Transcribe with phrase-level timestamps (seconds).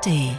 [0.00, 0.36] ARD.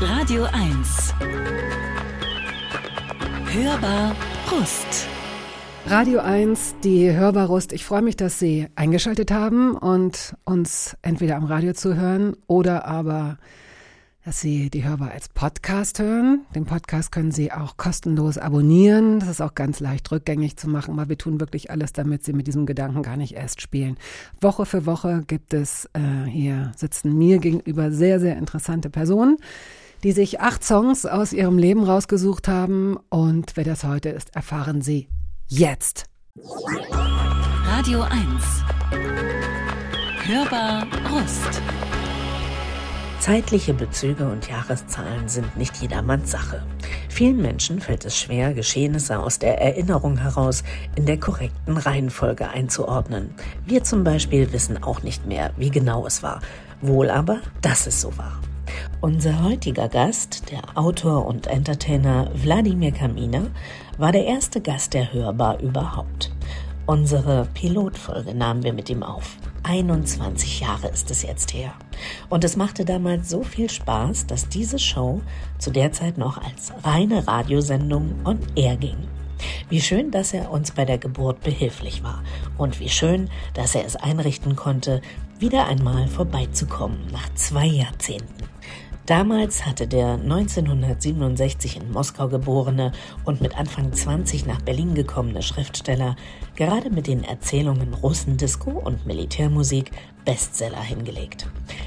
[0.00, 1.14] Radio 1.
[3.46, 4.14] Hörbar
[4.46, 5.06] Brust.
[5.86, 7.72] Radio 1, die Hörbarust.
[7.72, 13.38] Ich freue mich, dass Sie eingeschaltet haben und uns entweder am Radio zuhören oder aber
[14.28, 16.44] dass Sie die Hörbar als Podcast hören.
[16.54, 19.20] Den Podcast können Sie auch kostenlos abonnieren.
[19.20, 22.34] Das ist auch ganz leicht rückgängig zu machen, aber wir tun wirklich alles, damit Sie
[22.34, 23.96] mit diesem Gedanken gar nicht erst spielen.
[24.38, 29.38] Woche für Woche gibt es, äh, hier sitzen mir gegenüber sehr, sehr interessante Personen,
[30.02, 32.98] die sich acht Songs aus ihrem Leben rausgesucht haben.
[33.08, 35.08] Und wer das heute ist, erfahren Sie
[35.46, 36.04] jetzt.
[37.64, 38.12] Radio 1.
[40.26, 41.62] Hörbar Brust.
[43.20, 46.62] Zeitliche Bezüge und Jahreszahlen sind nicht jedermanns Sache.
[47.08, 50.62] Vielen Menschen fällt es schwer, Geschehnisse aus der Erinnerung heraus
[50.94, 53.34] in der korrekten Reihenfolge einzuordnen.
[53.66, 56.40] Wir zum Beispiel wissen auch nicht mehr, wie genau es war.
[56.80, 58.40] Wohl aber, dass es so war.
[59.00, 63.48] Unser heutiger Gast, der Autor und Entertainer Wladimir Kamina,
[63.98, 66.30] war der erste Gast der Hörbar überhaupt.
[66.86, 69.36] Unsere Pilotfolge nahmen wir mit ihm auf.
[69.68, 71.74] 21 Jahre ist es jetzt her.
[72.30, 75.20] Und es machte damals so viel Spaß, dass diese Show
[75.58, 78.96] zu der Zeit noch als reine Radiosendung on air ging.
[79.68, 82.22] Wie schön, dass er uns bei der Geburt behilflich war.
[82.56, 85.02] Und wie schön, dass er es einrichten konnte,
[85.38, 88.44] wieder einmal vorbeizukommen nach zwei Jahrzehnten.
[89.08, 92.92] Damals hatte der 1967 in Moskau geborene
[93.24, 96.14] und mit Anfang 20 nach Berlin gekommene Schriftsteller
[96.56, 99.92] gerade mit den Erzählungen Russendisco und Militärmusik
[100.26, 101.46] Bestseller hingelegt.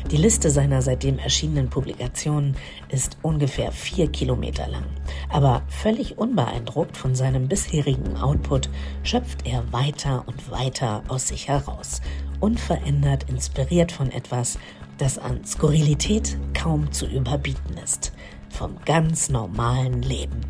[0.09, 2.55] Die Liste seiner seitdem erschienenen Publikationen
[2.89, 4.85] ist ungefähr vier Kilometer lang.
[5.29, 8.67] Aber völlig unbeeindruckt von seinem bisherigen Output
[9.03, 12.01] schöpft er weiter und weiter aus sich heraus,
[12.39, 14.57] unverändert inspiriert von etwas,
[15.01, 18.11] das an Skurrilität kaum zu überbieten ist.
[18.51, 20.41] Vom ganz normalen Leben.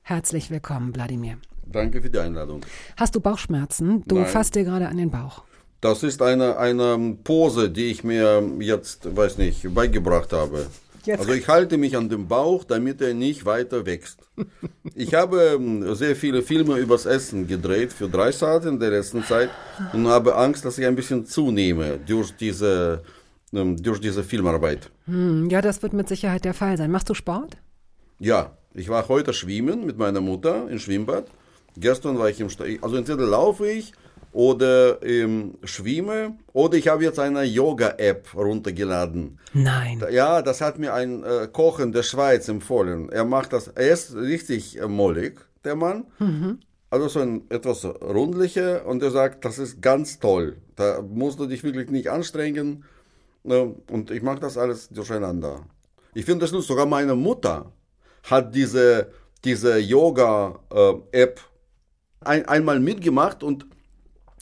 [0.00, 1.36] Herzlich willkommen, Wladimir.
[1.66, 2.64] Danke für die Einladung.
[2.96, 4.02] Hast du Bauchschmerzen?
[4.06, 4.26] Du Nein.
[4.26, 5.44] fasst dir gerade an den Bauch.
[5.82, 10.68] Das ist eine, eine Pose, die ich mir jetzt, weiß nicht, beigebracht habe.
[11.06, 14.18] Jetzt- Also ich halte mich an dem Bauch, damit er nicht weiter wächst.
[14.94, 19.22] Ich habe ähm, sehr viele Filme übers Essen gedreht für drei Saat in der letzten
[19.24, 19.50] Zeit
[19.92, 23.02] und habe Angst, dass ich ein bisschen zunehme durch diese,
[23.52, 24.90] ähm, durch diese Filmarbeit.
[25.06, 26.90] Hm, ja, das wird mit Sicherheit der Fall sein.
[26.90, 27.56] Machst du Sport?
[28.18, 31.26] Ja, ich war heute schwimmen mit meiner Mutter im Schwimmbad.
[31.76, 33.92] Gestern war ich im Sta Also entweder laufe ich
[34.32, 39.38] oder ähm, schwimme oder ich habe jetzt eine Yoga-App runtergeladen.
[39.52, 40.02] Nein.
[40.10, 43.10] Ja, das hat mir ein äh, Koch in der Schweiz empfohlen.
[43.10, 46.04] Er macht das, er ist richtig äh, mollig, der Mann.
[46.90, 50.56] Also so ein etwas rundlicher und er sagt, das ist ganz toll.
[50.76, 52.84] Da musst du dich wirklich nicht anstrengen.
[53.44, 53.74] Ne?
[53.90, 55.66] Und ich mache das alles durcheinander.
[56.14, 57.72] Ich finde das nur, sogar meine Mutter
[58.24, 59.12] hat diese,
[59.44, 61.40] diese Yoga-App
[62.20, 63.66] ein, einmal mitgemacht und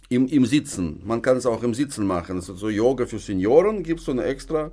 [0.08, 1.00] im, im Sitzen.
[1.04, 2.38] Man kann es auch im Sitzen machen.
[2.38, 4.70] Ist so Yoga für Senioren, gibt es so eine extra.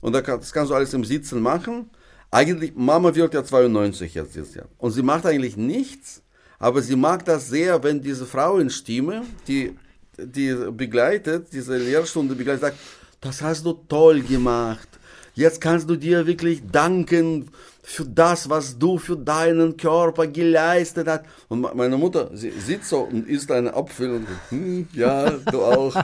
[0.00, 1.90] Und das kannst du alles im Sitzen machen.
[2.30, 4.68] Eigentlich, Mama wird ja 92 jetzt dieses Jahr.
[4.78, 6.22] Und sie macht eigentlich nichts,
[6.58, 9.74] aber sie mag das sehr, wenn diese Frauenstimme, die,
[10.18, 12.78] die begleitet, diese Lehrstunde begleitet, sagt,
[13.20, 14.88] das hast du toll gemacht.
[15.34, 17.50] Jetzt kannst du dir wirklich danken
[17.90, 21.24] für das, was du für deinen Körper geleistet hast.
[21.48, 25.62] Und me- meine Mutter, sie sitzt so und isst einen Apfel und hm, ja, du
[25.62, 25.94] auch.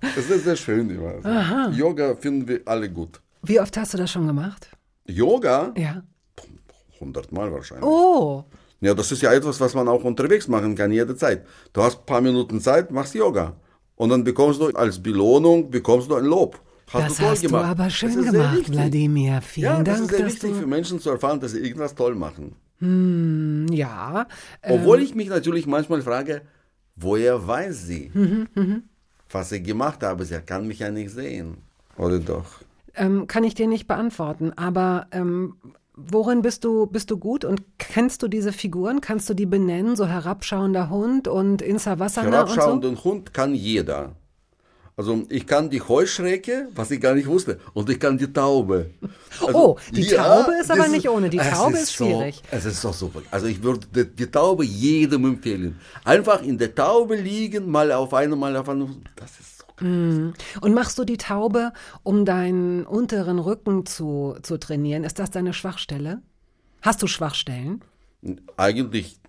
[0.00, 1.70] Das ist sehr schön immer.
[1.72, 3.20] Yoga finden wir alle gut.
[3.42, 4.70] Wie oft hast du das schon gemacht?
[5.06, 5.72] Yoga?
[5.76, 6.02] Ja.
[6.94, 7.84] 100 Mal wahrscheinlich.
[7.86, 8.44] Oh,
[8.80, 11.44] Ja, das ist ja etwas, was man auch unterwegs machen kann, jederzeit.
[11.74, 13.54] Du hast ein paar Minuten Zeit, machst Yoga.
[13.96, 16.58] Und dann bekommst du als Belohnung, bekommst du ein Lob.
[16.92, 17.62] Hast das du toll hast gemacht.
[17.64, 18.70] du aber Das schön gemacht.
[18.72, 19.40] Wladimir.
[19.42, 20.66] Vielen Ja, das Dank, ist sehr wichtig für du.
[20.66, 22.56] Menschen zu erfahren, dass sie irgendwas toll machen.
[22.78, 24.26] Hm, ja.
[24.62, 26.42] ähm, Obwohl ich mich natürlich manchmal frage,
[26.96, 28.84] woher weiß sie, Mhm,
[29.30, 30.24] was ich gemacht habe?
[30.24, 31.58] Sie kann mich ja nicht sehen.
[31.96, 32.46] Oder doch?
[32.94, 35.54] Ähm, kann ich dir nicht beantworten, aber ähm,
[35.94, 39.00] worin bist du, bist du gut und kennst du diese Figuren?
[39.00, 39.94] Kannst du die benennen?
[39.94, 42.54] So herabschauender Hund und Insa Wasana und so?
[42.56, 44.16] Herabschauenden Hund kann jeder.
[44.96, 48.90] Also ich kann die Heuschrecke, was ich gar nicht wusste, und ich kann die Taube.
[49.46, 51.30] Also, Oh, die Taube ist aber nicht ohne.
[51.30, 52.42] Die Taube ist so, schwierig.
[52.50, 53.22] Es ist so super.
[53.30, 55.78] Also ich würde die, die Taube jedem empfehlen.
[56.04, 58.88] Einfach in der Taube liegen, mal auf eine, mal auf eine.
[59.16, 61.72] Das ist so Und machst du die Taube,
[62.02, 65.04] um deinen unteren Rücken zu, zu trainieren?
[65.04, 66.20] Ist das deine Schwachstelle?
[66.82, 67.82] Hast du Schwachstellen?
[68.56, 69.20] Eigentlich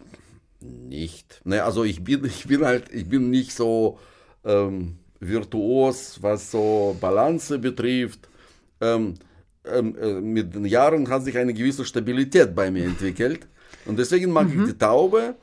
[0.59, 1.41] nicht.
[1.45, 3.99] Ne, also ich bin, ich bin halt, ich bin nicht so
[4.43, 8.27] ähm, virtuos, was so Balance betrifft.
[8.81, 9.13] Ähm,
[9.63, 13.47] ähm, äh, mit den Jahren hat sich eine gewisse Stabilität bei mir entwickelt.
[13.85, 15.35] Und deswegen mag ich die Taube.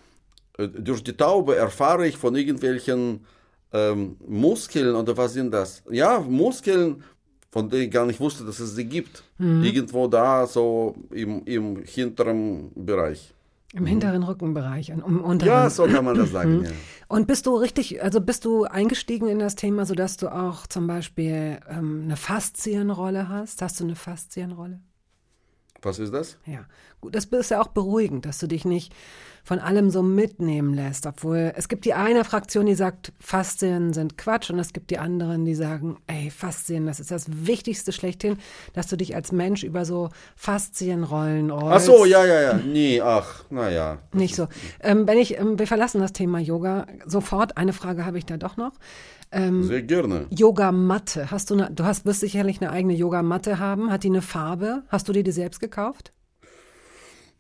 [0.58, 3.25] Äh, Durch die Taube erfahre ich von irgendwelchen
[3.72, 5.82] ähm, Muskeln oder was sind das?
[5.90, 7.04] Ja, Muskeln,
[7.50, 9.22] von denen ich gar nicht wusste, dass es sie gibt.
[9.64, 13.32] Irgendwo da, so im, im hinteren Bereich.
[13.75, 15.49] Im hinteren Rückenbereich und im unteren.
[15.49, 16.65] Ja, so kann man das sagen.
[16.65, 16.70] ja.
[17.09, 20.87] Und bist du richtig, also bist du eingestiegen in das Thema, sodass du auch zum
[20.87, 23.61] Beispiel ähm, eine Faszienrolle hast?
[23.61, 24.81] Hast du eine Faszienrolle?
[25.82, 26.38] Was ist das?
[26.44, 26.67] Ja,
[27.00, 28.94] gut, das ist ja auch beruhigend, dass du dich nicht
[29.48, 34.18] von allem so mitnehmen lässt, obwohl es gibt die eine Fraktion, die sagt, Faszien sind
[34.18, 38.36] Quatsch und es gibt die anderen, die sagen, ey, Faszien, das ist das Wichtigste schlechthin,
[38.74, 41.88] dass du dich als Mensch über so Faszienrollen rollst.
[41.88, 42.54] Ach so, ja, ja, ja.
[42.58, 44.00] Nee, ach, naja.
[44.12, 44.48] Nicht so.
[44.80, 47.56] Ähm, wenn ich, ähm, wir verlassen das Thema Yoga sofort.
[47.56, 48.72] Eine Frage habe ich da doch noch.
[49.30, 50.26] Sehr gerne.
[50.30, 51.30] Yogamatte.
[51.30, 53.90] Hast du eine, du hast, wirst sicherlich eine eigene Yogamatte haben.
[53.90, 54.82] Hat die eine Farbe?
[54.88, 56.12] Hast du dir die selbst gekauft?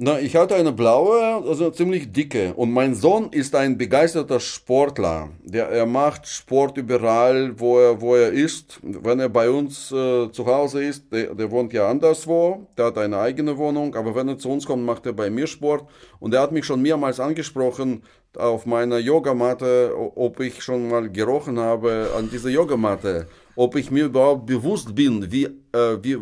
[0.00, 2.54] Na, ich hatte eine blaue, also ziemlich dicke.
[2.54, 5.30] Und mein Sohn ist ein begeisterter Sportler.
[5.42, 8.78] Der, er macht Sport überall, wo er, wo er ist.
[8.84, 12.98] Wenn er bei uns äh, zu Hause ist, der, der wohnt ja anderswo, der hat
[12.98, 15.84] eine eigene Wohnung, aber wenn er zu uns kommt, macht er bei mir Sport.
[16.20, 18.04] Und er hat mich schon mehrmals angesprochen
[18.36, 23.26] auf meiner Yogamatte, ob ich schon mal gerochen habe an dieser Yogamatte.
[23.56, 26.18] Ob ich mir überhaupt bewusst bin, wie, äh, wie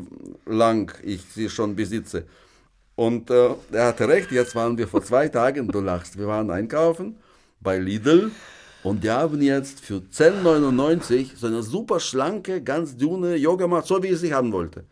[0.47, 2.25] lang ich sie schon besitze.
[2.97, 6.51] Und äh, er hatte recht, jetzt waren wir vor zwei Tagen, du lachst, wir waren
[6.51, 7.17] einkaufen
[7.61, 8.31] bei Lidl
[8.83, 14.09] und die haben jetzt für 10,99 so eine super schlanke, ganz dünne Yogamatte, so wie
[14.09, 14.85] ich sie haben wollte,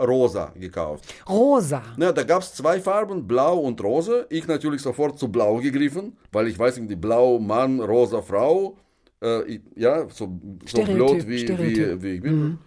[0.00, 1.12] rosa gekauft.
[1.28, 1.82] Rosa.
[1.96, 4.24] Na, da gab es zwei Farben, blau und rosa.
[4.28, 8.76] Ich natürlich sofort zu blau gegriffen, weil ich weiß nicht, die blau Mann, rosa Frau,
[9.20, 12.58] äh, ja, so, so blöd wie, wie, wie ich bin.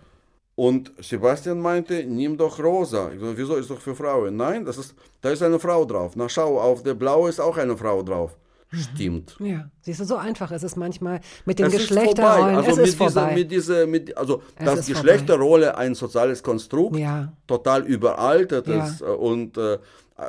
[0.56, 3.12] Und Sebastian meinte, nimm doch rosa.
[3.14, 4.36] Ich so, wieso ist doch für Frauen?
[4.36, 6.14] Nein, das ist, da ist eine Frau drauf.
[6.16, 8.38] Na schau, auf der blaue ist auch eine Frau drauf.
[8.74, 9.36] Stimmt.
[9.40, 12.56] Ja, siehst du, so einfach ist es manchmal mit den Es Geschlechterrollen.
[12.56, 12.58] vorbei.
[12.58, 13.12] Also es mit ist vorbei.
[13.12, 17.34] Dieser, mit dieser, mit, also Es dass Geschlechterrolle ein soziales Konstrukt, Ja.
[17.48, 19.08] total überaltertes Ja.
[19.08, 19.78] äh, und äh,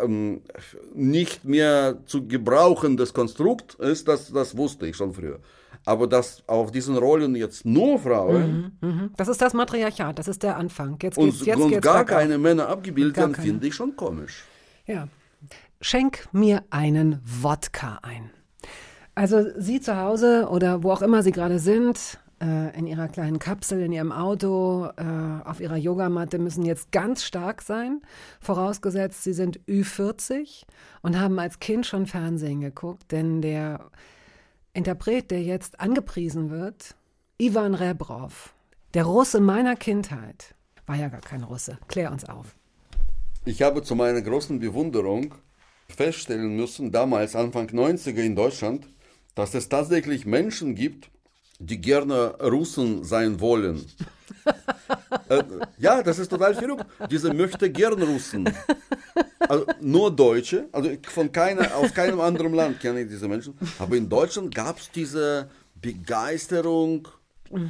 [0.02, 0.40] ähm,
[0.94, 5.38] nicht mehr zu gebrauchendes Konstrukt ist, das, das wusste ich schon früher.
[5.84, 9.10] Aber dass auf diesen Rollen jetzt nur Frauen Mhm.
[9.16, 10.98] Das ist das Matriarchat, das ist der Anfang.
[11.02, 14.44] Jetzt und, jetzt und geht's gar keine Männer abgebildet werden, finde ich schon komisch.
[14.86, 15.08] Ja.
[15.80, 18.30] Schenk mir einen Wodka ein.
[19.14, 23.38] Also Sie zu Hause oder wo auch immer Sie gerade sind, äh, in Ihrer kleinen
[23.38, 28.00] Kapsel, in Ihrem Auto, äh, auf Ihrer Yogamatte müssen jetzt ganz stark sein,
[28.40, 30.62] vorausgesetzt Sie sind Ü40
[31.02, 33.90] und haben als Kind schon Fernsehen geguckt, denn der
[34.74, 36.94] Interpret, der jetzt angepriesen wird,
[37.36, 38.54] Ivan Rebrov,
[38.94, 40.54] der Russe meiner Kindheit,
[40.86, 41.78] war ja gar kein Russe.
[41.88, 42.54] Klär uns auf.
[43.44, 45.34] Ich habe zu meiner großen Bewunderung
[45.88, 48.88] feststellen müssen, damals Anfang 90er in Deutschland,
[49.34, 51.10] dass es tatsächlich Menschen gibt,
[51.58, 53.84] die gerne Russen sein wollen.
[55.28, 55.42] Äh,
[55.78, 56.86] ja, das ist total verrückt.
[57.10, 58.52] Diese möchte gern Russen.
[59.48, 63.54] Also nur Deutsche, also von keiner, aus keinem anderen Land kenne ich diese Menschen.
[63.78, 67.08] Aber in Deutschland gab es diese Begeisterung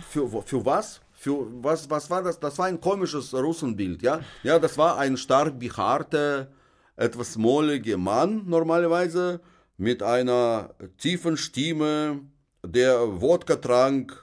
[0.09, 1.01] für, für was?
[1.13, 2.39] Für was, was war das?
[2.39, 4.21] Das war ein komisches Russenbild, ja?
[4.43, 6.49] Ja, das war ein stark behaarter,
[6.97, 9.41] etwas molliger Mann normalerweise
[9.77, 12.21] mit einer tiefen Stimme,
[12.65, 14.22] der Wodka trank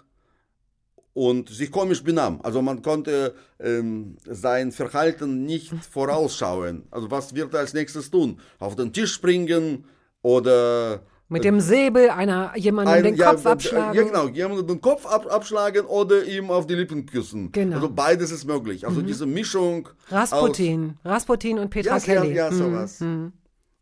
[1.27, 2.39] und sich komisch benahm.
[2.43, 6.83] Also man konnte ähm, sein Verhalten nicht vorausschauen.
[6.91, 8.39] Also was wird er als nächstes tun?
[8.57, 9.83] Auf den Tisch springen
[10.21, 13.95] oder Mit dem Säbel einer jemandem ein- den ja, Kopf abschlagen.
[13.97, 17.51] Ja, genau, jemanden den Kopf ab, abschlagen oder ihm auf die Lippen küssen.
[17.51, 17.67] Genau.
[17.67, 17.73] Mhm.
[17.73, 18.88] Also beides ist möglich.
[18.88, 20.97] Also diese Mischung Rasputin.
[21.03, 22.05] Rasputin und Petra aus...
[22.05, 22.35] Ja, ja, Kelly.
[22.35, 22.55] ja, Mhm.
[22.57, 23.03] sowas.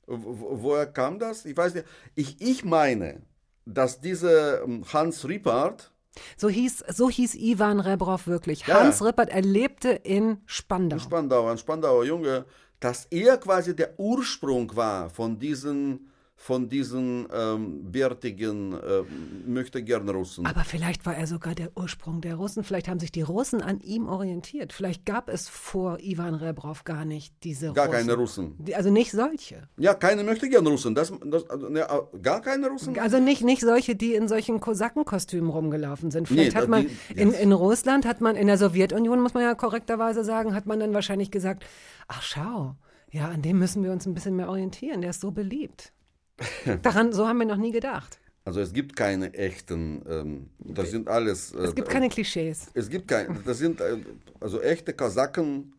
[0.08, 1.46] Wo- Woher kam das?
[1.46, 1.86] Ich weiß nicht.
[2.15, 3.22] Ich, ich meine,
[3.65, 5.91] dass dieser ähm, Hans Rippard,
[6.38, 8.65] So hieß, so hieß Ivan Rebrov wirklich.
[8.67, 8.81] Ja.
[8.81, 11.00] Hans Rippert, er lebte in Spandau.
[11.00, 12.45] Spandau, ein Spandauer Junge,
[12.79, 16.07] dass er quasi der Ursprung war von diesen,
[16.39, 20.46] von diesen ähm, bärtigen, ähm, möchte gern Russen.
[20.46, 22.63] Aber vielleicht war er sogar der Ursprung der Russen.
[22.63, 24.72] Vielleicht haben sich die Russen an ihm orientiert.
[24.72, 27.98] Vielleicht gab es vor Ivan Rebrov gar nicht diese Gar Russen.
[28.00, 28.56] keine Russen.
[28.75, 29.67] Also nicht solche.
[29.77, 30.94] Ja, keine möchte gern Russen.
[30.94, 31.88] Das, das, also, ne,
[32.22, 32.98] gar keine Russen?
[33.00, 36.27] Also nicht, nicht solche, die in solchen Kosakenkostümen rumgelaufen sind.
[36.27, 39.41] Vielleicht Nee, hat man die- in, in Russland, hat man in der Sowjetunion, muss man
[39.41, 41.65] ja korrekterweise sagen, hat man dann wahrscheinlich gesagt,
[42.08, 42.75] ach schau,
[43.12, 45.01] Ja, an dem müssen wir uns ein bisschen mehr orientieren.
[45.01, 45.94] Der ist so beliebt.
[46.84, 48.20] Daran, so haben wir noch nie gedacht.
[48.46, 51.51] Also es gibt keine echten, ähm, das sind alles.
[51.53, 52.67] Äh, Es gibt keine Klischees.
[52.74, 53.98] Es gibt keine, das sind äh,
[54.39, 55.74] also echte Kasaken.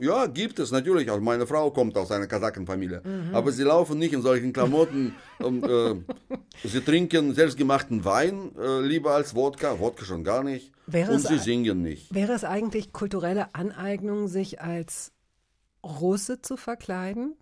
[0.00, 1.08] Ja, gibt es natürlich.
[1.10, 3.02] Also meine Frau kommt aus einer Kasakenfamilie.
[3.04, 3.34] Mhm.
[3.34, 5.14] Aber sie laufen nicht in solchen Klamotten.
[5.38, 5.94] und, äh,
[6.64, 9.78] sie trinken selbstgemachten Wein äh, lieber als Wodka.
[9.78, 10.72] Wodka schon gar nicht.
[10.86, 12.12] Wäre und sie singen nicht.
[12.12, 15.12] Wäre es eigentlich kulturelle Aneignung, sich als
[15.84, 17.36] Russe zu verkleiden?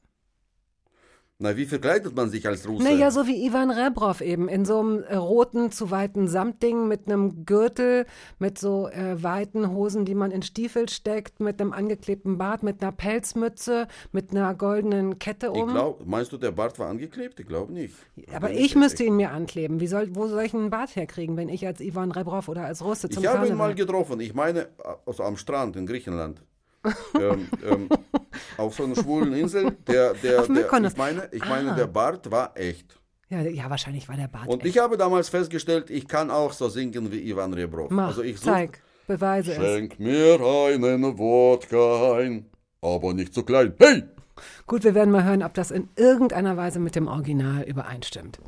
[1.40, 2.82] Na, wie verkleidet man sich als Russe?
[2.82, 7.06] Naja, so wie Ivan Rebrov eben, in so einem äh, roten, zu weiten Samtding mit
[7.06, 8.06] einem Gürtel,
[8.40, 12.82] mit so äh, weiten Hosen, die man in Stiefel steckt, mit einem angeklebten Bart, mit
[12.82, 15.68] einer Pelzmütze, mit einer goldenen Kette ich um.
[15.68, 17.38] glaub, meinst du, der Bart war angeklebt?
[17.38, 17.94] Ich glaube nicht.
[18.34, 19.78] Aber ich müsste ihn mir ankleben.
[19.78, 22.82] Wie soll, wo soll ich einen Bart herkriegen, wenn ich als Ivan Rebrov oder als
[22.82, 24.18] Russe zum Ich habe ihn mal getroffen.
[24.18, 24.70] Ich meine,
[25.06, 26.42] also am Strand in Griechenland.
[27.14, 27.88] ähm, ähm,
[28.58, 29.72] auf so einer schwulen Insel.
[29.86, 31.74] Der, der, Auf der, ich meine, ich meine Ah.
[31.76, 32.98] der Bart war echt.
[33.30, 34.76] ja, ja, wahrscheinlich war der Bart Und echt.
[34.76, 37.90] ich habe damals festgestellt, ich kann auch so singen wie Ivan Rebrov.
[37.90, 39.56] Mach, also ich such- zeig, beweise es.
[39.58, 42.46] Schenk mir einen Wodka ein,
[42.82, 43.74] aber nicht zu klein.
[43.78, 44.04] Hey!
[44.66, 48.38] Gut, wir werden mal hören, ob das in irgendeiner Weise mit dem Original übereinstimmt.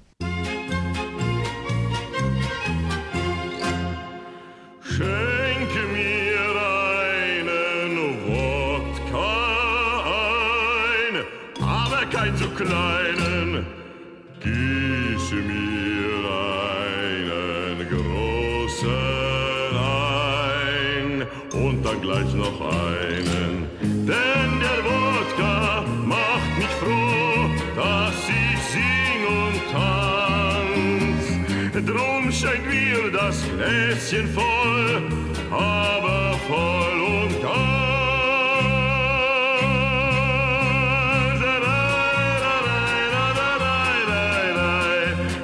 [34.00, 35.09] Gläschen voll,
[35.50, 37.61] aber voll und ganz.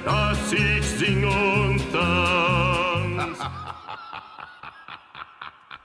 [0.05, 3.39] Dass ich sing und tanz.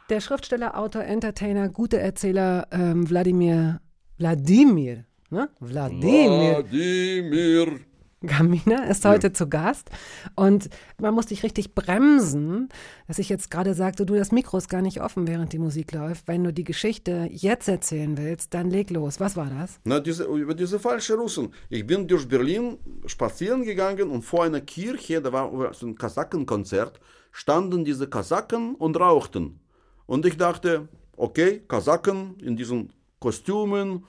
[0.10, 3.82] Der Schriftsteller, Autor, Entertainer, gute Erzähler ähm, Wladimir,
[4.18, 5.50] Wladimir, ne?
[5.60, 7.91] Wladimir Wladimir.
[8.24, 9.90] Gamina ist heute zu Gast
[10.36, 12.70] und man muss dich richtig bremsen,
[13.08, 15.92] dass ich jetzt gerade sagte, du, das Mikro ist gar nicht offen, während die Musik
[15.92, 16.28] läuft.
[16.28, 19.20] Wenn du die Geschichte jetzt erzählen willst, dann leg los.
[19.20, 19.80] Was war das?
[19.86, 21.52] Na, diese, über diese falschen Russen.
[21.70, 27.00] Ich bin durch Berlin spazieren gegangen und vor einer Kirche, da war so ein Kasakenkonzert,
[27.32, 29.60] standen diese Kasaken und rauchten.
[30.06, 34.06] Und ich dachte, okay, Kasaken in diesen Kostümen,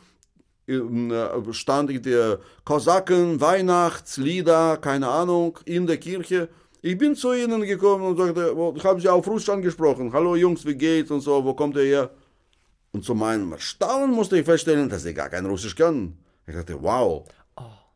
[1.52, 6.49] stand ich der Kosaken, Weihnachtslieder, keine Ahnung, in der Kirche.
[6.81, 8.54] Ich bin zu ihnen gekommen und sagte,
[8.85, 12.11] haben sie auf Russisch angesprochen, hallo Jungs, wie geht's und so, wo kommt ihr her?
[12.92, 16.19] Und zu meinem Erstaunen musste ich feststellen, dass sie gar kein Russisch können.
[16.47, 17.25] Ich dachte, wow.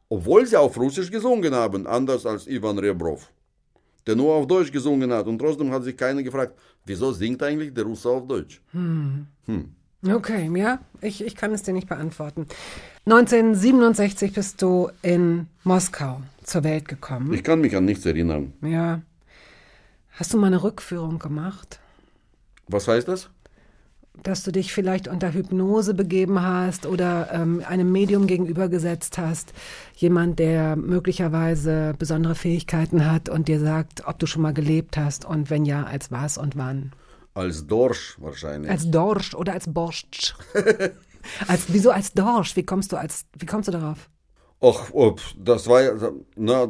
[0.09, 3.29] Obwohl sie auf Russisch gesungen haben, anders als Ivan Rebrov,
[4.07, 5.27] der nur auf Deutsch gesungen hat.
[5.27, 8.63] Und trotzdem hat sich keiner gefragt, wieso singt eigentlich der Russe auf Deutsch?
[10.05, 12.47] Okay, ja, ich, ich kann es dir nicht beantworten.
[13.07, 17.33] 1967 bist du in Moskau zur Welt gekommen.
[17.33, 18.53] Ich kann mich an nichts erinnern.
[18.63, 19.03] Ja.
[20.13, 21.81] Hast du mal eine Rückführung gemacht?
[22.69, 23.31] Was heißt das?
[24.23, 29.53] Dass du dich vielleicht unter Hypnose begeben hast oder ähm, einem Medium gegenübergesetzt hast,
[29.95, 35.27] jemand, der möglicherweise besondere Fähigkeiten hat und dir sagt, ob du schon mal gelebt hast
[35.27, 36.93] und wenn ja, als was und wann.
[37.37, 38.71] Als Dorsch wahrscheinlich.
[38.71, 40.35] Als Dorsch oder als Borscht.
[41.47, 42.57] als, wieso als Dorsch?
[42.57, 44.09] Wie kommst du als, wie kommst du darauf?
[44.63, 45.93] Ach, ob, das war ja,
[46.35, 46.67] na,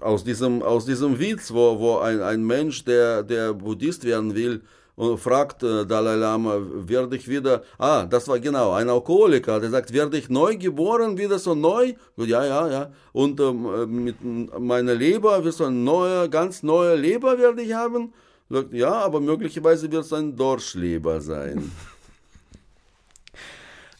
[0.00, 4.62] aus diesem, aus diesem Witz, wo, wo ein, ein Mensch, der, der Buddhist werden will,
[4.94, 9.70] und fragt äh, Dalai Lama, werde ich wieder, ah, das war genau, ein Alkoholiker, der
[9.70, 11.94] sagt, werde ich neu geboren, wieder so neu?
[12.16, 12.92] Ja, ja, ja.
[13.12, 14.16] Und ähm, äh, mit
[14.60, 18.12] meiner Leber wird so ein neuer, ganz neuer Leber werde ich haben?
[18.54, 21.72] Sagt, ja, aber möglicherweise wird es ein Dorschleber sein.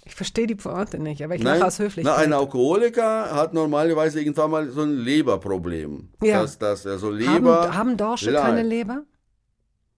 [0.04, 2.18] Ich verstehe die Pointe nicht, aber ich Nein, lache aus na, Höflichkeit.
[2.18, 6.08] ein Alkoholiker hat normalerweise irgendwann mal so ein Leberproblem.
[6.22, 6.42] Ja.
[6.42, 7.64] Dass, dass er so Leber.
[7.64, 9.02] haben, haben Dorsche keine Leber?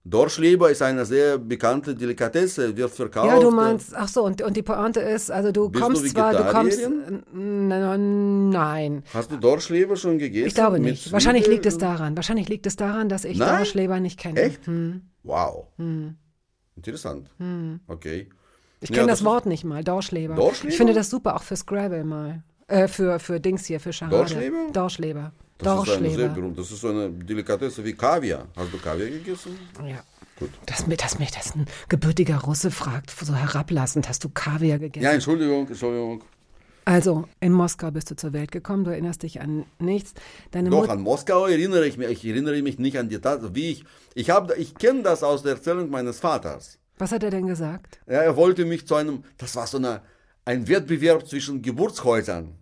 [0.09, 3.27] Dorschleber ist eine sehr bekannte Delikatesse, wird verkauft.
[3.27, 6.07] Ja, du meinst, ach so, und, und die Pointe ist, also du Bist kommst du
[6.09, 10.47] zwar, du kommst, n- nein, Hast du Dorschleber schon gegessen?
[10.47, 11.11] ich glaube nicht.
[11.11, 12.15] Wahrscheinlich liegt es daran.
[12.15, 13.57] Wahrscheinlich liegt es daran, dass ich Nein?
[13.57, 14.39] Dorschleber nicht kenne.
[14.41, 14.65] Echt?
[14.67, 15.01] Hm.
[15.23, 15.67] Wow.
[16.75, 17.29] Interessant.
[17.87, 18.29] Okay.
[18.79, 20.35] Ich Ja, kenne das das Wort nicht mal, Dorschleber.
[20.35, 20.71] Dorschleber?
[20.71, 22.43] Ich finde das super, auch für Scrabble mal.
[22.67, 24.15] Äh, für, für Dings hier, für Charade.
[24.17, 24.57] Dorschleber?
[24.73, 25.31] Dorschleber.
[25.57, 26.61] Das ist eine sehr berühmte.
[26.61, 28.47] Das ist so eine Delikatesse wie Kaviar.
[28.55, 29.57] Hast du Kaviar gegessen?
[29.85, 30.03] Ja.
[30.39, 30.51] Gut.
[30.67, 35.03] Dass mir, dass mich das ein gebürtiger Russe fragt, so herablassend, hast du Kaviar gegessen?
[35.03, 36.23] Ja, Entschuldigung, Entschuldigung.
[36.85, 40.13] Also, in Moskau bist du zur Welt gekommen, du erinnerst dich an nichts.
[40.51, 42.07] Deine Doch, Mut- an Moskau erinnere ich mich.
[42.09, 43.83] Ich erinnere mich nicht an die Tat, wie ich.
[44.13, 46.77] Ich, hab, ich kenne das aus der Erzählung meines Vaters.
[46.99, 47.99] Was hat er denn gesagt?
[48.07, 50.01] Ja, er wollte mich zu einem, das war so eine,
[50.45, 52.55] ein Wettbewerb zwischen Geburtshäusern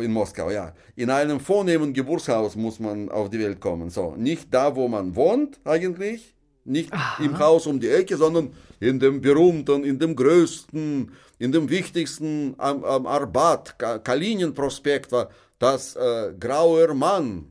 [0.00, 0.74] in Moskau, ja.
[0.96, 3.90] In einem vornehmen Geburtshaus muss man auf die Welt kommen.
[3.90, 6.34] So, nicht da, wo man wohnt eigentlich,
[6.64, 11.68] nicht im Haus um die Ecke, sondern in dem berühmten, in dem größten, in dem
[11.70, 17.46] wichtigsten am, am Arbat, Ka- Kalinin-Prospekt war das äh, Grauer Mann.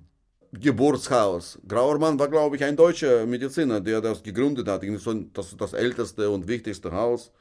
[0.52, 1.60] Geburtshaus.
[1.68, 4.82] Grauer Mann war, glaube ich, ein deutscher Mediziner, der das gegründet hat.
[5.32, 7.32] Das, das älteste und wichtigste Haus.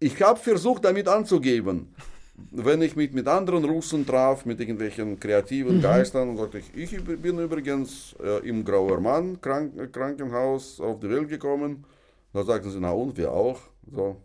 [0.00, 1.94] Ich habe versucht, damit anzugeben,
[2.34, 7.38] wenn ich mich mit anderen Russen traf, mit irgendwelchen kreativen Geistern, sagte ich, ich bin
[7.38, 11.84] übrigens äh, im Grauer Mann Krank Krankenhaus auf die Welt gekommen.
[12.32, 13.60] Da sagten sie, na und, wir auch.
[13.94, 14.16] So.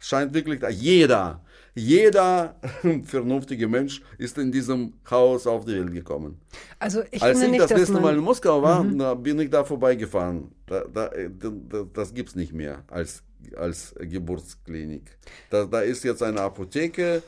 [0.00, 1.40] Es scheint wirklich, jeder,
[1.74, 2.56] jeder
[3.04, 6.40] vernünftige Mensch ist in diesem Haus auf die Welt gekommen.
[6.80, 9.62] Also, ich Als ich nicht, das letzte Mal in Moskau war, da bin ich da
[9.62, 10.50] vorbeigefahren.
[10.66, 13.22] Da, da, äh, da, das gibt es nicht mehr als,
[13.56, 15.16] als Geburtsklinik.
[15.50, 17.22] Da, da ist jetzt eine Apotheke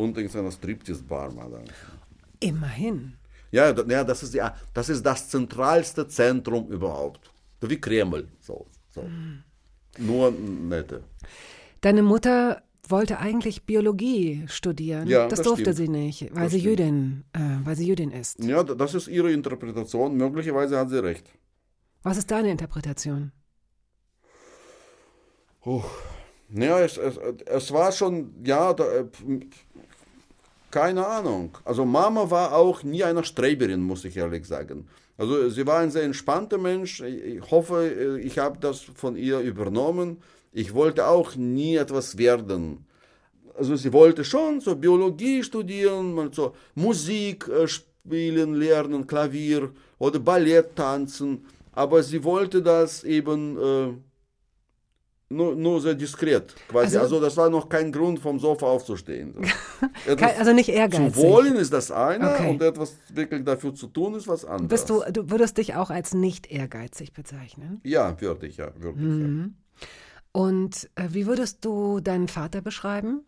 [0.00, 1.32] und irgendeine Striptease-Bar.
[1.32, 1.60] mal da.
[2.40, 3.14] Immerhin.
[3.50, 7.30] Ja, ja das, ist, ja, das ist das zentralste Zentrum überhaupt.
[7.60, 8.28] Wie Kreml.
[8.40, 9.04] So, so.
[9.98, 11.02] Nur nette.
[11.80, 15.06] Deine Mutter wollte eigentlich Biologie studieren.
[15.08, 15.76] Ja, das, das durfte stimmt.
[15.76, 16.80] sie nicht, weil Das sie stimmt.
[16.80, 18.42] Jüdin, äh, weil sie Jüdin ist.
[18.42, 20.16] Ja, das ist ihre Interpretation.
[20.16, 21.30] Möglicherweise hat sie recht.
[22.02, 23.32] Was ist deine Interpretation?
[26.52, 27.16] Ja, es, es,
[27.46, 29.04] es war schon, ja, da, äh,
[30.70, 31.56] keine Ahnung.
[31.64, 34.86] Also Mama war auch nie eine Streberin, muss ich ehrlich sagen.
[35.16, 37.00] Also sie war ein sehr entspannter Mensch.
[37.02, 40.22] Ich hoffe, äh, ich habe das von ihr übernommen.
[40.52, 42.86] Ich wollte auch nie etwas werden.
[43.56, 50.76] Also sie wollte schon so Biologie studieren, so Musik äh, spielen, lernen, Klavier oder Ballett
[50.76, 51.44] tanzen.
[51.72, 53.92] Aber sie wollte das eben äh,
[55.30, 56.54] nur, nur sehr diskret.
[56.68, 56.96] Quasi.
[56.96, 59.34] Also- Also, das war noch kein Grund, vom Sofa aufzustehen.
[60.16, 61.14] Kein, also nicht ehrgeizig.
[61.14, 62.50] zu wollen ist das eine Okay.
[62.50, 64.68] und etwas wirklich dafür zu tun ist was anderes.
[64.68, 67.80] Bist du, du würdest dich auch als nicht ehrgeizig bezeichnen.
[67.84, 68.72] Ja, würde ich, ja.
[68.78, 69.54] Würde ich, Mhm.
[70.32, 73.22] Und äh, wie würdest du deinen Vater beschreiben?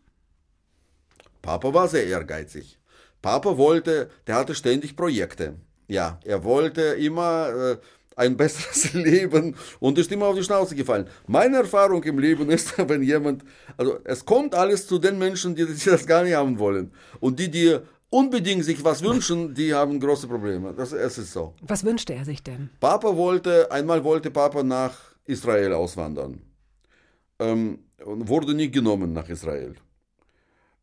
[1.18, 1.24] ja.
[1.42, 2.78] Papa war sehr ehrgeizig.
[3.20, 5.54] Papa wollte, der hatte ständig Projekte.
[5.88, 7.76] Ja, er wollte immer äh,
[8.16, 11.06] ein besseres Leben und ist immer auf die Schnauze gefallen.
[11.26, 13.44] Meine Erfahrung im Leben ist, wenn jemand,
[13.76, 16.92] also es kommt alles zu den Menschen, die, die das gar nicht haben wollen.
[17.20, 17.78] Und die, die
[18.10, 20.74] unbedingt sich was wünschen, die haben große Probleme.
[20.74, 21.54] Das, es ist so.
[21.62, 22.70] Was wünschte er sich denn?
[22.78, 24.94] Papa wollte, einmal wollte Papa nach
[25.24, 26.42] Israel auswandern.
[27.38, 29.74] Ähm, und wurde nicht genommen nach Israel.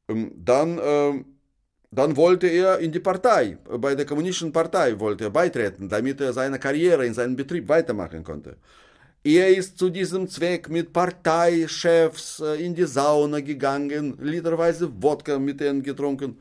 [0.08, 1.26] Ähm, dann, ähm,
[1.92, 6.34] dann wollte er in die Partei, bei der kommunistischen Partei wollte er beitreten, damit er
[6.34, 8.58] seine Karriere in seinem Betrieb weitermachen konnte.
[9.24, 15.60] Er ist zu diesem Zweck mit Parteichefs äh, in die Sauna gegangen, literweise Wodka mit
[15.60, 16.40] denen getrunken.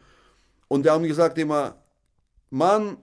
[0.69, 1.77] Und die haben gesagt immer,
[2.51, 2.99] Mann,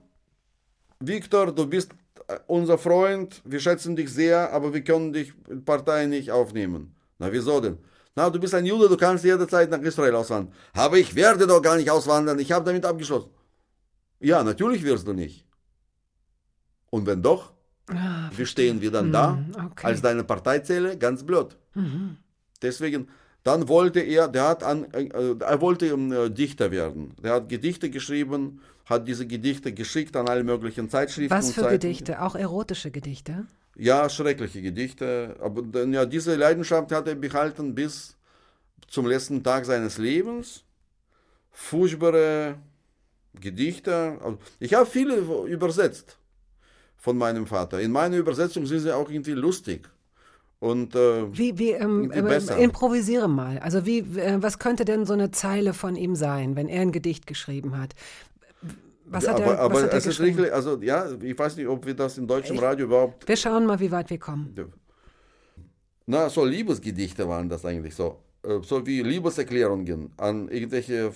[0.98, 1.92] Viktor, du bist
[2.28, 6.94] äh, unser Freund, wir schätzen dich sehr, aber wir können dich in Partei nicht aufnehmen.
[7.18, 7.76] Na, wieso denn?
[8.16, 10.52] Na, du bist ein Jude, du kannst jederzeit nach Israel auswandern.
[10.72, 13.30] Aber ich werde doch gar nicht auswandern, ich habe damit abgeschlossen.
[14.20, 15.46] Ja, natürlich wirst du nicht.
[16.90, 17.52] Und wenn doch,
[17.88, 19.86] Ah, wie stehen wir dann da Hm, okay.
[19.86, 20.98] als deine Parteizelle?
[20.98, 21.56] Ganz blöd.
[22.60, 23.08] Deswegen,
[23.44, 27.14] dann wollte er, der hat an, äh, er wollte äh, Dichter werden.
[27.22, 31.30] Der hat Gedichte geschrieben, hat diese Gedichte geschickt an alle möglichen Zeitschriften.
[31.30, 31.68] Was für.
[31.68, 32.22] Gedichte?
[32.22, 33.46] Auch erotische Gedichte?
[33.76, 35.36] Ja, schreckliche Gedichte.
[35.40, 38.16] Aber ja, diese Leidenschaft hat er behalten bis
[38.88, 40.62] zum letzten Tag seines Lebens.
[41.50, 42.56] Furchtbare
[43.38, 44.18] Gedichte.
[44.22, 46.16] Also, Ich habe viele übersetzt
[46.96, 47.80] von meinem Vater.
[47.80, 49.88] In meiner Übersetzung sind sie auch irgendwie lustig.
[50.58, 52.56] Und äh, Wie, wie ähm, besser.
[52.56, 53.58] improvisiere mal.
[53.58, 56.92] Also wie, äh, was könnte denn so eine Zeile von ihm sein, wenn er ein
[56.92, 57.94] Gedicht geschrieben hat?
[59.08, 61.56] Was hat aber, er, aber was hat er es ist wirklich, also ja, ich weiß
[61.56, 64.54] nicht, ob wir das im deutschen Radio überhaupt Wir schauen mal, wie weit wir kommen.
[66.06, 68.18] Na, so Liebesgedichte waren das eigentlich so.
[68.42, 71.12] Äh, So wie Liebeserklärungen an irgendwelche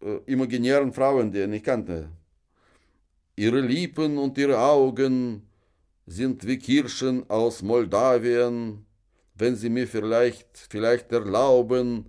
[0.00, 2.08] äh, imaginären Frauen, die er nicht kannte.
[3.36, 5.48] Ihre Lippen und ihre Augen
[6.06, 8.86] sind wie Kirschen aus Moldawien.
[9.34, 12.06] Wenn Sie mir vielleicht, vielleicht erlauben,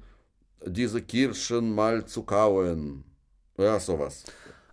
[0.65, 3.03] diese Kirschen mal zu kauen.
[3.57, 4.23] Ja, sowas.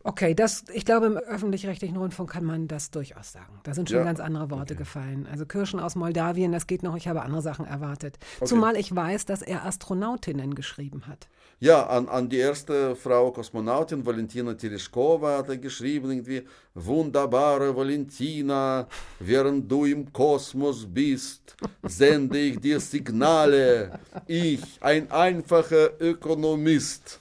[0.04, 3.60] Okay, das, ich glaube, im öffentlich-rechtlichen Rundfunk kann man das durchaus sagen.
[3.62, 4.04] Da sind schon Ja.
[4.04, 5.28] ganz andere Worte gefallen.
[5.30, 6.96] Also Kirschen aus Moldawien, das geht noch.
[6.96, 8.18] Ich habe andere Sachen erwartet.
[8.44, 11.28] Zumal ich weiß, dass er Astronautinnen geschrieben hat.
[11.60, 16.42] Ja, an, an die erste Frau Kosmonautin, Valentina Tereshkova, hat er geschrieben, irgendwie,
[16.74, 18.88] wunderbare Valentina,
[19.20, 24.00] während du im Kosmos bist, sende ich dir Signale.
[24.26, 27.20] Ich, ein einfacher Ökonomist,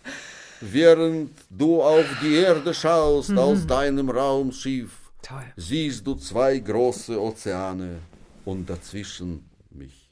[0.61, 5.43] während du auf die Erde schaust aus deinem Raumschiff, Toll.
[5.55, 7.99] siehst du zwei große Ozeane
[8.45, 10.09] und dazwischen mich.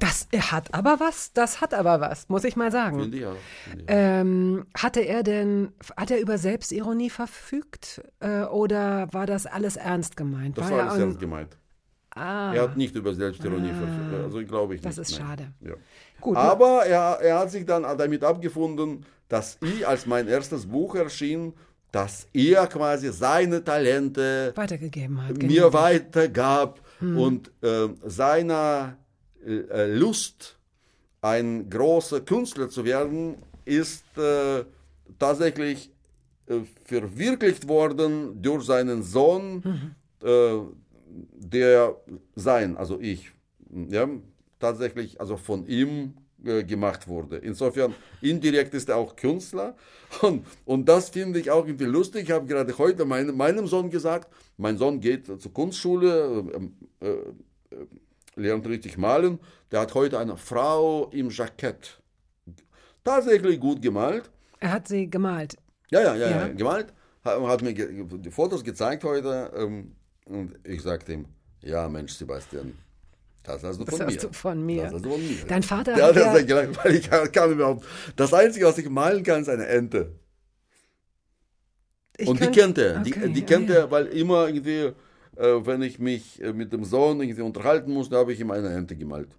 [0.00, 2.98] Das hat aber was, das hat aber was, muss ich mal sagen.
[2.98, 3.36] Finde ich auch.
[3.68, 3.94] Finde ich auch.
[3.94, 10.16] Ähm, hatte er denn, hat er über Selbstironie verfügt äh, oder war das alles ernst
[10.16, 10.58] gemeint?
[10.58, 11.56] Das war alles ernst gemeint.
[12.16, 14.24] Ah, Er hat nicht über Selbstironie verfügt.
[14.24, 15.10] Also glaube ich das nicht.
[15.10, 15.28] ist nein.
[15.28, 15.52] schade.
[15.60, 15.74] Ja.
[16.20, 20.94] Gut, Aber er, er hat sich dann damit abgefunden, dass ich, als mein erstes Buch
[20.94, 21.54] erschien,
[21.90, 25.36] dass er quasi seine Talente weitergegeben hat.
[25.36, 25.72] mir genetisch.
[25.72, 28.96] weitergab und äh, seiner
[29.46, 30.58] äh, Lust,
[31.20, 34.64] ein großer Künstler zu werden, ist äh,
[35.18, 35.90] tatsächlich
[36.46, 40.58] äh, verwirklicht worden durch seinen Sohn, äh,
[41.32, 41.96] der
[42.34, 43.32] sein, also ich,
[43.70, 44.08] ja,
[44.58, 47.36] tatsächlich also von ihm äh, gemacht wurde.
[47.38, 49.74] Insofern, indirekt ist er auch Künstler.
[50.22, 52.24] Und, und das finde ich auch irgendwie lustig.
[52.24, 56.44] Ich habe gerade heute meinem, meinem Sohn gesagt, mein Sohn geht zur Kunstschule,
[57.00, 57.86] äh, äh, äh,
[58.36, 59.38] lernt richtig malen.
[59.72, 62.00] Der hat heute eine Frau im Jackett.
[63.02, 64.30] Tatsächlich gut gemalt.
[64.60, 65.56] Er hat sie gemalt.
[65.90, 66.48] Ja, ja, ja, Ja.
[66.48, 66.92] gemalt.
[67.24, 69.50] Hat, hat mir die Fotos gezeigt heute.
[69.56, 69.92] Ähm,
[70.26, 71.26] und ich sagte ihm,
[71.60, 72.74] ja Mensch, Sebastian,
[73.44, 74.20] das hast du Das von hast mir.
[74.20, 74.82] du von mir.
[74.84, 75.44] Das hast du von mir.
[75.46, 77.84] Dein Vater Der hat hat ja- gelacht, weil ich kann überhaupt,
[78.16, 80.12] das Einzige, was ich malen kann, ist eine Ente.
[82.16, 83.00] Ich und die kennt er.
[83.00, 83.76] Okay, die, die ja, kennt ja.
[83.76, 84.92] er, weil immer irgendwie,
[85.36, 88.68] äh, wenn ich mich äh, mit dem Sohn irgendwie unterhalten musste, habe ich ihm eine
[88.72, 89.36] Ente gemalt.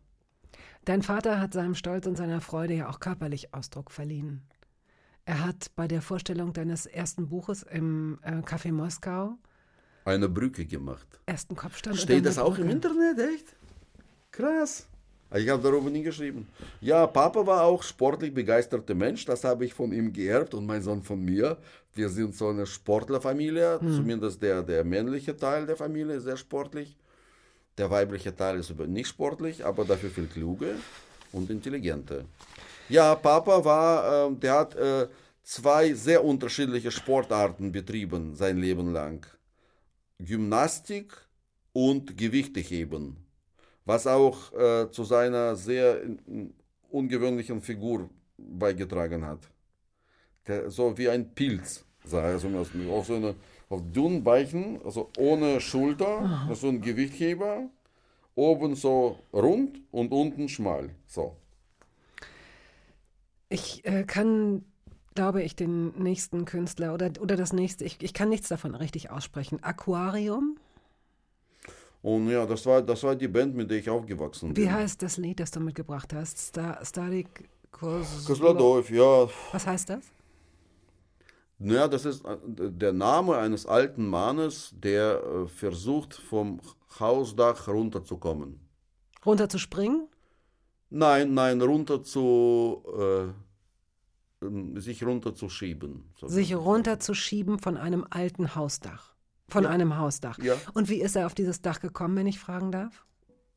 [0.83, 4.43] Dein Vater hat seinem Stolz und seiner Freude ja auch körperlich Ausdruck verliehen.
[5.23, 9.37] Er hat bei der Vorstellung deines ersten Buches im äh, Café Moskau
[10.03, 11.07] Eine Brücke gemacht.
[11.25, 11.97] ersten Kopfstand.
[11.97, 12.69] Steht das auch im.
[12.69, 13.54] Internet, echt?
[14.35, 14.87] Krass.
[15.33, 16.47] Ich habe darüber nie geschrieben.
[16.81, 19.25] Ja, Papa war auch sportlich begeisterter Mensch.
[19.25, 21.57] Das habe ich von ihm geerbt und mein Sohn von mir.
[21.93, 23.79] Wir sind so eine Sportlerfamilie.
[23.79, 26.95] Zumindest der, der männliche Teil der Familie ist sehr sportlich.
[27.77, 30.75] Der weibliche Teil ist nicht sportlich, aber dafür viel kluge
[31.31, 32.25] und intelligente.
[32.87, 35.07] Ja, Papa war, äh, der hat äh,
[35.43, 39.25] zwei sehr unterschiedliche Sportarten betrieben sein Leben lang.
[40.19, 41.13] Gymnastik
[41.73, 43.17] und Gewichteheben,
[43.85, 46.17] was auch äh, zu seiner sehr äh,
[46.89, 49.39] ungewöhnlichen Figur beigetragen hat.
[50.47, 53.35] Der, so wie ein Pilz, sah er so aus, auf so eine,
[53.69, 57.69] auf dünnen Beichen, also ohne Schulter, so ein Gewichtheber,
[58.35, 61.35] oben so rund und unten schmal, so.
[63.49, 64.65] Ich äh, kann,
[65.13, 69.09] glaube ich, den nächsten Künstler oder, oder das nächste, ich, ich kann nichts davon richtig
[69.09, 69.63] aussprechen.
[69.63, 70.57] Aquarium?
[72.05, 74.63] Und ja, das war, das war die Band, mit der ich aufgewachsen bin.
[74.63, 76.37] Wie heißt das Lied, das du mitgebracht hast?
[76.37, 77.49] Star, Starik.
[77.71, 80.05] Kozlodov, ja, Was heißt das?
[81.57, 86.59] Naja, das ist äh, der Name eines alten Mannes, der äh, versucht, vom
[86.99, 88.59] Hausdach runterzukommen.
[89.25, 90.07] Runterzuspringen?
[90.91, 92.83] Nein, nein, runter zu,
[94.43, 96.13] äh, sich runterzuschieben.
[96.19, 96.27] So.
[96.27, 99.14] Sich runterzuschieben von einem alten Hausdach.
[99.47, 99.69] Von Ja.
[99.69, 100.37] einem Hausdach.
[100.39, 100.53] Ja.
[100.73, 103.05] Und wie ist er auf dieses Dach gekommen, wenn ich fragen darf?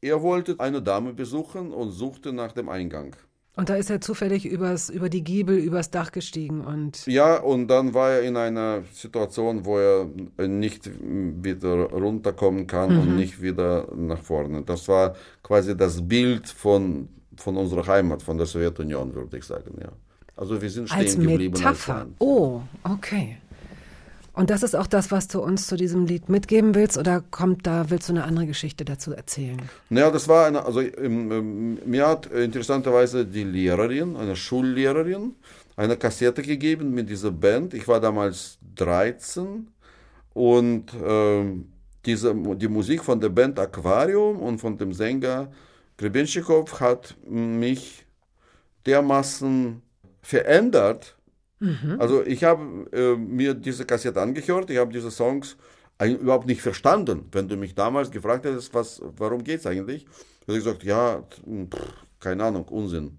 [0.01, 3.17] Er wollte eine Dame besuchen und suchte nach dem Eingang.
[3.57, 7.67] Und da ist er zufällig übers, über die Giebel, übers Dach gestiegen und Ja, und
[7.67, 10.07] dann war er in einer Situation, wo er
[10.47, 14.63] nicht wieder runterkommen kann und nicht wieder nach vorne.
[14.63, 19.75] Das war quasi das Bild von, von unserer Heimat, von der Sowjetunion, würde ich sagen,
[19.81, 19.91] ja.
[20.37, 21.55] Also wir sind als stehen geblieben.
[21.55, 21.95] als Metapher.
[21.99, 22.15] Land.
[22.21, 23.39] Oh, okay.
[24.39, 27.67] Und das ist auch das, was du uns zu diesem Lied mitgeben willst, oder kommt
[27.67, 29.61] da, willst du eine andere Geschichte dazu erzählen?
[29.91, 35.35] Naja, das war eine, also ähm, mir hat äh, interessanterweise die Lehrerin, eine Schullehrerin,
[35.75, 37.75] eine Kassette gegeben mit dieser Band.
[37.75, 39.67] Ich war damals 13
[40.35, 41.73] und ähm,
[42.07, 45.51] diese, die Musik von der Band Aquarium und von dem Sänger
[45.97, 48.07] Grebenschikow hat mich
[48.87, 49.83] dermaßen
[50.23, 51.18] verändert.
[51.99, 55.57] Also ich habe äh, mir diese Kassette angehört, ich habe diese Songs
[56.01, 57.27] überhaupt nicht verstanden.
[57.33, 60.07] Wenn du mich damals gefragt hättest, was, warum geht es eigentlich,
[60.47, 63.19] hätte ich gesagt, ja, pff, keine Ahnung, Unsinn.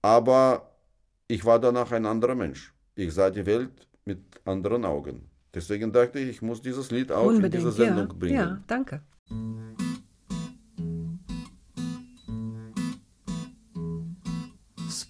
[0.00, 0.72] Aber
[1.28, 2.72] ich war danach ein anderer Mensch.
[2.94, 5.28] Ich sah die Welt mit anderen Augen.
[5.54, 8.14] Deswegen dachte ich, ich muss dieses Lied auch Unbedingt, in diese Sendung ja.
[8.14, 8.34] bringen.
[8.34, 9.02] Ja, danke.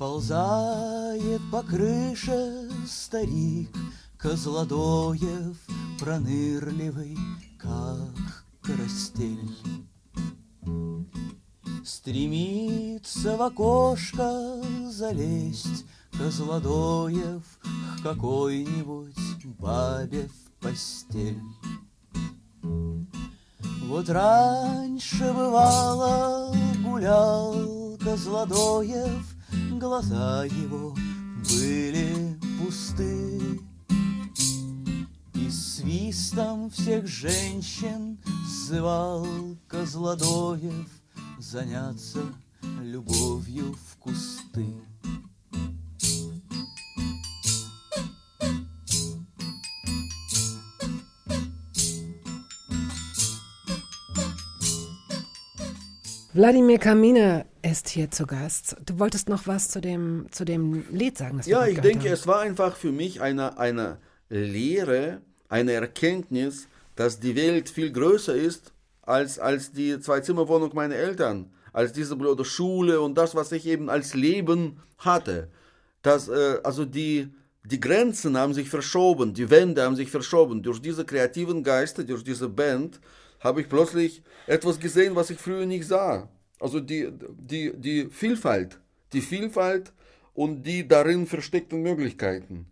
[0.03, 3.71] Сползает по крыше старик
[4.19, 5.57] Козлодоев
[6.01, 7.17] пронырливый,
[7.57, 9.57] как карастель.
[11.85, 14.61] Стремится в окошко
[14.91, 15.87] залезть
[16.19, 21.41] Козлодоев к какой-нибудь бабе в постель.
[23.85, 29.42] Вот раньше бывало гулял Козлодоев,
[29.79, 30.95] Глаза его
[31.51, 33.61] были пусты,
[35.35, 38.19] И свистом всех женщин
[38.69, 39.27] Звал
[39.69, 40.89] Козлодоев
[41.39, 42.21] Заняться
[42.81, 44.67] любовью в кусты.
[56.35, 58.77] Wladimir Kaminer ist hier zu Gast.
[58.87, 61.43] Du wolltest noch was zu dem, zu dem Lied sagen?
[61.45, 62.15] Ja, ich denke, haben.
[62.15, 63.99] es war einfach für mich eine, eine
[64.31, 71.53] Lehre, eine Erkenntnis, dass die Welt viel größer ist als, als die Zwei-Zimmer-Wohnung meiner Eltern,
[71.75, 75.49] als diese blöde Schule und das, was ich eben als Leben hatte.
[76.01, 77.29] Das, äh, also die,
[77.65, 80.63] die Grenzen haben sich verschoben, die Wände haben sich verschoben.
[80.63, 83.01] Durch diese kreativen Geister, durch diese Band,
[83.43, 86.29] habe ich plötzlich etwas gesehen, was ich früher nicht sah.
[86.61, 88.79] Also die, die, die Vielfalt,
[89.13, 89.93] die Vielfalt
[90.35, 92.67] und die darin versteckten Möglichkeiten.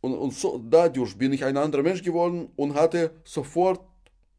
[0.00, 3.80] Und, und so, dadurch bin ich ein anderer Mensch geworden und hatte sofort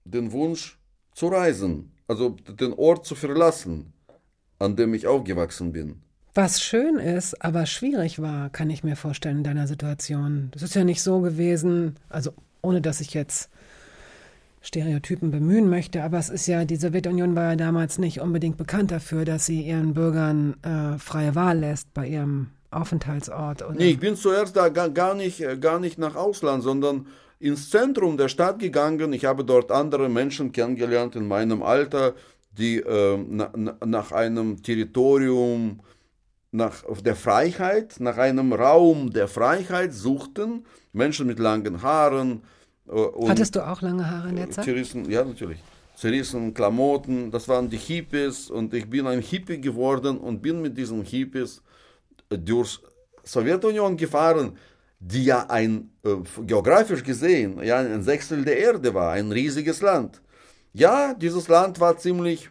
[0.04, 0.78] den Wunsch
[1.13, 3.93] zu reisen, also den Ort zu verlassen,
[4.60, 6.02] an dem ich aufgewachsen bin.
[6.36, 10.50] Was schön ist, aber schwierig war, kann ich mir vorstellen, in deiner Situation.
[10.52, 13.50] Das ist ja nicht so gewesen, also ohne dass ich jetzt
[14.63, 18.91] Stereotypen bemühen möchte, aber es ist ja, die Sowjetunion war ja damals nicht unbedingt bekannt
[18.91, 23.62] dafür, dass sie ihren Bürgern äh, freie Wahl lässt bei ihrem Aufenthaltsort.
[23.62, 23.76] Oder?
[23.76, 27.08] Nee, ich bin zuerst da gar, nicht, äh, gar nicht nach Ausland, sondern
[27.39, 29.12] ins Zentrum der Stadt gegangen.
[29.12, 32.13] Ich habe dort andere Menschen kennengelernt in meinem Alter,
[32.58, 35.82] die äh, na, na, nach einem Territorium
[36.52, 40.65] nach der Freiheit, nach einem Raum der Freiheit suchten.
[40.93, 42.43] Menschen mit langen Haaren.
[42.88, 44.65] Äh, und Hattest du auch lange Haare in der Zeit?
[44.65, 45.60] Zerrissen, ja, natürlich.
[45.96, 50.76] Zerrissen Klamotten, das waren die Hippies und ich bin ein Hippie geworden und bin mit
[50.76, 51.62] diesen Hippies
[52.30, 52.80] durch
[53.24, 54.58] Sowjetunion gefahren,
[55.00, 56.15] die ja ein, äh,
[56.46, 60.22] geografisch gesehen, ja ein Sechstel der Erde war, ein riesiges Land.
[60.74, 62.50] Ja, dieses Land war ziemlich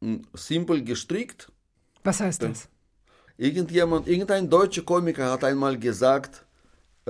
[0.00, 1.50] mh, simpel gestrickt.
[2.04, 2.68] Was heißt das?
[3.38, 6.45] Irgendjemand, irgendein deutscher Komiker hat einmal gesagt, äh,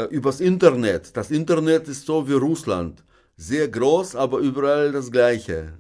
[0.05, 1.17] übers Internet.
[1.17, 3.03] Das Internet ist so wie Russland.
[3.37, 5.73] Sehr groß, aber überall das Gleiche.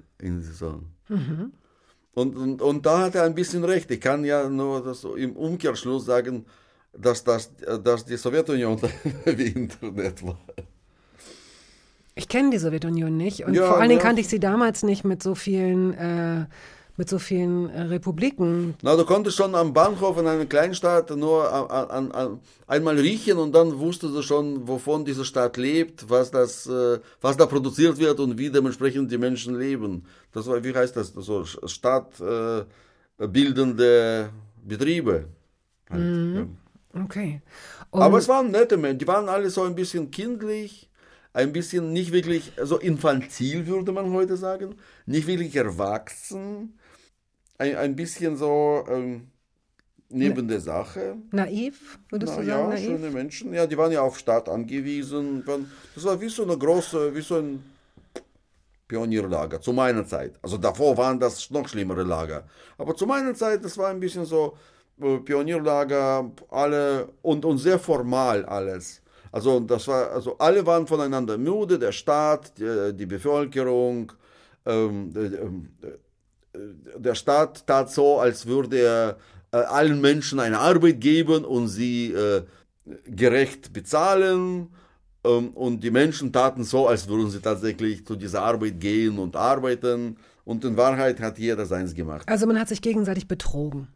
[0.52, 0.82] So.
[2.14, 3.90] Und, und, und da hat er ein bisschen recht.
[3.90, 6.46] Ich kann ja nur das im Umkehrschluss sagen,
[6.92, 7.50] dass, das,
[7.84, 8.80] dass die Sowjetunion
[9.24, 10.38] wie Internet war.
[12.14, 14.06] Ich kenne die Sowjetunion nicht und Ja, vor allen Dingen ja.
[14.06, 16.46] kannte ich sie damals nicht mit so vielen, äh,
[16.96, 18.74] mit so vielen äh, Republiken.
[18.82, 23.38] Na, du konntest schon am Bahnhof in einer Kleinstadt nur an, an, an, einmal riechen
[23.38, 27.98] und dann wusstest du schon, wovon diese Stadt lebt, was, das, äh, was da produziert
[27.98, 30.04] wird und wie dementsprechend die Menschen leben.
[30.32, 34.28] Das war, wie heißt das, so stadtbildende äh,
[34.66, 35.26] Betriebe.
[35.90, 36.46] Halt, ja.
[37.02, 37.42] Okay.
[37.90, 40.90] Und Aber es waren nette Menschen, die waren alle so ein bisschen kindlich,
[41.32, 46.78] ein bisschen nicht wirklich, so infantil würde man heute sagen, nicht wirklich erwachsen,
[47.58, 49.28] ein, ein bisschen so ähm,
[50.08, 51.16] neben der Sache.
[51.32, 52.84] naiv, würdest Na, du sagen, ja, naiv?
[52.84, 55.44] schöne Menschen, ja, die waren ja auf Stadt angewiesen.
[55.94, 57.62] Das war wie so eine große, wie so ein
[58.88, 60.38] Pionierlager zu meiner Zeit.
[60.42, 62.44] Also davor waren das noch schlimmere Lager.
[62.78, 64.56] Aber zu meiner Zeit, das war ein bisschen so
[65.00, 69.02] äh, Pionierlager, alle und, und sehr formal alles.
[69.32, 74.12] Also das war, also alle waren voneinander müde, der Staat, die, die Bevölkerung,
[74.64, 75.88] ähm, äh, ähm, äh,
[76.96, 79.16] der Staat tat so, als würde er
[79.52, 82.42] äh, allen Menschen eine Arbeit geben und sie äh,
[83.06, 84.68] gerecht bezahlen.
[85.24, 89.36] Ähm, und die Menschen taten so, als würden sie tatsächlich zu dieser Arbeit gehen und
[89.36, 90.16] arbeiten.
[90.44, 92.28] Und in Wahrheit hat jeder seins gemacht.
[92.28, 93.88] Also man hat sich gegenseitig betrogen.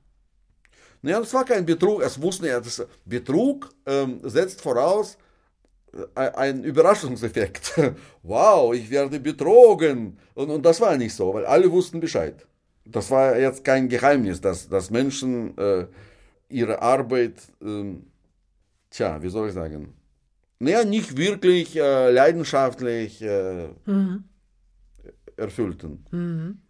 [1.02, 2.02] Naja, das war kein Betrug.
[2.02, 5.16] Es wussten ja, das Betrug ähm, setzt voraus
[6.14, 7.80] äh, einen Überraschungseffekt.
[8.22, 10.18] wow, ich werde betrogen.
[10.34, 12.46] Und, und das war nicht so, weil alle wussten Bescheid.
[12.84, 15.86] Das war jetzt kein Geheimnis, dass, dass Menschen äh,
[16.48, 18.06] ihre Arbeit, ähm,
[18.90, 19.94] tja, wie soll ich sagen,
[20.58, 23.68] naja, nicht wirklich äh, leidenschaftlich äh,
[25.36, 26.04] erfüllten.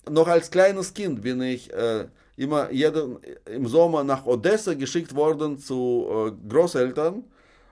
[0.08, 5.58] Noch als kleines Kind bin ich äh, immer jeden, im Sommer nach Odessa geschickt worden
[5.58, 7.24] zu äh, Großeltern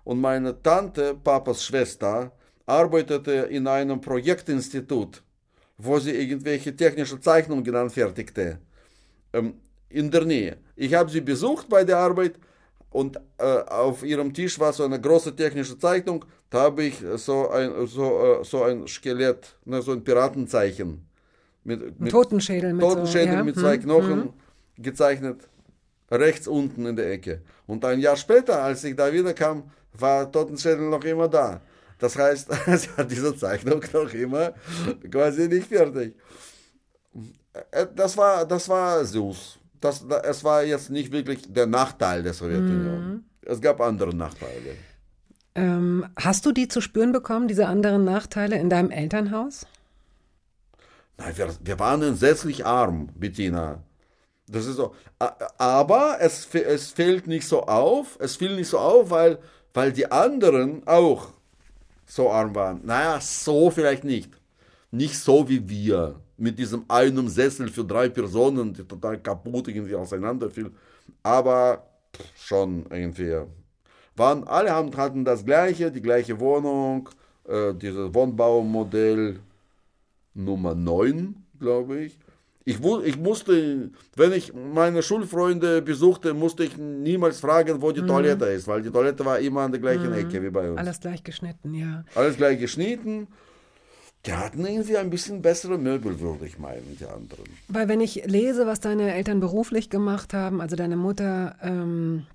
[0.05, 2.33] und meine Tante, Papas Schwester,
[2.67, 5.23] arbeitete in einem Projektinstitut,
[5.79, 8.59] wo sie irgendwelche technische Zeichnungen anfertigte,
[9.33, 9.55] ähm,
[9.89, 10.57] in der Nähe.
[10.77, 12.35] Ich habe sie besucht bei der Arbeit
[12.91, 16.25] und äh, auf ihrem Tisch war so eine große technische Zeichnung.
[16.51, 21.07] Da habe ich so ein, so, äh, so ein Skelett, ne, so ein Piratenzeichen.
[21.65, 23.45] Mit, mit Totenschädel mit so, Totenschädel ja.
[23.45, 24.33] mit zwei Hm, Knochen
[24.79, 25.49] gezeichnet.
[26.11, 27.43] Rechts unten in der Ecke.
[27.67, 31.61] Und ein Jahr später, als ich da wiederkam, war Totenschädel noch immer da.
[31.99, 34.55] Das heißt, sie hat diese Zeichnung noch immer
[35.11, 36.15] quasi nicht fertig.
[37.73, 39.59] Äh, Das war, das war süß.
[39.81, 43.09] Das, es war jetzt nicht wirklich der Nachteil der Sowjetunion.
[43.09, 43.25] Mhm.
[43.43, 44.77] Es gab andere Nachteile.
[45.55, 49.67] Ähm, hast du die zu spüren bekommen, diese anderen Nachteile in deinem Elternhaus?
[51.17, 53.83] Nein, wir, wir waren entsetzlich arm, Bettina.
[54.47, 54.95] Das ist so.
[55.59, 58.17] Aber es, es fällt nicht so auf.
[58.21, 59.39] Es fiel nicht so auf, weil,
[59.75, 61.33] weil die anderen auch
[62.09, 62.81] so arm waren.
[62.85, 64.31] Naja, so vielleicht nicht.
[64.91, 66.21] Nicht so wie wir.
[66.37, 70.71] Mit diesem einen Sessel für drei Personen, die total kaputt irgendwie auseinanderfiel.
[71.23, 71.87] Aber
[72.37, 73.43] schon irgendwie.
[74.17, 77.09] Waren, alle haben, hatten das gleiche, die gleiche Wohnung,
[77.47, 79.41] äh, dieses Wohnbaumodell
[80.35, 82.19] Nummer 9, glaube ich.
[82.69, 88.45] Ich, ich musste, wenn ich meine Schulfreunde besuchte, musste ich niemals fragen, wo die Toilette
[88.45, 90.79] ist, weil die Toilette war immer an der gleichen Ecke wie bei uns.
[90.79, 92.05] Alles gleich geschnitten, ja.
[92.15, 93.29] Alles gleich geschnitten.
[94.27, 97.45] Die hatten irgendwie ein bisschen bessere Möbel, würde ich meinen, die anderen.
[97.69, 102.27] Weil wenn ich lese, was deine Eltern beruflich gemacht haben, also deine Mutter ähm,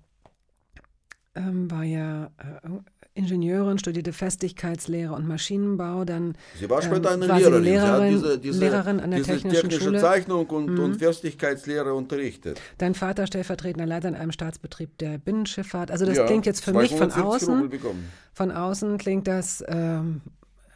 [1.36, 2.70] ähm, war ja äh,
[3.16, 7.64] Ingenieurin, studierte Festigkeitslehre und Maschinenbau, dann Sie war später ähm, eine war sie Lehrerin.
[7.64, 9.98] Lehrerin, diese, diese, Lehrerin an der diese Technischen technische Schule.
[10.00, 10.02] Mhm.
[10.02, 12.60] Zeichnung und, und Festigkeitslehre unterrichtet.
[12.80, 15.92] Dein Vater stellvertretender Leiter in einem Staatsbetrieb der Binnenschifffahrt.
[15.92, 18.04] Also das Ja, klingt jetzt für mich von 270 Rubel außen.
[18.34, 20.22] Von außen klingt das ähm,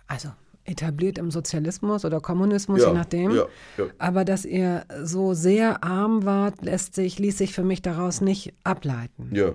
[0.05, 0.29] also
[0.63, 3.31] etabliert im Sozialismus oder Kommunismus, Ja, je nachdem.
[3.31, 3.45] ja,
[3.77, 3.85] ja.
[3.97, 8.53] Aber dass ihr so sehr arm wart, lässt sich, ließ sich für mich daraus nicht
[8.63, 9.31] ableiten.
[9.33, 9.53] Ja.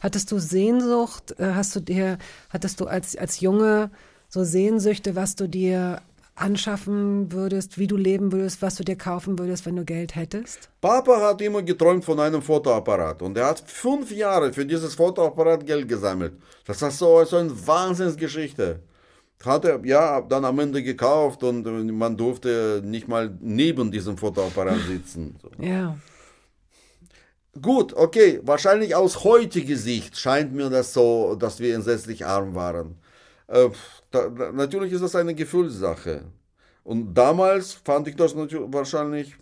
[0.00, 1.34] Hattest du Sehnsucht?
[1.38, 2.18] äh, Hast du dir,
[2.50, 3.90] hattest du als, als Junge
[4.28, 6.00] so Sehnsüchte, was du dir
[6.36, 10.68] anschaffen würdest, wie du leben würdest, was du dir kaufen würdest, wenn du Geld hättest?
[10.80, 15.64] Papa hat immer geträumt von einem Fotoapparat und er hat fünf Jahre für dieses Fotoapparat
[15.64, 16.32] Geld gesammelt.
[16.66, 18.80] Das war so, so eine Wahnsinnsgeschichte.
[19.44, 24.80] Hat er ja dann am Ende gekauft und man durfte nicht mal neben diesem Fotoapparat
[24.88, 25.36] sitzen.
[25.42, 25.50] So.
[25.62, 25.96] Ja.
[27.60, 32.96] Gut, okay, wahrscheinlich aus heutiger Sicht scheint mir das so, dass wir entsetzlich arm waren.
[33.46, 33.70] Äh,
[34.10, 36.24] da, natürlich ist das eine Gefühlssache.
[36.82, 39.36] Und damals fand ich das wahrscheinlich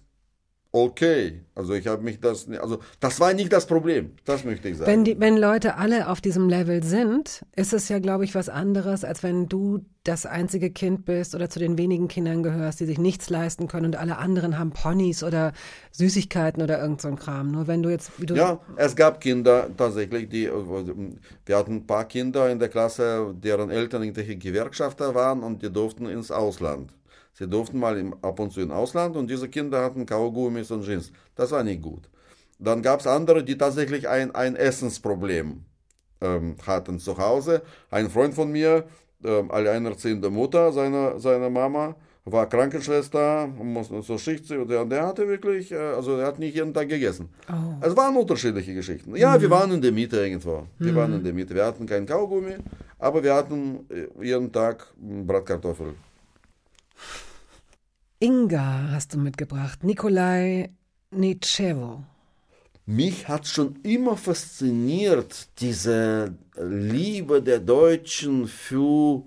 [0.73, 1.43] okay.
[1.55, 4.91] Also ich habe mich das, also das war nicht das Problem, das möchte ich sagen.
[4.91, 8.49] Wenn, die, wenn Leute alle auf diesem Level sind, ist es ja, glaube ich, was
[8.49, 12.87] anderes, als wenn du das einzige Kind bist oder zu den wenigen Kindern gehörst, die
[12.87, 15.53] sich nichts leisten können und alle anderen haben Ponys oder
[15.93, 17.53] Süßigkeiten oder irgend so ein Kram.
[17.53, 20.51] Nur wenn du jetzt, wie du Ja, es gab Kinder tatsächlich, die,
[21.47, 25.71] wir hatten ein paar Kinder in der Klasse, deren Eltern irgendwelche Gewerkschafter waren und die
[25.71, 26.93] durften ins Ausland.
[27.33, 30.85] Sie durften mal im, ab und zu ins Ausland und diese Kinder hatten Kaugummis und
[30.85, 31.13] Jeans.
[31.35, 32.09] Das war nicht gut.
[32.59, 35.65] Dann gab es andere, die tatsächlich ein, ein Essensproblem
[36.21, 37.63] ähm, hatten zu Hause.
[37.91, 38.85] Ein Freund von mir,
[39.25, 45.27] ähm, alleinerziehende Mutter seiner, seiner Mama, war Krankenschwester, musste zur Schicht, und der, der hatte
[45.27, 47.29] wirklich, äh, also er hat nicht jeden Tag gegessen.
[47.81, 49.17] Es waren unterschiedliche Geschichten.
[49.17, 50.67] Ja, wir waren in der Mitte irgendwo.
[50.79, 51.55] Wir waren in der Mitte.
[51.55, 52.55] Wir hatten kein Kaugummi,
[52.99, 55.95] aber wir hatten äh, jeden Tag mm, Bratkartoffel.
[58.23, 60.71] Inga hast du mitgebracht, Nikolai
[61.11, 62.05] Nitschewo.
[62.87, 69.25] Mich hat schon immer fasziniert diese Liebe der Deutschen für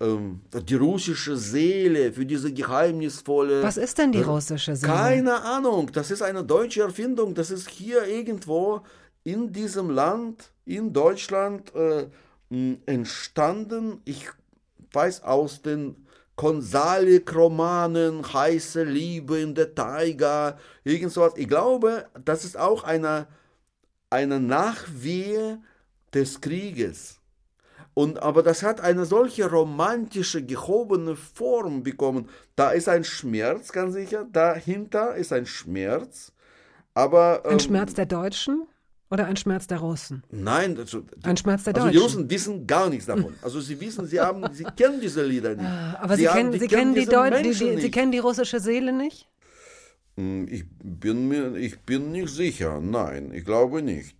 [0.00, 3.62] ähm, die russische Seele, für diese geheimnisvolle.
[3.62, 4.92] Was ist denn die russische Seele?
[4.92, 7.34] Keine Ahnung, das ist eine deutsche Erfindung.
[7.34, 8.82] Das ist hier irgendwo
[9.24, 12.04] in diesem Land, in Deutschland, äh,
[12.84, 14.02] entstanden.
[14.04, 14.28] Ich
[14.92, 15.96] weiß aus den
[16.36, 21.34] Konsalik-Romanen, heiße Liebe in der Taiga, irgend sowas.
[21.36, 23.26] Ich glaube, das ist auch eine,
[24.08, 25.60] eine Nachwehe
[26.14, 27.20] des Krieges.
[27.94, 32.28] Und, aber das hat eine solche romantische, gehobene Form bekommen.
[32.56, 34.26] Da ist ein Schmerz, ganz sicher.
[34.30, 36.32] Dahinter ist ein Schmerz.
[36.94, 38.66] Aber, Ein ähm, Schmerz der Deutschen
[39.10, 40.22] oder ein Schmerz der Russen?
[40.30, 42.02] Nein, das, Ein Schmerz der also die Deutschen.
[42.02, 43.34] Russen wissen gar nichts davon.
[43.42, 45.66] Also sie wissen, sie haben, sie kennen diese Lieder nicht.
[45.66, 48.60] Aber Sie, haben- kennen, Sie, kennen die diese Deu die, die, Sie kennen die russische
[48.60, 49.28] Seele nicht?
[50.16, 52.80] Hm, Ich bin mir, ich bin nicht sicher.
[52.80, 54.16] Nein, ich glaube nicht.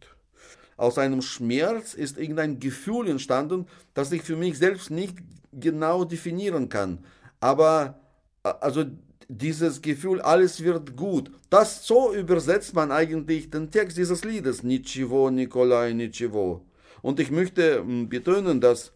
[0.76, 5.18] Aus einem Schmerz ist irgendein Gefühl entstanden, das ich für mich selbst nicht
[5.52, 7.04] genau definieren kann.
[7.38, 8.00] Aber
[8.42, 8.84] also
[9.29, 11.31] dieses Gefühl, alles wird gut.
[11.49, 14.63] Das so übersetzt man eigentlich den Text dieses Liedes.
[14.63, 16.61] Nичего, Nikolai, nичего.
[17.01, 18.91] Und ich möchte hm, betonen, dass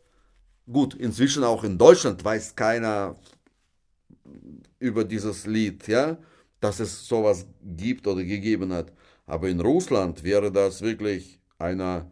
[0.71, 3.15] gut, inzwischen auch in Deutschland weiß keiner
[4.79, 6.17] über dieses Lied, ja,
[6.59, 8.93] dass es sowas gibt oder gegeben hat.
[9.25, 12.09] Aber in Russland wäre das wirklich eine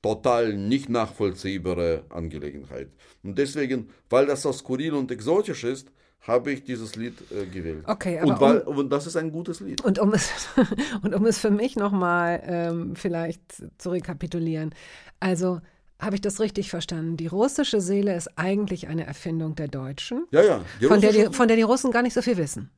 [0.00, 2.90] total nicht nachvollziehbare Angelegenheit.
[3.22, 5.92] Und deswegen, weil das so skurril und exotisch ist,
[6.27, 7.83] habe ich dieses Lied äh, gewählt.
[7.87, 9.81] Okay, aber und, weil, und das ist ein gutes Lied.
[9.81, 10.29] Und um es,
[11.01, 13.41] und um es für mich nochmal ähm, vielleicht
[13.77, 14.75] zu rekapitulieren.
[15.19, 15.61] Also
[15.99, 17.17] habe ich das richtig verstanden?
[17.17, 20.61] Die russische Seele ist eigentlich eine Erfindung der Deutschen, Ja, ja.
[20.79, 22.69] die von der, die, von der die Russen gar nicht so viel wissen.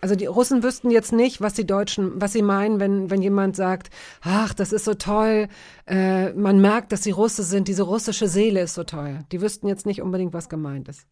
[0.00, 3.56] Also die Russen wüssten jetzt nicht, was die Deutschen, was sie meinen, wenn, wenn jemand
[3.56, 3.90] sagt,
[4.20, 5.48] ach, das ist so toll,
[5.86, 9.20] äh, man merkt, dass sie Russe sind, diese russische Seele ist so toll.
[9.32, 11.06] Die wüssten jetzt nicht unbedingt, was gemeint ist.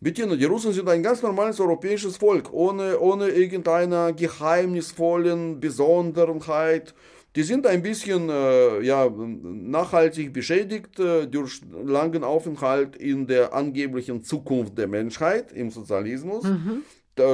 [0.00, 6.94] Bettina, die Russen sind ein ganz normales europäisches Volk, ohne, ohne irgendeiner geheimnisvollen Besonderheit.
[7.36, 14.24] Die sind ein bisschen äh, ja, nachhaltig beschädigt äh, durch langen Aufenthalt in der angeblichen
[14.24, 16.44] Zukunft der Menschheit im Sozialismus.
[16.44, 16.56] Da,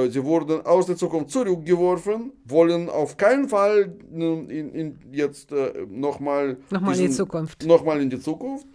[0.09, 4.17] sie wurden aus der Zukunft zurückgeworfen, wollen auf keinen Fall äh,
[4.59, 7.65] in, in jetzt äh, nochmal Nochmal in die Zukunft.
[7.65, 8.67] Nochmal in die Zukunft.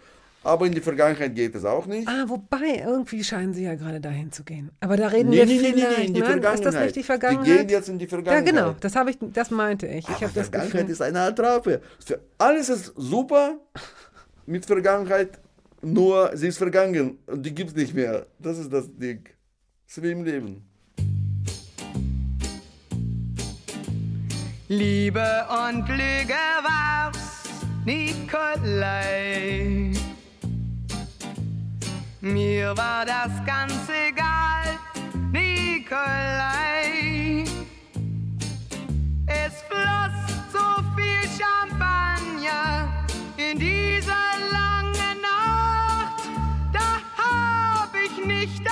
[0.44, 2.08] Aber in die Vergangenheit geht es auch nicht.
[2.08, 4.72] Ah, wobei, irgendwie scheinen sie ja gerade dahin zu gehen.
[4.80, 6.26] Aber da reden Nee, wir nee, vielleicht, nee, nee, in die ne?
[6.26, 6.54] Vergangenheit.
[6.58, 7.44] Ist das nicht die Die Vergangenheit?
[7.46, 8.46] gehen jetzt in die ja, Vergangenheit.
[8.46, 9.98] genau, das habe ich, das meinte ich.
[9.98, 11.80] Ich Aber habe das Vergangenheit ist eine Attrappe.
[12.04, 13.56] Für alles ist super
[14.46, 15.38] mit Vergangenheit,
[15.80, 18.26] nur sie ist vergangen und die gibt es nicht mehr.
[18.40, 19.22] Das ist das Ding.
[19.86, 20.64] Das ist wie im Leben.
[24.73, 27.43] Liebe und Lüge war's,
[27.85, 28.33] Nikolai.
[32.23, 34.79] Mir war das ganz egal,
[35.31, 37.45] Nikolai.
[39.27, 40.16] Es floss
[40.51, 40.64] so
[40.97, 42.89] viel Champagner
[43.37, 46.23] in dieser langen Nacht.
[46.73, 48.64] Da hab ich nicht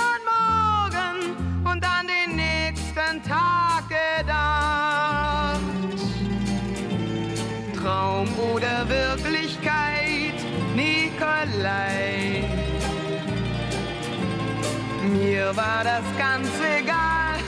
[15.41, 16.47] Mir war das ganz
[16.79, 17.39] egal.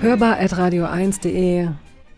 [0.00, 1.68] Hörbar at radio1.de.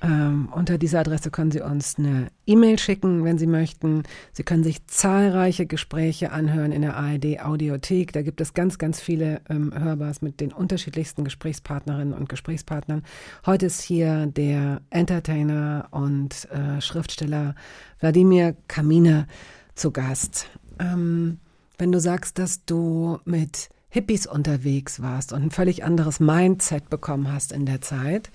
[0.00, 4.04] Ähm, unter dieser Adresse können Sie uns eine E-Mail schicken, wenn Sie möchten.
[4.32, 8.12] Sie können sich zahlreiche Gespräche anhören in der ARD Audiothek.
[8.12, 13.02] Da gibt es ganz, ganz viele ähm, Hörbars mit den unterschiedlichsten Gesprächspartnerinnen und Gesprächspartnern.
[13.44, 17.56] Heute ist hier der Entertainer und äh, Schriftsteller
[17.98, 19.26] Wladimir Kamine
[19.74, 20.48] zu Gast.
[20.78, 21.40] Ähm,
[21.76, 27.32] wenn du sagst, dass du mit Hippies unterwegs warst und ein völlig anderes Mindset bekommen
[27.32, 28.30] hast in der Zeit,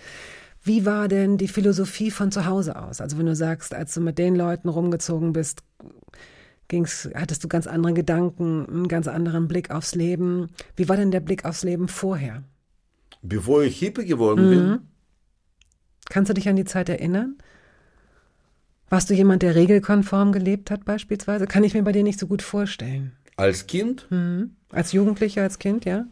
[0.64, 3.02] wie war denn die Philosophie von zu Hause aus?
[3.02, 5.62] Also wenn du sagst, als du mit den Leuten rumgezogen bist,
[6.70, 10.50] ging's, hattest du ganz andere Gedanken, einen ganz anderen Blick aufs Leben.
[10.76, 12.44] Wie war denn der Blick aufs Leben vorher?
[13.22, 14.80] Bevor ich Hippie geworden bin,
[16.10, 17.38] Kannst du dich an die Zeit erinnern?
[18.90, 21.48] Warst du jemand, der regelkonform gelebt hat beispielsweise?
[21.48, 23.14] Kann ich mir bei dir nicht so gut vorstellen.
[23.36, 24.10] Als Kind,
[24.72, 26.06] Als Jugendlicher, als Kind, ja?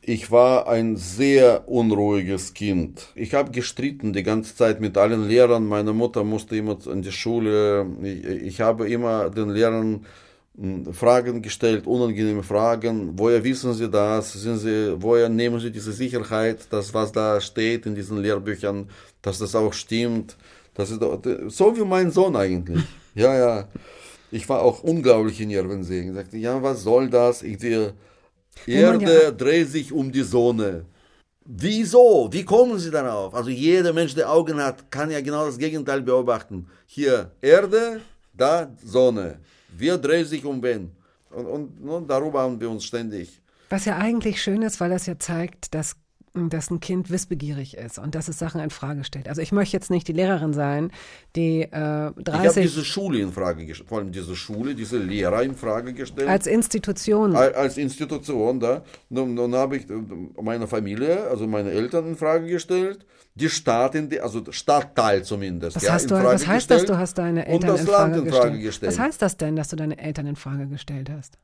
[0.00, 3.08] ich war ein sehr unruhiges Kind.
[3.14, 5.66] Ich habe gestritten die ganze Zeit mit allen Lehrern.
[5.66, 7.86] Meine Mutter musste immer in die Schule.
[8.02, 10.06] Ich, ich habe immer den Lehrern
[10.54, 13.18] mh, Fragen gestellt, unangenehme Fragen.
[13.18, 14.32] Woher wissen Sie das?
[14.32, 18.88] Sind Sie, woher nehmen Sie diese Sicherheit, dass was da steht in diesen Lehrbüchern,
[19.20, 20.36] dass das auch stimmt?
[20.74, 21.00] Das ist
[21.48, 22.84] so wie mein Sohn eigentlich.
[23.14, 23.68] Ja, ja.
[24.30, 26.08] Ich war auch unglaublich in Nervensee.
[26.08, 27.42] Ich sagte, ja, was soll das?
[27.42, 27.94] Ich sehe,
[28.66, 30.84] Erde ja- dreht sich um die Sonne.
[31.44, 32.28] Wieso?
[32.30, 33.34] Wie kommen Sie darauf?
[33.34, 36.66] Also jeder Mensch, der Augen hat, kann ja genau das Gegenteil beobachten.
[36.86, 38.02] Hier Erde,
[38.34, 39.38] da Sonne.
[39.76, 40.90] Wer dreht sich um wen?
[41.30, 43.40] Und, und, und darüber haben wir uns ständig.
[43.70, 45.96] Was ja eigentlich schön ist, weil das ja zeigt, dass
[46.48, 49.28] dass ein Kind wissbegierig ist und dass es Sachen in Frage stellt.
[49.28, 50.90] Also ich möchte jetzt nicht die Lehrerin sein,
[51.36, 54.98] die äh, 30 Ich habe diese Schule in Frage gestellt, vor allem diese Schule, diese
[54.98, 56.28] Lehrer in Frage gestellt.
[56.28, 57.34] als Institution.
[57.36, 58.82] Al- als Institution da.
[59.10, 59.94] Nun, nun habe ich äh,
[60.40, 65.76] meine Familie, also meine Eltern in Frage gestellt, die Stadt in die, also Stadtteil zumindest.
[65.76, 68.50] Was, ja, hast du, was heißt das, du hast deine Eltern in Frage, in Frage
[68.52, 68.62] gestellt?
[68.62, 68.92] gestellt.
[68.92, 71.38] Was heißt das denn, dass du deine Eltern in Frage gestellt hast?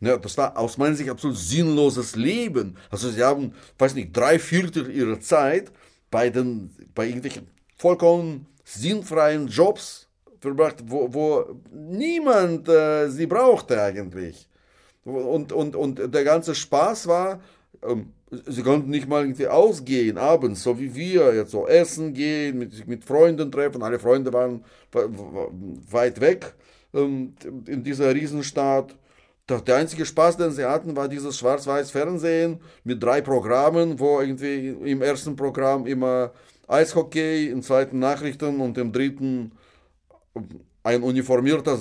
[0.00, 2.76] Ja, das war aus meiner Sicht absolut sinnloses Leben.
[2.90, 5.72] Also sie haben, weiß nicht, drei Viertel ihrer Zeit
[6.10, 10.08] bei den, bei irgendwelchen vollkommen sinnfreien Jobs
[10.40, 14.48] verbracht, wo, wo niemand äh, sie brauchte eigentlich.
[15.04, 17.40] Und, und, und der ganze Spaß war,
[17.82, 18.12] ähm,
[18.46, 22.86] sie konnten nicht mal irgendwie ausgehen abends, so wie wir, jetzt so essen gehen, mit,
[22.86, 23.82] mit Freunden treffen.
[23.82, 26.54] Alle Freunde waren we- we- weit weg
[26.94, 27.34] ähm,
[27.66, 28.96] in dieser Riesenstadt.
[29.48, 34.20] Der der einzige Spaß, den sie hatten, war dieses schwarz-weiß Fernsehen mit drei Programmen, wo
[34.20, 36.32] irgendwie im ersten Programm immer
[36.66, 39.52] Eishockey, im zweiten Nachrichten und im dritten
[40.82, 41.78] ein Uniformierter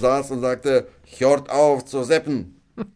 [0.00, 0.88] saß und sagte,
[1.18, 2.60] hört auf zu seppen.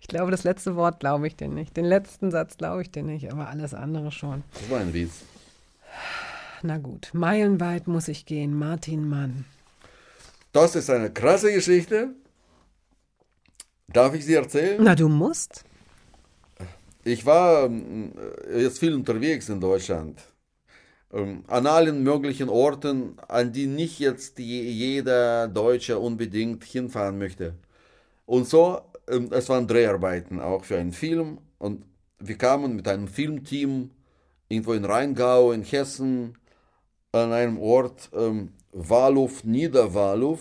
[0.00, 1.74] Ich glaube, das letzte Wort glaube ich dir nicht.
[1.74, 4.42] Den letzten Satz glaube ich dir nicht, aber alles andere schon.
[4.52, 5.22] Das war ein Witz.
[6.62, 8.58] Na gut, meilenweit muss ich gehen.
[8.58, 9.46] Martin Mann.
[10.52, 12.10] Das ist eine krasse Geschichte.
[13.92, 14.78] Darf ich sie erzählen?
[14.82, 15.64] Na, du musst.
[17.04, 18.12] Ich war ähm,
[18.56, 20.20] jetzt viel unterwegs in Deutschland.
[21.12, 27.54] Ähm, An allen möglichen Orten, an die nicht jetzt je- jeder Deutsche unbedingt hinfahren möchte.
[28.24, 31.38] Und so, ähm, es waren Dreharbeiten auch für einen Film.
[31.58, 31.84] Und
[32.18, 33.90] wir kamen mit einem Filmteam
[34.48, 36.38] irgendwo in Rheingau, in Hessen,
[37.10, 40.38] an einem Ort, ähm, Wahlow, Niederwahlow,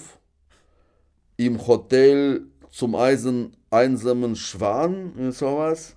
[1.37, 5.95] im Hotel zum Eisen, einsamen Schwan, und sowas,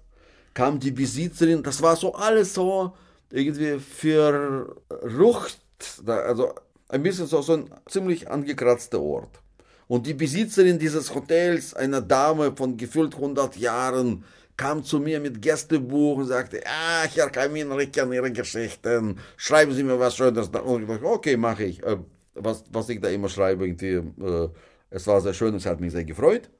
[0.52, 2.92] kam die Besitzerin, das war so alles so
[3.30, 5.58] irgendwie verrucht,
[6.06, 6.52] also
[6.88, 9.40] ein bisschen so, so ein ziemlich angekratzter Ort.
[9.88, 14.24] Und die Besitzerin dieses Hotels, eine Dame von gefühlt 100 Jahren,
[14.56, 19.72] kam zu mir mit Gästebuch und sagte, ah, Herr Kamin, ich kenne Ihre Geschichten, schreiben
[19.72, 20.50] Sie mir was Schönes.
[20.50, 21.82] da." Und ich dachte, okay, mache ich.
[21.82, 21.98] Äh,
[22.36, 23.94] Was, was ich da immer schreibe, irgendwie,
[24.24, 24.48] äh,
[24.90, 26.50] es war sehr schön, es hat mich sehr gefreut.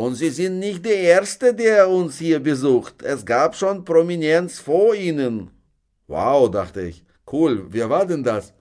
[0.00, 3.02] Und Sie sind nicht der Erste, der uns hier besucht.
[3.02, 5.50] Es gab schon Prominenz vor Ihnen.
[6.06, 7.04] Wow, dachte ich.
[7.30, 8.54] Cool, wer war denn das?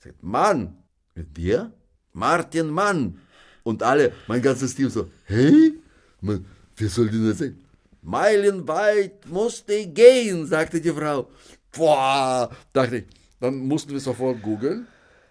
[0.00, 0.76] Sagt, Mann.
[1.14, 1.72] Mit dir?
[2.12, 3.18] Martin Mann.
[3.62, 5.80] Und alle, mein ganzes Team so, hey?
[6.20, 6.44] Man,
[6.76, 7.58] wer soll denn das sein?
[8.02, 11.30] Meilenweit musste ich gehen, sagte die Frau.
[11.74, 13.04] Boah, dachte ich.
[13.40, 14.86] Dann mussten wir sofort googeln.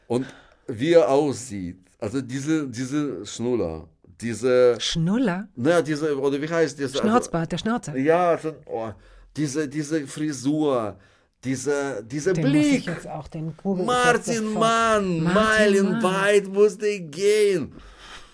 [0.08, 0.26] Und
[0.66, 1.78] wie er aussieht.
[2.00, 3.88] Also diese, diese Schnuller,
[4.22, 5.48] diese, Schnuller?
[5.56, 6.98] naja, diese, oder wie heißt das?
[6.98, 7.94] Schnauzbart, der Schnauzer.
[7.94, 8.92] Also, ja, so, oh,
[9.36, 10.98] diese, diese Frisur,
[11.44, 12.90] dieser, dieser Den Blick.
[13.08, 13.28] auch,
[13.64, 14.54] Martin.
[14.54, 17.74] Mann, Martin meilenweit musste ich gehen.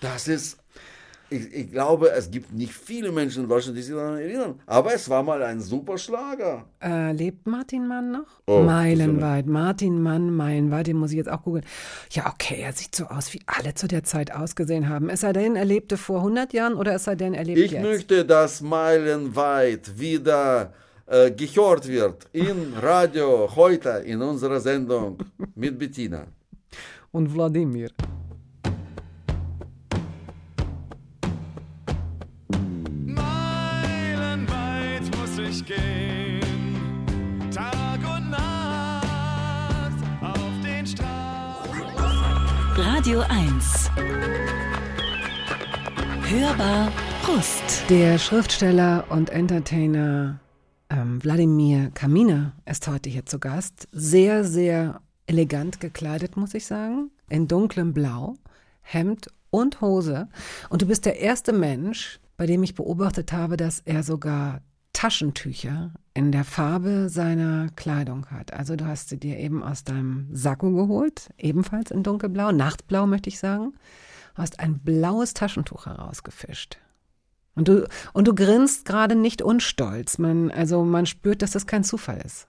[0.00, 0.57] Das ist,
[1.30, 4.54] ich, ich glaube, es gibt nicht viele Menschen in Deutschland, die sich daran erinnern.
[4.66, 6.64] Aber es war mal ein super Schlager.
[6.82, 8.26] Äh, lebt Martin Mann noch?
[8.46, 9.46] Oh, meilenweit.
[9.46, 11.64] Martin Mann, meilenweit, den muss ich jetzt auch googeln.
[12.10, 15.10] Ja, okay, er sieht so aus, wie alle zu der Zeit ausgesehen haben.
[15.10, 17.72] Es sei denn, er lebte vor 100 Jahren oder es sei denn, er lebt Ich
[17.72, 17.82] jetzt.
[17.82, 20.72] möchte, dass meilenweit wieder
[21.06, 25.18] äh, gehört wird in Radio heute in unserer Sendung
[25.54, 26.24] mit Bettina.
[27.10, 27.90] Und Wladimir.
[43.08, 43.90] Radio 1.
[46.28, 46.92] Hörbar
[47.22, 47.88] Brust.
[47.88, 50.40] Der Schriftsteller und Entertainer
[50.90, 53.88] ähm, Wladimir Kaminer ist heute hier zu Gast.
[53.92, 57.10] Sehr, sehr elegant gekleidet, muss ich sagen.
[57.30, 58.34] In dunklem Blau,
[58.82, 60.28] Hemd und Hose.
[60.68, 64.60] Und du bist der erste Mensch, bei dem ich beobachtet habe, dass er sogar
[64.92, 68.52] Taschentücher in der Farbe seiner Kleidung hat.
[68.52, 73.28] Also du hast sie dir eben aus deinem Sakko geholt, ebenfalls in dunkelblau, Nachtblau möchte
[73.28, 73.74] ich sagen.
[74.34, 76.78] Hast ein blaues Taschentuch herausgefischt.
[77.54, 80.18] Und du, und du grinst gerade nicht unstolz.
[80.18, 82.46] Man, also man spürt, dass das kein Zufall ist.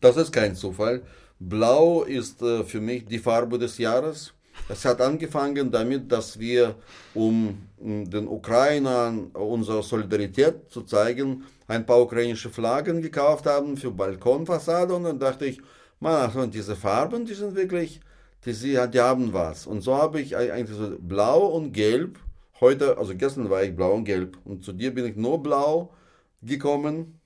[0.00, 1.02] Das ist kein Zufall.
[1.38, 4.34] Blau ist äh, für mich die Farbe des Jahres.
[4.68, 6.76] Es hat angefangen damit, dass wir,
[7.14, 14.94] um den Ukrainern unsere Solidarität zu zeigen, ein paar ukrainische Flaggen gekauft haben für Balkonfassade.
[14.94, 15.60] Und dann dachte ich,
[16.00, 18.00] man, diese Farben, die sind wirklich,
[18.44, 19.66] die, die haben was.
[19.66, 22.18] Und so habe ich eigentlich so blau und gelb.
[22.60, 24.38] Heute, also gestern war ich blau und gelb.
[24.44, 25.94] Und zu dir bin ich nur blau
[26.42, 27.19] gekommen.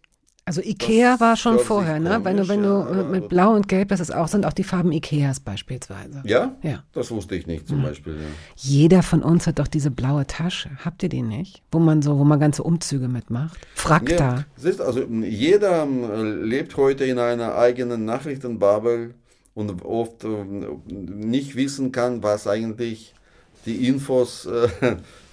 [0.46, 2.20] Also Ikea war schon vorher, ne?
[2.22, 4.28] Wenn du, komisch, wenn du ja, äh, aber- mit Blau und Gelb, das ist auch,
[4.28, 6.22] sind auch die Farben Ikeas beispielsweise.
[6.26, 6.54] Ja?
[6.62, 6.82] Ja.
[6.92, 8.14] Das wusste ich nicht zum Beispiel.
[8.14, 8.28] Ja.
[8.56, 10.68] Jeder von uns hat doch diese blaue Tasche.
[10.84, 11.62] Habt ihr die nicht?
[11.72, 13.58] Wo man so, wo man ganze Umzüge mitmacht.
[13.74, 14.14] Frakta.
[14.36, 19.14] Ja, siehst, also jeder lebt heute in einer eigenen Nachrichtenbubble
[19.54, 23.14] und oft ähm, nicht wissen kann, was eigentlich
[23.64, 24.68] die Infos äh,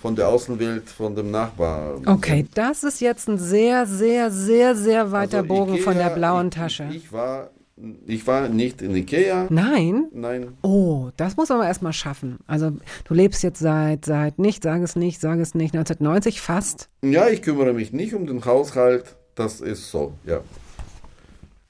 [0.02, 2.02] von der Außenwelt, von dem Nachbar.
[2.06, 6.16] Okay, das ist jetzt ein sehr, sehr, sehr, sehr weiter Also Bogen von Ikea, der
[6.16, 6.90] blauen ich, Tasche.
[6.92, 7.52] Ich, war,
[8.08, 9.46] ich war nicht in Ikea.
[9.52, 10.06] Nein?
[10.12, 10.58] Nein.
[10.64, 12.40] Oh, das muss man aber erstmal schaffen.
[12.48, 12.72] Also
[13.04, 16.90] du lebst jetzt seit, seit nicht, sag es nicht, sag es nicht, 1990 fast.
[17.04, 19.16] Ja, ich kümmere mich nicht um den Haushalt.
[19.36, 20.42] Das ist so, ja.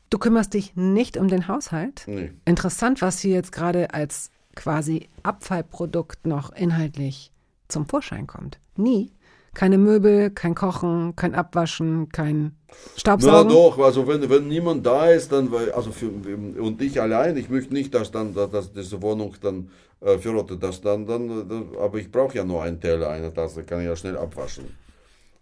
[0.09, 2.03] Du kümmerst dich nicht um den Haushalt?
[2.07, 2.31] Nee.
[2.45, 7.31] Interessant, was hier jetzt gerade als quasi Abfallprodukt noch inhaltlich
[7.71, 8.59] zum Vorschein kommt.
[8.75, 9.11] Nie.
[9.53, 13.49] Keine Möbel, kein Kochen, kein Abwaschen, kein Na Staubsaugen.
[13.51, 17.73] doch, also wenn, wenn niemand da ist, dann, also für, und ich allein, ich möchte
[17.73, 19.69] nicht, dass dann, dass, diese Wohnung dann
[19.99, 23.81] äh, verrottet, dass dann, dann, aber ich brauche ja nur einen Teller, eine Tasse, kann
[23.81, 24.65] ich ja schnell abwaschen.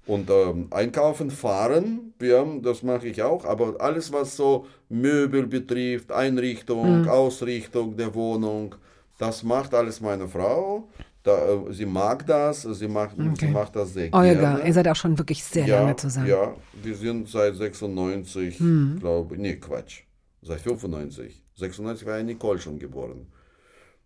[0.07, 6.11] Und ähm, einkaufen, fahren, ja, das mache ich auch, aber alles, was so Möbel betrifft,
[6.11, 8.73] Einrichtung, Ausrichtung der Wohnung,
[9.19, 10.87] das macht alles meine Frau.
[11.23, 13.51] Da, äh, sie mag das, sie macht, sie Okay.
[13.51, 14.65] macht das sehr Olga, gerne.
[14.67, 16.27] ihr seid auch schon wirklich sehr ja, lange zusammen.
[16.27, 18.97] Ja, wir sind seit 96, Hm.
[18.99, 19.41] glaube ich.
[19.41, 20.03] Nee, Quatsch.
[20.41, 21.43] Seit 95.
[21.55, 23.27] 96 war ja Nicole schon geboren.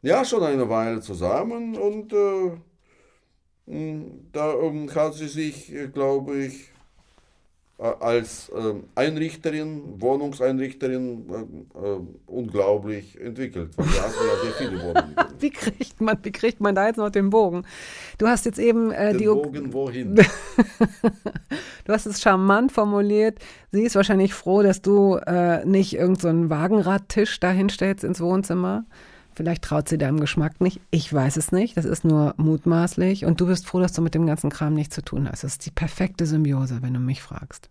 [0.01, 2.51] Ja, schon eine Weile zusammen und äh,
[3.67, 6.71] mh, da ähm, hat sie sich, äh, glaube ich,
[7.83, 13.71] als ähm, Einrichterin, Wohnungseinrichterin äh, äh, unglaublich entwickelt.
[13.75, 15.15] Weil wir hatten ja sehr viele Wohnungen.
[15.39, 17.65] Wie kriegt man, wie kriegt man da jetzt noch den Bogen?
[18.17, 20.15] Du hast jetzt eben äh, Den die Bogen wohin?
[21.85, 23.39] Du hast es charmant formuliert.
[23.71, 28.85] Sie ist wahrscheinlich froh, dass du äh, nicht irgendeinen so Wagenradtisch da hinstellst ins Wohnzimmer.
[29.35, 30.79] Vielleicht traut sie deinem Geschmack nicht.
[30.91, 31.77] Ich weiß es nicht.
[31.77, 33.25] Das ist nur mutmaßlich.
[33.25, 35.43] Und du bist froh, dass du mit dem ganzen Kram nichts zu tun hast.
[35.43, 37.69] Das ist die perfekte Symbiose, wenn du mich fragst.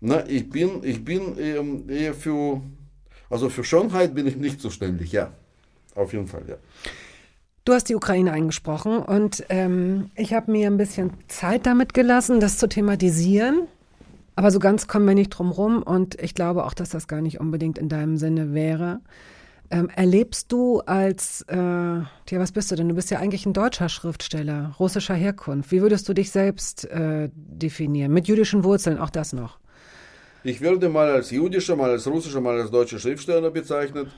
[0.00, 2.60] Na, ich bin, ich bin ähm, eher für,
[3.30, 5.32] also für Schönheit bin ich nicht zuständig, ja.
[5.94, 6.56] Auf jeden Fall, ja.
[7.64, 12.40] Du hast die Ukraine eingesprochen und ähm, ich habe mir ein bisschen Zeit damit gelassen,
[12.40, 13.68] das zu thematisieren.
[14.34, 17.20] Aber so ganz kommen wir nicht drum rum und ich glaube auch, dass das gar
[17.20, 19.00] nicht unbedingt in deinem Sinne wäre.
[19.72, 22.90] Ähm, erlebst du als, äh, ja, was bist du denn?
[22.90, 25.72] Du bist ja eigentlich ein deutscher Schriftsteller, russischer Herkunft.
[25.72, 28.12] Wie würdest du dich selbst äh, definieren?
[28.12, 29.58] Mit jüdischen Wurzeln, auch das noch.
[30.44, 34.08] Ich werde mal als jüdischer, mal als russischer, mal als deutscher Schriftsteller bezeichnet.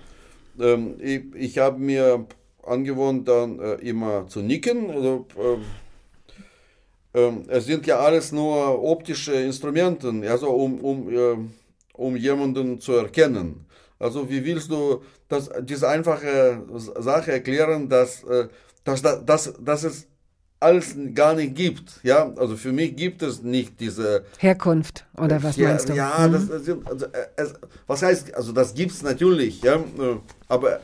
[0.58, 2.26] Ähm, ich ich habe mir
[2.64, 4.90] angewohnt, dann äh, immer zu nicken.
[4.90, 5.64] Also, ähm,
[7.14, 11.36] ähm, es sind ja alles nur optische Instrumente, also um, um, äh,
[11.92, 13.63] um jemanden zu erkennen.
[14.04, 16.62] Also wie willst du das, diese einfache
[16.98, 18.48] Sache erklären, dass, äh,
[18.84, 20.06] dass, dass, dass es
[20.60, 22.00] alles gar nicht gibt?
[22.02, 25.94] Ja, also für mich gibt es nicht diese Herkunft, oder was ja, meinst du?
[25.94, 26.32] Ja, Mhm.
[26.32, 27.54] das, also, äh, es,
[27.86, 29.82] was heißt, also das gibt es natürlich, ja,
[30.48, 30.80] aber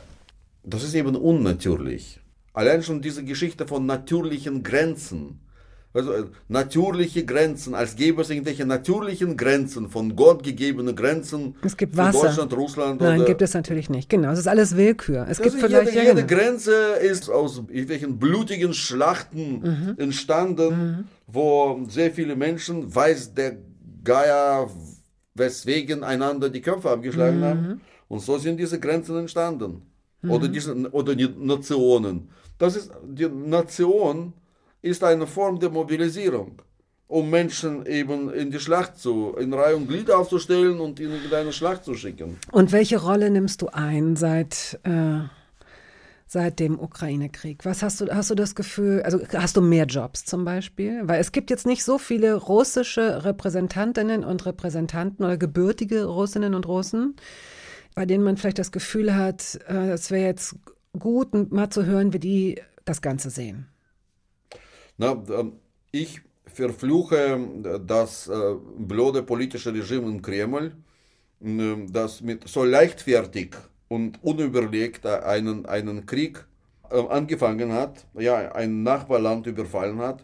[0.63, 2.19] das ist eben unnatürlich.
[2.53, 5.39] Allein schon diese Geschichte von natürlichen Grenzen.
[5.93, 11.75] Also äh, natürliche Grenzen, als gäbe es irgendwelche natürlichen Grenzen, von Gott gegebene Grenzen Es
[11.75, 12.27] gibt Wasser.
[12.27, 14.09] Deutschland, Russland Nein, gibt es natürlich nicht.
[14.09, 15.25] Genau, es ist alles Willkür.
[15.29, 16.41] Es gibt also vielleicht jede, ja, jede genau.
[16.41, 19.95] Grenze ist aus irgendwelchen blutigen Schlachten Mhm.
[19.97, 23.57] entstanden, wo sehr viele Menschen, weiß der
[24.03, 24.69] Geier,
[25.35, 27.43] weswegen einander die Köpfe abgeschlagen Mhm.
[27.43, 27.81] haben.
[28.07, 29.81] Und so sind diese Grenzen entstanden.
[30.27, 32.29] Oder, diese, oder die Nationen.
[32.59, 34.33] Das ist, die Nation
[34.81, 36.61] ist eine Form der Mobilisierung,
[37.07, 41.53] um Menschen eben in die Schlacht zu, in Reihe und Glied aufzustellen und in eine
[41.53, 42.37] Schlacht zu schicken.
[42.51, 45.19] Und welche Rolle nimmst du ein seit, äh,
[46.25, 47.63] seit dem Ukraine-Krieg?
[47.63, 51.01] Was hast du, hast du das Gefühl, also hast du mehr Jobs zum Beispiel?
[51.03, 56.67] Weil es gibt jetzt nicht so viele russische Repräsentantinnen und Repräsentanten oder gebürtige Russinnen und
[56.67, 57.15] Russen,
[57.93, 60.55] bei denen man vielleicht das Gefühl hat, äh, es wäre jetzt
[60.97, 63.70] gut, mal zu hören, wie die das Ganze sehen.
[65.01, 65.53] Na, ähm,
[65.91, 70.75] ich verfluche äh, das äh, blöde politische Regime im Kreml,
[71.43, 73.55] äh, das mit so leichtfertig
[73.87, 76.45] und unüberlegt äh, einen, einen Krieg
[76.91, 80.23] äh, angefangen hat, ja, ein Nachbarland überfallen hat.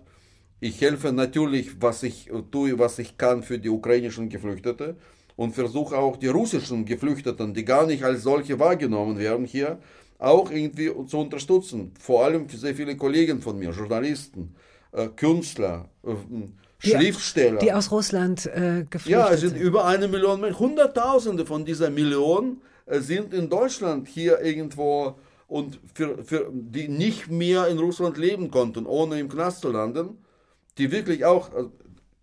[0.59, 4.95] Ich helfe natürlich, was ich tue, was ich kann für die ukrainischen Geflüchtete
[5.35, 9.79] und versuche auch die russischen Geflüchteten, die gar nicht als solche wahrgenommen werden hier,
[10.19, 11.93] auch irgendwie zu unterstützen.
[11.99, 14.55] Vor allem sehr viele Kollegen von mir, Journalisten,
[15.15, 16.13] Künstler, äh,
[16.83, 17.59] Die- Schriftsteller.
[17.59, 19.61] Die aus Russland äh, geflüchtet Ja, es sind sind.
[19.61, 20.59] über eine Million Menschen.
[20.59, 25.15] Hunderttausende von dieser Million äh, sind in Deutschland hier irgendwo
[25.47, 30.17] und für, für die nicht mehr in Russland leben konnten, ohne im Knast zu landen,
[30.77, 31.63] die wirklich auch, äh,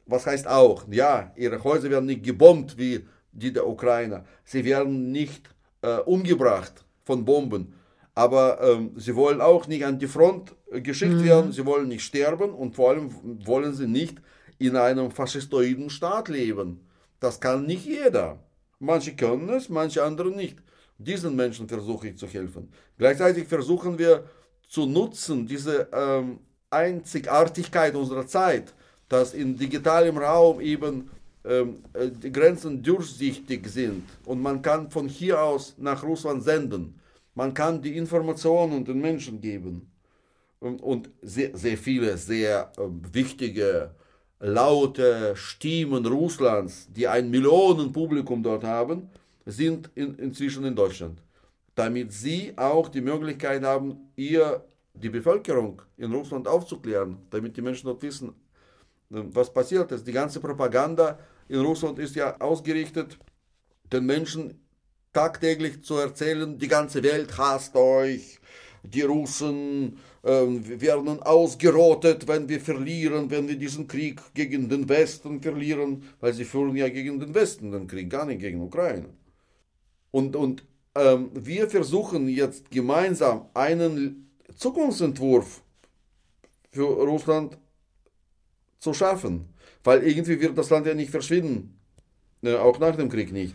[0.07, 4.25] was heißt auch, ja, ihre Häuser werden nicht gebombt wie die der Ukrainer.
[4.45, 5.49] Sie werden nicht
[5.83, 7.75] äh, umgebracht von Bomben.
[8.15, 12.51] Aber ähm, sie wollen auch nicht an die Front geschickt werden, sie wollen nicht sterben
[12.51, 13.11] und vor allem
[13.47, 14.19] wollen sie nicht
[14.59, 16.81] in einem faschistoiden Staat leben.
[17.21, 18.39] Das kann nicht jeder.
[18.79, 20.59] Manche können es, manche andere nicht.
[20.99, 22.69] Diesen Menschen versuche ich zu helfen.
[22.99, 24.25] Gleichzeitig versuchen wir
[24.69, 26.39] zu nutzen, diese ähm,
[26.71, 28.75] Einzigartigkeit unserer Zeit,
[29.09, 31.11] dass in digitalem Raum eben
[31.45, 36.99] ähm, äh, die Grenzen durchsichtig sind und man kann von hier aus nach Russland senden.
[37.35, 39.91] Man kann die Informationen den Menschen geben.
[40.65, 43.91] Und, und sehr, sehr viele sehr ähm, wichtige,
[44.41, 49.11] laute Stimmen Russlands, die ein Millionenpublikum dort haben,
[49.45, 51.19] sind in, inzwischen in Deutschland.
[51.75, 57.87] Damit sie auch die Möglichkeit haben, ihr die Bevölkerung in Russland aufzuklären, damit die Menschen
[57.87, 58.31] dort wissen,
[59.11, 60.07] äh, was passiert ist.
[60.07, 63.19] Die ganze Propaganda in Russland ist ja ausgerichtet,
[63.93, 64.67] den Menschen
[65.13, 68.41] tagtäglich zu erzählen, die ganze Welt hasst euch,
[68.83, 75.43] die Russen ähm, werden ausgerottet, wenn wir verlieren, wenn wir diesen Krieg gegen den Westen
[75.43, 79.11] verlieren, weil sie führen ja gegen den Westen den Krieg, gar nicht gegen Ukraine.
[80.11, 80.65] Und, und
[80.95, 85.63] ähm, wir versuchen jetzt gemeinsam einen Zukunftsentwurf
[86.71, 87.59] für Russland
[88.79, 89.49] zu schaffen,
[89.83, 91.79] weil irgendwie wird das Land ja nicht verschwinden,
[92.43, 93.55] äh, auch nach dem Krieg nicht.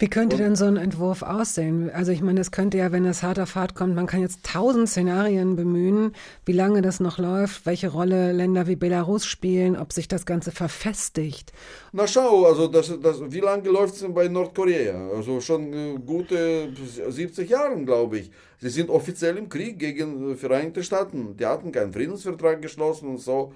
[0.00, 1.90] Wie könnte denn so ein Entwurf aussehen?
[1.90, 4.46] Also ich meine, das könnte ja, wenn es hart auf hart kommt, man kann jetzt
[4.46, 6.14] tausend Szenarien bemühen,
[6.46, 10.52] wie lange das noch läuft, welche Rolle Länder wie Belarus spielen, ob sich das Ganze
[10.52, 11.52] verfestigt.
[11.92, 15.10] Na schau, also das, das, wie lange läuft es denn bei Nordkorea?
[15.10, 16.70] Also schon äh, gute
[17.06, 18.30] 70 Jahre, glaube ich.
[18.58, 21.36] Sie sind offiziell im Krieg gegen äh, Vereinigte Staaten.
[21.36, 23.52] Die hatten keinen Friedensvertrag geschlossen und so.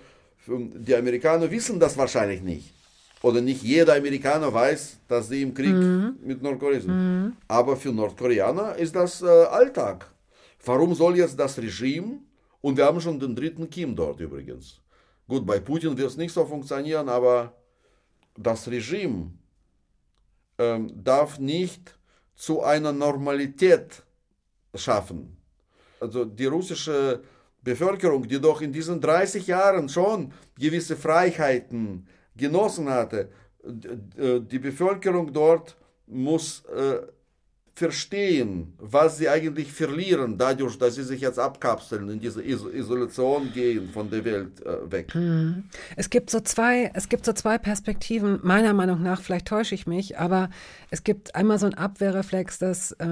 [0.47, 2.74] Die Amerikaner wissen das wahrscheinlich nicht.
[3.25, 5.75] Oder nicht jeder Amerikaner weiß, dass sie im Krieg
[6.21, 7.37] mit Nordkorea sind.
[7.49, 10.13] Aber für Nordkoreaner ist das äh, Alltag.
[10.63, 12.19] Warum soll jetzt das Regime,
[12.61, 14.83] und wir haben schon den dritten Kim dort übrigens.
[15.27, 17.55] Gut, bei Putin wird es nicht so funktionieren, aber
[18.37, 19.33] das Regime
[20.59, 21.99] ähm, darf nicht
[22.35, 24.03] zu einer Normalität
[24.75, 25.35] schaffen.
[25.99, 27.23] Also die russische
[27.63, 32.07] Bevölkerung, die doch in diesen 30 Jahren schon gewisse Freiheiten
[32.37, 33.29] genossen hatte,
[33.65, 35.77] d- die Bevölkerung dort
[36.07, 36.99] muss äh,
[37.77, 43.51] verstehen, was sie eigentlich verlieren, dadurch, dass sie sich jetzt abkapseln, in diese Iso Isolation
[43.53, 45.13] gehen von der Welt äh, weg.
[45.97, 49.89] Es gibt so zwei, es gibt so zwei Perspektiven, meiner Meinung nach, vielleicht täusche ich
[49.89, 50.51] mich, aber
[50.91, 53.07] es gibt einmal so einen Abwehrreflex, dass, äh,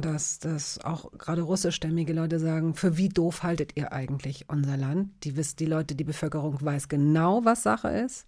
[0.00, 5.10] dass, dass auch gerade russischstämmige Leute sagen, für wie doof haltet ihr eigentlich unser Land?
[5.24, 8.26] Die wisst, die Leute, die Bevölkerung weiß genau, was Sache ist.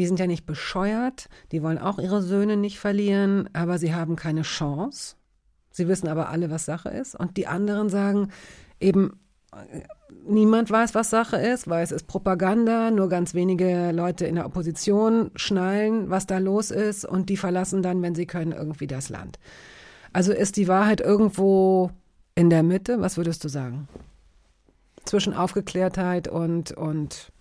[0.00, 4.16] Die sind ja nicht bescheuert, die wollen auch ihre Söhne nicht verlieren, aber sie haben
[4.16, 5.16] keine Chance.
[5.70, 7.14] Sie wissen aber alle, was Sache ist.
[7.14, 8.28] Und die anderen sagen
[8.80, 9.20] eben,
[10.24, 14.46] niemand weiß, was Sache ist, weil es ist Propaganda, nur ganz wenige Leute in der
[14.46, 19.10] Opposition schnallen, was da los ist und die verlassen dann, wenn sie können, irgendwie das
[19.10, 19.38] Land.
[20.14, 21.90] Also ist die Wahrheit irgendwo
[22.34, 23.02] in der Mitte?
[23.02, 23.86] Was würdest du sagen?
[25.04, 27.32] Zwischen Aufgeklärtheit und, und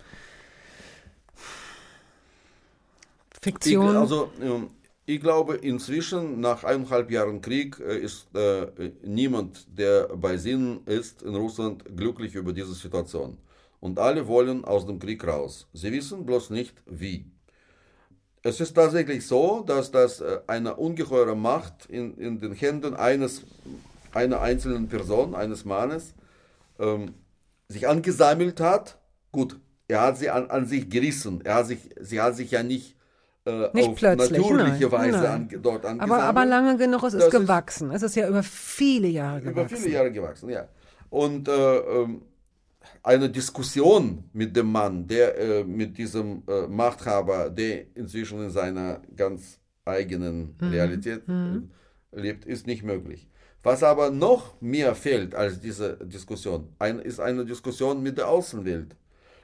[3.40, 3.96] Ich, Fiktion?
[3.96, 4.70] also, ähm,
[5.06, 11.24] ich glaube, inzwischen, nach eineinhalb Jahren Krieg, äh, ist äh, niemand, der bei Sinnen ist
[11.24, 13.38] in Russland, glücklich über diese Situation.
[13.80, 15.68] Und alle wollen aus dem Krieg raus.
[15.74, 17.26] Sie wissen bloß nicht, wie.
[18.44, 23.44] Es ist tatsächlich so, dass das äh, eine ungeheure Macht in, in den Händen eines,
[24.14, 26.14] einer einzelnen Person, eines Mannes,
[26.78, 27.14] ähm,
[27.68, 28.98] sich angesammelt hat.
[29.32, 31.42] Gut, er hat sie an, an sich gerissen.
[31.44, 32.96] Er hat sich, sie hat sich ja nicht,
[33.46, 35.50] äh, Nicht plötzlich, natürliche nein, Weise nein.
[35.54, 36.02] An, dort angesammelt.
[36.02, 37.92] aber, aber lange genug, es ist Das ist- gewachsen.
[37.92, 39.78] es ist ja über viele Jahre über gewachsen.
[39.78, 40.68] viele Jahre gewachsen, ja.
[41.10, 42.22] Und äh, ähm,
[43.04, 49.02] eine Diskussion mit dem Mann, der äh, mit diesem äh, Machthaber, der inzwischen in seiner
[49.16, 51.62] ganz eigenen Realität äh,
[52.12, 53.28] lebt, ist nicht möglich.
[53.64, 58.96] Was aber noch mehr fehlt als diese Diskussion, ein, ist eine Diskussion mit der Außenwelt.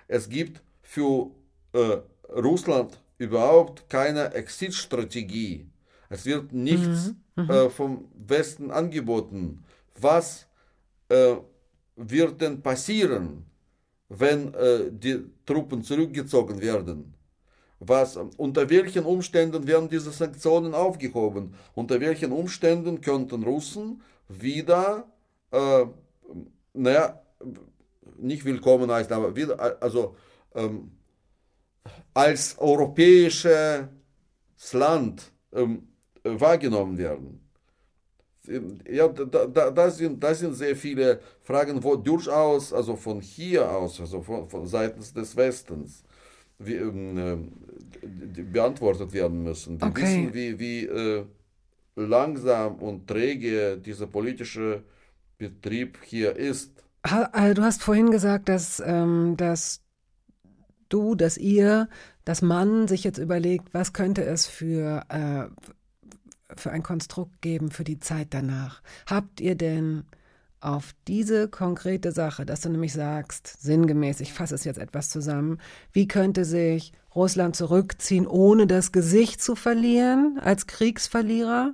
[0.08, 1.32] Es gibt für
[1.74, 1.98] äh,
[2.30, 5.68] Russland überhaupt keine Exit-Strategie.
[6.10, 9.64] Es wird nichts äh, vom Westen angeboten.
[10.00, 10.48] Was
[11.10, 11.36] äh,
[11.96, 13.46] wird denn passieren,
[14.10, 17.14] wenn äh, die Truppen zurückgezogen werden?
[17.80, 21.54] Was, unter welchen Umständen werden diese Sanktionen aufgehoben?
[21.74, 25.08] Unter welchen Umständen könnten Russen wieder,
[25.52, 25.86] äh,
[26.74, 27.22] naja,
[28.18, 30.16] nicht willkommen heißen, aber wieder, also
[30.56, 30.92] ähm,
[32.14, 33.88] als europäisches
[34.74, 35.88] Land ähm,
[36.24, 37.42] wahrgenommen werden?
[38.88, 43.70] Ja, da, da, das, sind, das sind sehr viele Fragen, wo durchaus, also von hier
[43.72, 46.04] aus, also von, von seitens des Westens,
[46.60, 47.52] wie, ähm,
[48.54, 49.82] beantwortet werden müssen.
[49.82, 50.02] Wir Okay.
[50.04, 51.26] wissen, wie, wie äh,
[51.96, 54.84] langsam und träge dieser politische
[55.40, 56.72] Betrieb hier ist.
[57.04, 59.82] Äh, du hast vorhin gesagt, dass, ähm, dass
[60.90, 61.90] du, dass ihr,
[62.24, 65.46] dass man sich jetzt überlegt, was könnte es für, äh,
[66.56, 68.82] für ein Konstrukt geben für die Zeit danach.
[69.08, 70.06] Habt ihr denn
[70.62, 75.60] auf diese konkrete Sache, dass du nämlich sagst, sinngemäß, ich fasse es jetzt etwas zusammen,
[75.92, 81.74] wie könnte sich Russland zurückziehen, ohne das Gesicht zu verlieren als Kriegsverlierer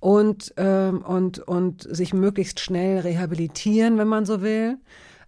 [0.00, 4.78] und, ähm, und, und sich möglichst schnell rehabilitieren, wenn man so will,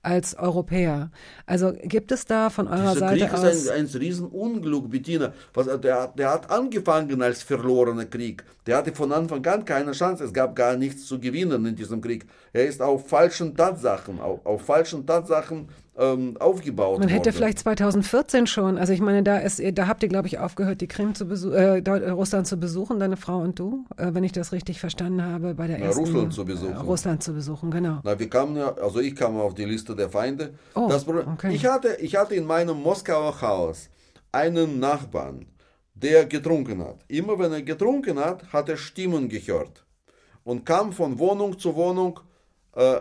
[0.04, 1.10] als Europäer.
[1.46, 3.44] Also gibt es da von eurer Dieser Seite Krieg aus...
[3.54, 5.32] ist ein, ein Riesenunglück, Bettina.
[5.52, 8.44] Was, der, hat- der hat angefangen als verlorener Krieg.
[8.66, 10.24] Der hatte von Anfang an keine Chance.
[10.24, 12.26] Es gab gar nichts zu gewinnen in diesem Krieg.
[12.52, 17.36] Er ist auf falschen Tatsachen, auf, auf falschen Tatsachen ähm, aufgebaut Man hätte worden.
[17.36, 20.88] vielleicht 2014 schon, also ich meine, da ist, da habt ihr, glaube ich, aufgehört, die
[20.88, 24.32] Krim zu besuchen, äh, äh, Russland zu besuchen, deine Frau und du, äh, wenn ich
[24.32, 26.72] das richtig verstanden habe, bei der Na, ersten Russland zu besuchen.
[26.72, 28.00] Äh, Russland zu besuchen, genau.
[28.02, 30.54] Na, wir kamen ja, also ich kam auf die Liste der Feinde.
[30.74, 31.54] Oh, das, Pro- okay.
[31.54, 33.88] ich, hatte, ich hatte in meinem Moskauer Haus
[34.32, 35.46] einen Nachbarn,
[35.94, 37.04] der getrunken hat.
[37.06, 39.84] Immer wenn er getrunken hat, hat er Stimmen gehört
[40.42, 42.18] und kam von Wohnung zu Wohnung,
[42.76, 43.00] äh,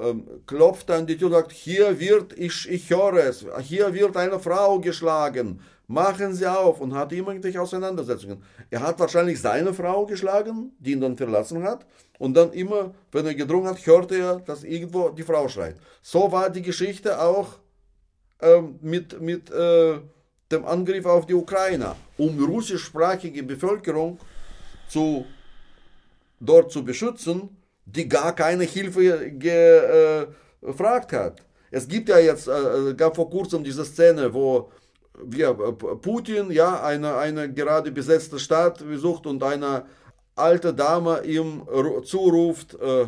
[0.00, 4.16] ähm, klopfte an die Tür und sagt, hier wird, ich, ich höre es, hier wird
[4.16, 8.42] eine Frau geschlagen, machen Sie auf und hat immer irgendwelche Auseinandersetzungen.
[8.70, 11.86] Er hat wahrscheinlich seine Frau geschlagen, die ihn dann verlassen hat
[12.18, 15.76] und dann immer, wenn er gedrungen hat, hörte er, dass irgendwo die Frau schreit.
[16.02, 17.58] So war die Geschichte auch
[18.40, 20.00] ähm, mit, mit äh,
[20.50, 24.18] dem Angriff auf die Ukraine, um russischsprachige Bevölkerung
[24.88, 25.24] zu,
[26.40, 27.56] dort zu beschützen,
[27.86, 30.26] die gar keine Hilfe äh,
[30.60, 31.42] gefragt hat.
[31.70, 34.70] Es gibt ja jetzt, äh, gab vor kurzem diese Szene, wo
[35.24, 39.84] wir, äh, Putin ja eine, eine gerade besetzte Stadt besucht und eine
[40.36, 43.06] alte Dame ihm ru- zuruft, äh,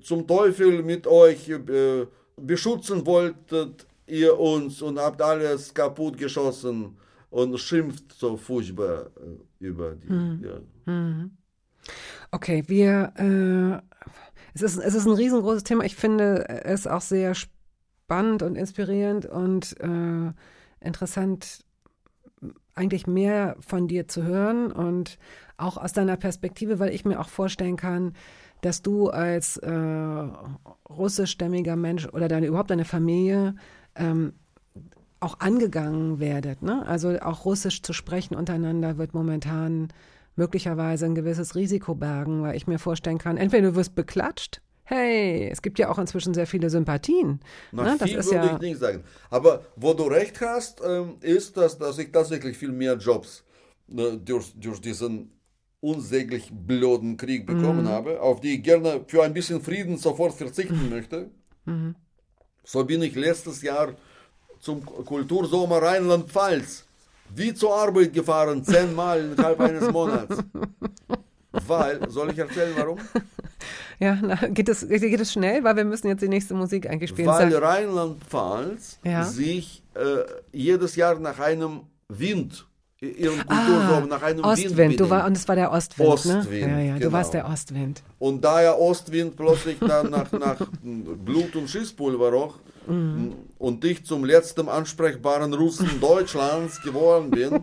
[0.00, 6.96] zum Teufel mit euch, äh, beschützen wolltet ihr uns und habt alles kaputt geschossen
[7.30, 10.08] und schimpft so furchtbar äh, über die.
[10.42, 10.60] Ja.
[12.30, 13.98] Okay, wir, äh,
[14.54, 15.84] es, ist, es ist ein riesengroßes Thema.
[15.84, 20.32] Ich finde es auch sehr spannend und inspirierend und äh,
[20.80, 21.64] interessant,
[22.74, 25.18] eigentlich mehr von dir zu hören und
[25.56, 28.14] auch aus deiner Perspektive, weil ich mir auch vorstellen kann,
[28.62, 30.28] dass du als äh,
[30.88, 33.56] russischstämmiger Mensch oder deine überhaupt deine Familie
[33.94, 34.32] ähm,
[35.20, 36.62] auch angegangen werdet.
[36.62, 36.84] Ne?
[36.86, 39.88] Also auch Russisch zu sprechen untereinander wird momentan
[40.36, 45.48] möglicherweise ein gewisses Risiko bergen, weil ich mir vorstellen kann, entweder du wirst beklatscht, hey,
[45.50, 47.40] es gibt ja auch inzwischen sehr viele Sympathien.
[47.70, 47.96] Na, ne?
[47.98, 49.04] Das viel ist würde ja, ich nicht sagen.
[49.30, 53.44] Aber wo du recht hast, ähm, ist, dass, dass ich tatsächlich viel mehr Jobs
[53.88, 55.30] äh, durch, durch diesen
[55.80, 57.56] unsäglich blöden Krieg Mhm.
[57.58, 61.30] bekommen habe, auf die ich gerne für ein bisschen Frieden sofort verzichten möchte.
[61.64, 61.94] Mhm.
[62.64, 63.94] So bin ich letztes Jahr
[64.60, 66.84] zum Kultursommer Rheinland-Pfalz
[67.34, 70.36] wie zur Arbeit gefahren, zehnmal innerhalb eines Monats.
[71.66, 72.98] Weil, soll ich erzählen, warum?
[73.98, 77.10] ja na, geht, es, geht es schnell, weil wir müssen jetzt die nächste Musik eigentlich
[77.10, 77.28] spielen.
[77.28, 79.24] Weil Rheinland-Pfalz Ja.
[79.24, 82.66] sich äh, jedes Jahr nach einem Wind,
[83.02, 85.10] ihren Kulturraum, nach einem Wind Ah, Ostwind, du benennt.
[85.10, 86.60] war, und es war der Ostwind, Ostwind, ne?
[86.60, 87.12] Ja, ja, du genau.
[87.12, 88.02] warst der Ostwind.
[88.18, 93.34] Und da ja Ostwind plötzlich dann nach, nach Blut und Schießpulver roch Mhm.
[93.58, 97.60] und ich zum letzten ansprechbaren Russen Deutschlands geworden bin,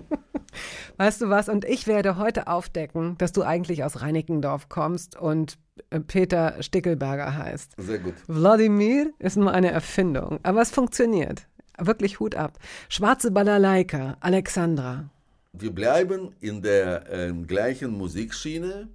[0.97, 1.47] Weißt du was?
[1.49, 5.57] Und ich werde heute aufdecken, dass du eigentlich aus Reinickendorf kommst und
[5.91, 7.73] äh, Peter Stickelberger heißt.
[7.77, 8.13] sehr gut.
[8.27, 11.47] Wladimir ist nur eine Erfindung, aber es funktioniert.
[11.77, 12.57] Wirklich Hut ab.
[12.89, 15.09] Schwarze Balalaika, Alexandra.
[15.53, 18.87] Wir bleiben in der äh, gleichen Musikschiene.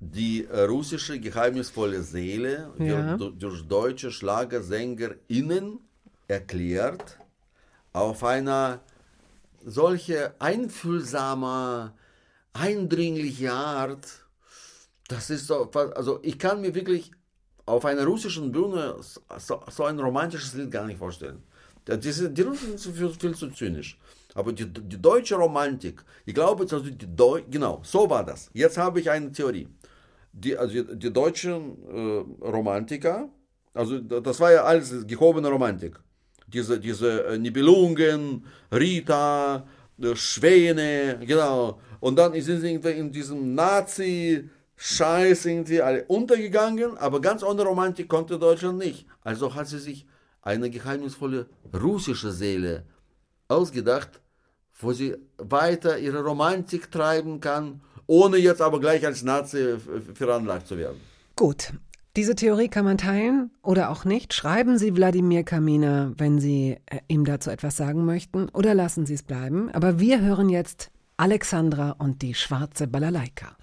[0.00, 3.18] Die äh, russische geheimnisvolle Seele Ja.
[3.18, 5.78] wird du- durch deutsche Schlagersänger*innen
[6.28, 7.18] erklärt
[7.92, 8.80] auf einer
[9.64, 11.92] solche einfühlsame,
[12.52, 14.08] eindringliche Art.
[15.08, 17.12] Das ist so, also ich kann mir wirklich
[17.66, 18.96] auf einer russischen Bühne
[19.38, 21.42] so, so ein romantisches Lied gar nicht vorstellen.
[21.86, 23.98] Diese, die Russen sind viel, viel zu zynisch.
[24.34, 28.50] Aber die, die deutsche Romantik, ich glaube, also die Deu genau, so war das.
[28.52, 29.68] Jetzt habe ich eine Theorie.
[30.32, 33.28] Die, also die, deutschen äh, Romantiker,
[33.74, 36.00] also das war ja alles gehobene Romantik.
[36.46, 39.66] Diese, diese äh, Nibelungen, Rita,
[40.00, 41.80] äh, Schwäne, genau.
[42.00, 48.08] Und dann sind sie irgendwie in diesem Nazi-Scheiß irgendwie alle untergegangen, aber ganz ohne Romantik
[48.08, 49.06] konnte Deutschland nicht.
[49.22, 50.06] Also hat sie sich
[50.40, 52.84] eine geheimnisvolle russische Seele
[53.48, 54.21] ausgedacht,
[54.78, 59.76] wo sie weiter ihre Romantik treiben kann, ohne jetzt aber gleich als Nazi
[60.14, 61.00] veranlagt zu werden.
[61.36, 61.72] Gut.
[62.14, 64.34] Diese Theorie kann man teilen oder auch nicht.
[64.34, 69.14] Schreiben Sie Wladimir Kaminer, wenn Sie äh, ihm dazu etwas sagen möchten, oder lassen Sie
[69.14, 69.70] es bleiben.
[69.72, 73.56] Aber wir hören jetzt Alexandra und die schwarze Balalaika.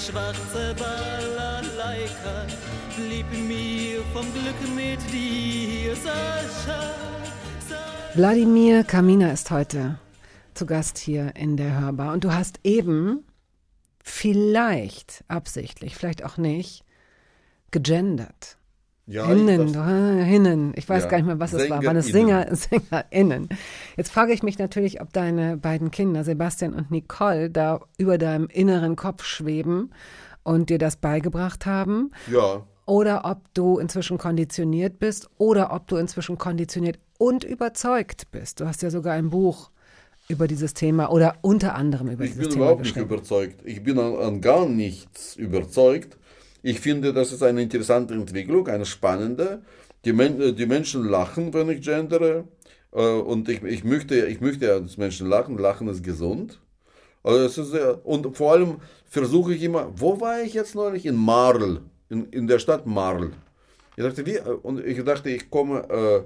[0.00, 2.46] Schwarze Balalaika
[2.96, 5.94] blieb mir vom Glück mit dir.
[5.94, 6.94] Sascha.
[8.14, 9.98] Wladimir Kaminer ist heute
[10.54, 12.12] zu Gast hier in der Hörbar.
[12.12, 13.24] Und du hast eben
[14.02, 16.84] vielleicht absichtlich, vielleicht auch nicht,
[17.70, 18.56] gegendert.
[19.06, 20.72] Ja, Hinnen, ich, äh, Hinnen.
[20.76, 21.84] Ich weiß Ja, gar nicht mehr, was es war.
[21.84, 23.48] Waren es Singer, SängerInnen?
[23.96, 28.46] Jetzt frage ich mich natürlich, ob deine beiden Kinder, Sebastian und Nicole, da über deinem
[28.46, 29.90] inneren Kopf schweben
[30.44, 32.10] und dir das beigebracht haben.
[32.30, 38.60] ja, Oder ob du inzwischen konditioniert bist oder ob du inzwischen konditioniert und überzeugt bist.
[38.60, 39.70] Du hast ja sogar ein Buch
[40.28, 43.60] über dieses Thema oder unter anderem über ich dieses bin Thema überhaupt nicht überzeugt.
[43.64, 46.16] Ich bin an, an gar nichts überzeugt.
[46.62, 49.62] Ich finde, das ist eine interessante Entwicklung, eine spannende.
[50.04, 52.44] Die, Men äh, die Menschen lachen, wenn ich gendere.
[52.92, 55.58] Äh, Und ich, ich, möchte, ich möchte dass Menschen lachen.
[55.58, 56.58] Lachen ist gesund.
[57.22, 58.76] Also es ist sehr, und vor allem
[59.08, 61.04] versuche ich immer, wo war ich jetzt neulich?
[61.04, 63.32] In Marl, in, in der Stadt Marl.
[63.96, 66.22] Ich dachte, wie, und ich dachte, ich komme äh,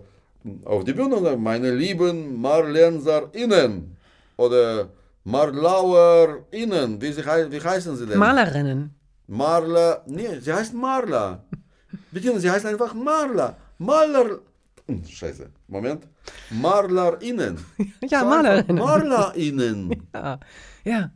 [0.65, 3.97] auf die Bühne und sage, meine lieben MarlenserInnen
[4.37, 4.89] oder
[5.25, 8.19] MarlauerInnen, wie, sie, wie heißen sie denn?
[8.19, 8.95] Malerinnen.
[9.27, 11.45] Marla, nee, sie heißt Marla.
[12.11, 13.57] Bitte, sie heißt einfach Marla.
[13.79, 14.41] Maler,
[14.87, 16.07] Hm, scheiße, Moment.
[16.51, 17.59] MarlerInnen.
[18.03, 18.77] Ja, Sag Malerinnen.
[18.77, 20.09] MarlerInnen.
[20.15, 20.41] Ja.
[20.85, 21.11] ja.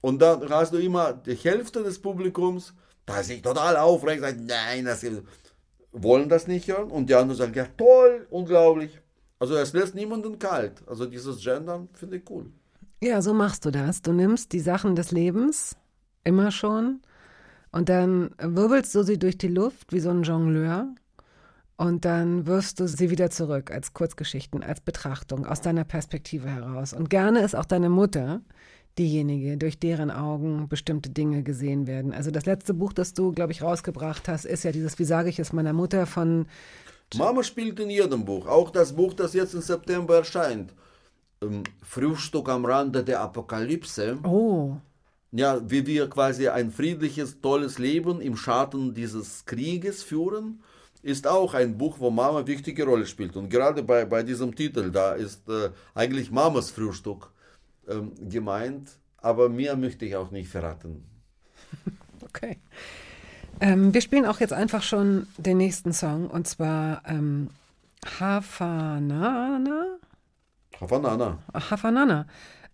[0.00, 2.72] Und dann hast du immer die Hälfte des Publikums,
[3.06, 5.04] da sich total aufregt, sagt, nein, das
[5.92, 6.90] wollen das nicht hören.
[6.90, 9.00] Und die anderen sagen, ja, toll, unglaublich.
[9.38, 10.82] Also es lässt niemanden kalt.
[10.86, 12.46] Also dieses Gendern finde ich cool.
[13.02, 14.02] Ja, so machst du das.
[14.02, 15.76] Du nimmst die Sachen des Lebens,
[16.22, 17.00] immer schon,
[17.74, 20.94] und dann wirbelst du sie durch die Luft wie so ein Jongleur.
[21.76, 26.92] Und dann wirfst du sie wieder zurück als Kurzgeschichten, als Betrachtung aus deiner Perspektive heraus.
[26.92, 28.42] Und gerne ist auch deine Mutter
[28.96, 32.12] diejenige, durch deren Augen bestimmte Dinge gesehen werden.
[32.12, 35.28] Also das letzte Buch, das du, glaube ich, rausgebracht hast, ist ja dieses, wie sage
[35.28, 36.46] ich es meiner Mutter von
[37.16, 40.72] Mama spielt in jedem Buch, auch das Buch, das jetzt im September erscheint.
[41.42, 44.18] Ähm, Frühstück am Rande der Apokalypse.
[44.22, 44.76] Oh,
[45.36, 50.62] Ja, wie wir quasi ein friedliches, tolles Leben im Schatten dieses Krieges führen,
[51.02, 53.34] ist auch ein Buch, wo Mama wichtige Rolle spielt.
[53.34, 57.32] Und gerade bei, bei diesem Titel, da ist äh, eigentlich Mamas Frühstück
[57.88, 61.04] ähm, gemeint, aber mehr möchte ich auch nicht verraten.
[62.22, 62.58] Okay.
[63.60, 67.50] Ähm, wir spielen auch jetzt einfach schon den nächsten Song und zwar ähm,
[68.18, 69.98] Hafanana.
[70.80, 72.26] Havanana, Hafanana.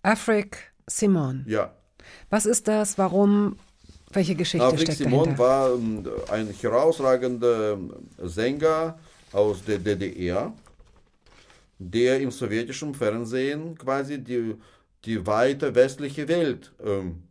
[0.03, 1.45] Afrik Simon.
[1.47, 1.75] ja.
[2.29, 2.99] Was ist das?
[2.99, 3.57] Warum?
[4.13, 5.39] Welche Geschichte Afrik steckt Simon dahinter?
[5.39, 7.79] war ähm, ein herausragender
[8.19, 8.99] Sänger
[9.33, 10.53] aus der DDR,
[11.79, 14.57] der im sowjetischen Fernsehen quasi die,
[15.05, 17.23] die weite westliche Welt ähm,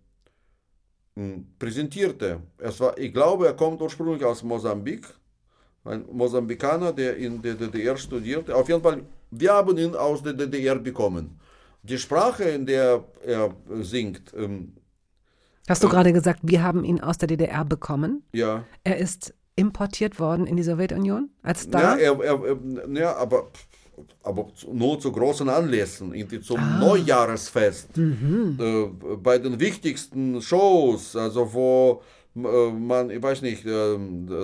[1.58, 2.40] präsentierte.
[2.58, 5.06] Es war, ich glaube, er kommt ursprünglich aus Mosambik,
[5.84, 8.56] ein Mosambikaner, der in der DDR studierte.
[8.56, 11.40] Auf jeden Fall, wir haben ihn aus der DDR bekommen.
[11.84, 14.74] Die Sprache, in der er singt, ähm,
[15.68, 18.24] Hast du gerade gesagt, wir haben ihn aus der DDR bekommen?
[18.34, 22.00] ja, Er ist importiert worden in die Sowjetunion als Star?
[22.00, 23.52] Ja, er, er, er, ja aber,
[24.24, 28.86] aber nur zu großen Anlässen, zum Neujahresfest, äh,
[29.22, 32.02] bei den wichtigsten Shows, also wo
[32.36, 33.98] äh, man, ich weiß nicht, äh,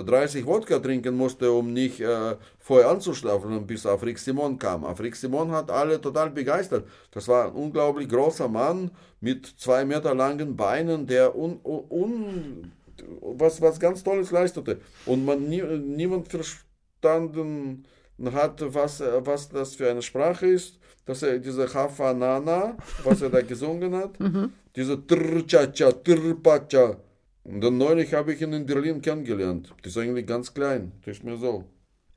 [0.04, 4.84] 30 Wodka trinken musste, um nicht äh, vorher anzuschlafen, bis Afrik Simon kam.
[4.84, 6.84] Afrik Simon hat alle total begeistert.
[7.12, 8.90] Das war ein unglaublich großer Mann
[9.20, 12.72] mit zwei Meter langen Beinen, der un, un,
[13.20, 14.80] was, was ganz Tolles leistete.
[15.06, 17.84] Und man nie, niemand verstanden
[18.32, 20.80] hat, was, was das für eine Sprache ist.
[21.04, 24.18] Dass er diese Hafanana, was er da gesungen hat,
[24.74, 26.96] diese Trchacha, Trpacha.
[27.44, 29.72] Und dann neulich habe ich ihn in Berlin kennengelernt.
[29.84, 30.90] Die ist eigentlich ganz klein.
[31.04, 31.64] Das ist mir so.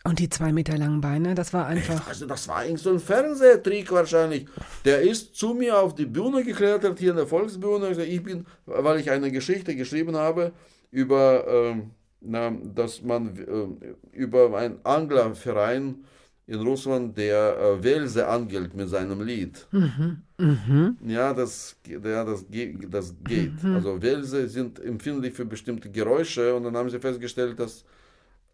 [0.06, 2.08] Und die zwei Meter langen Beine, das war einfach.
[2.08, 4.48] Also das war eigentlich so ein Fernsehtrick wahrscheinlich.
[4.86, 7.92] Der ist zu mir auf die Bühne geklettert, hier in der Volksbühne.
[8.04, 10.54] Ich bin, weil ich eine Geschichte geschrieben habe
[10.90, 11.92] über, ähm,
[12.22, 16.06] na, dass man äh, über einen Anglerverein
[16.48, 19.68] in Russland, der äh, Welse angelt mit seinem Lied.
[21.06, 22.46] Ja, das, ja, das,
[22.90, 23.64] das geht.
[23.66, 27.84] Also Welse sind empfindlich für bestimmte Geräusche und dann haben sie festgestellt, dass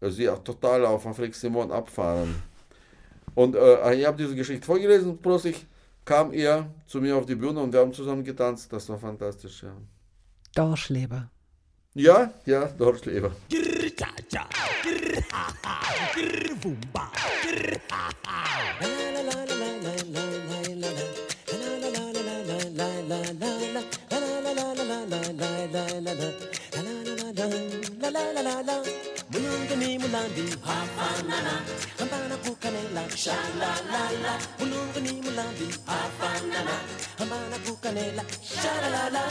[0.00, 2.42] sie auch total auf Afrik Simon abfahren.
[3.34, 5.66] Und äh, ich habe diese Geschichte vorgelesen und plötzlich
[6.04, 8.72] kam er zu mir auf die Bühne und wir haben zusammen getanzt.
[8.72, 9.72] Das war fantastisch, ja.
[10.54, 11.30] Dorschleber.
[11.94, 13.32] Ja, ja, Dorschleber.
[30.02, 31.54] Mulandi hafanana.
[31.98, 33.02] Hambana kukanela.
[33.22, 34.32] Shalalala.
[34.58, 36.74] Mulungani mulandi hafanana.
[37.18, 38.22] Hambana kukanela.
[38.42, 39.22] Shalalala.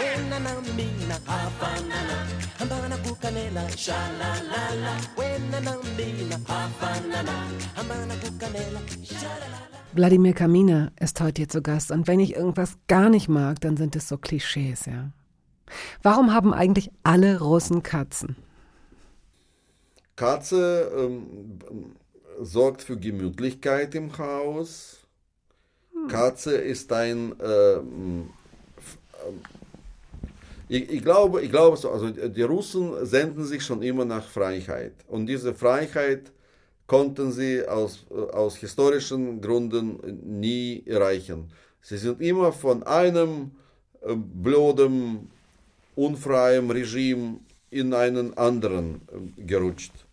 [0.00, 2.16] Wena na mina hafanana.
[2.58, 3.62] Hambana kukanela.
[3.84, 4.92] Shalalala.
[5.18, 7.34] Wena na mina hafanana.
[7.76, 8.80] Hambana kukanela.
[9.04, 9.58] Shalalala.
[9.94, 13.78] Wladimir Kamina ist heute hier zu Gast und wenn ich irgendwas gar nicht mag, dann
[13.78, 15.10] sind es so Klischees, ja.
[16.02, 18.36] Warum haben eigentlich alle Russen Katzen?
[20.16, 21.58] Katze ähm,
[22.40, 24.98] sorgt für Gemütlichkeit im Haus.
[26.08, 27.34] Katze ist ein.
[27.42, 28.30] ähm,
[29.26, 29.40] ähm,
[30.68, 34.94] ich, ich, glaube, ich glaube, so, also die Russen senden sich schon immer nach Freiheit.
[35.06, 36.32] Und diese Freiheit
[36.86, 40.00] konnten sie aus, äh, aus historischen Gründen
[40.40, 41.50] nie erreichen.
[41.82, 43.52] Sie sind immer von einem
[44.00, 45.30] äh, blöden,
[45.94, 47.38] unfreien Regime
[47.70, 50.05] in einen anderen äh, gerutscht.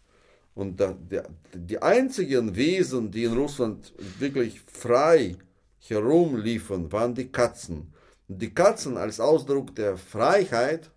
[0.55, 5.35] Und da, der, die einzigen Wesen, die in Russland wirklich frei
[5.79, 7.93] herumliefen, waren die Katzen.
[8.27, 10.91] Und die Katzen als Ausdruck der Freiheit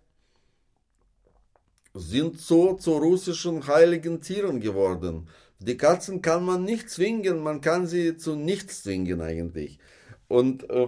[1.93, 5.27] sind so zu russischen heiligen Tieren geworden.
[5.59, 9.79] Die Katzen kann man nicht zwingen, man kann sie zu nichts zwingen eigentlich.
[10.27, 10.87] Und äh,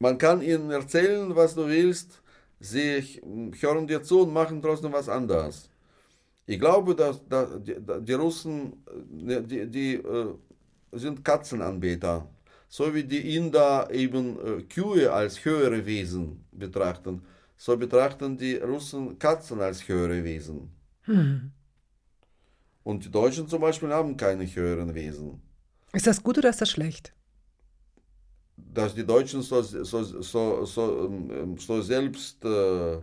[0.00, 2.20] man kann ihnen erzählen, was du willst,
[2.58, 3.00] sie
[3.60, 5.70] hören dir zu und machen trotzdem was anderes.
[6.46, 8.84] Ich glaube, dass, dass die, Russen,
[9.26, 10.34] äh, die, die äh,
[10.92, 12.28] sind Katzenanbeter.
[12.68, 17.22] So wie die Inder eben äh, Kühe als höhere Wesen betrachten,
[17.56, 20.70] so betrachten die Russen Katzen als höhere Wesen.
[22.82, 25.40] Und die Deutschen zum Beispiel haben keine höheren Wesen.
[25.92, 27.12] Ist das gut oder ist das schlecht?
[28.56, 32.98] Dass die Deutschen so, so, so, so, ähm, so selbst äh,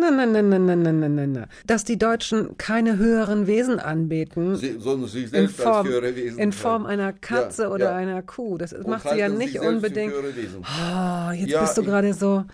[0.00, 1.46] Nein, nein, nein, nein, nein, nein, nein, nein, nein.
[1.66, 4.54] Dass die Deutschen keine höheren Wesen anbeten.
[4.56, 7.84] sie, sondern sich in selbst Form, als höhere Wesen in Form einer Katze Ja, oder
[7.90, 7.96] ja.
[7.96, 8.58] einer Kuh.
[8.58, 10.12] Das Und macht sie ja nicht unbedingt.
[10.14, 12.44] Oh, jetzt Ja, bist du gerade so.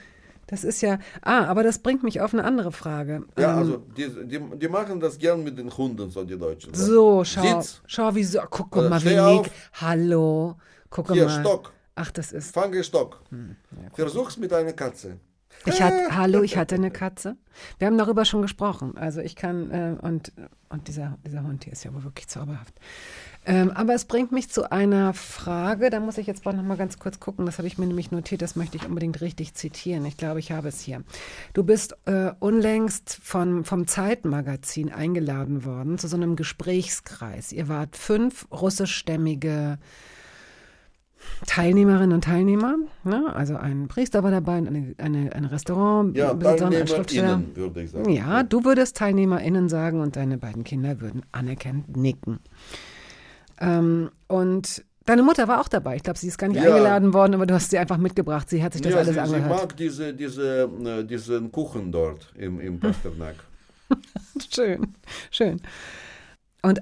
[0.47, 0.99] Das ist ja.
[1.23, 3.25] Ah, aber das bringt mich auf eine andere Frage.
[3.39, 6.73] Ja, Ähm, also die, die, die machen das gern mit den Hunden, so die Deutschen.
[6.75, 8.41] So, schau, Sitz, schau, wie so.
[8.51, 9.39] Guck Äh, mal, wie.
[9.39, 9.51] Nick.
[9.81, 10.57] Hallo.
[10.91, 11.41] Guck hier, mal.
[11.41, 12.55] Stock, Ach, das ist.
[12.55, 13.21] fange Stock.
[13.31, 13.57] Hm,
[13.95, 15.17] Versuch's mit einer Katze.
[15.67, 17.37] Ich hatte, hallo, ich hatte eine Katze.
[17.79, 18.97] Wir haben darüber schon gesprochen.
[18.97, 20.33] Also ich kann, äh, und,
[20.69, 22.75] und dieser, dieser Hund hier ist ja wohl wirklich zauberhaft.
[23.47, 26.99] Ähm, aber es bringt mich zu einer Frage, da muss ich jetzt noch mal ganz
[26.99, 30.07] kurz gucken, das habe ich mir nämlich notiert, das möchte ich unbedingt richtig zitieren.
[30.07, 31.03] Ich glaube, ich habe es hier.
[31.53, 37.53] Du bist äh, unlängst von, vom Zeitmagazin eingeladen worden zu so einem Gesprächskreis.
[37.53, 39.79] Ihr wart fünf russischstämmige
[41.47, 43.33] Teilnehmerinnen und Teilnehmer, ne?
[43.35, 47.43] also ein Priester war dabei, eine, eine, eine Restaurant, Ja, ein Schriftsteller.
[47.55, 48.11] Würde ich sagen.
[48.11, 52.41] Ja, du würdest TeilnehmerInnen sagen und deine beiden Kinder würden anerkennend nicken.
[53.61, 55.97] Ähm, und deine Mutter war auch dabei.
[55.97, 56.71] Ich glaube, sie ist gar nicht Ja.
[56.75, 58.49] eingeladen worden, aber du hast sie einfach mitgebracht.
[58.49, 59.49] Sie hat sich das ja, alles sie, sie angehört.
[59.51, 63.37] mag diese, diese, äh, diesen Kuchen dort im, im Pasternak.
[64.53, 64.95] Schön,
[65.31, 65.61] schön.
[66.63, 66.81] Und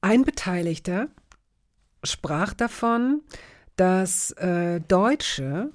[0.00, 1.06] ein Beteiligter
[2.02, 3.22] sprach davon,
[3.76, 5.70] dass äh, Deutsche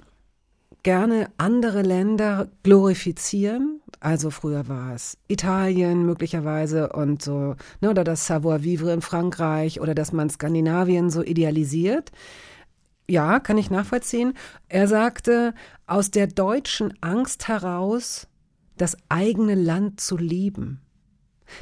[0.82, 3.80] gerne andere Länder glorifizieren.
[4.00, 9.94] Also früher war es Italien möglicherweise und so, ne, oder das Savoir-vivre in Frankreich oder
[9.94, 12.12] dass man Skandinavien so idealisiert.
[13.08, 14.34] Ja, kann ich nachvollziehen.
[14.68, 15.54] Er sagte,
[15.86, 18.28] aus der deutschen Angst heraus,
[18.76, 20.80] das eigene Land zu lieben.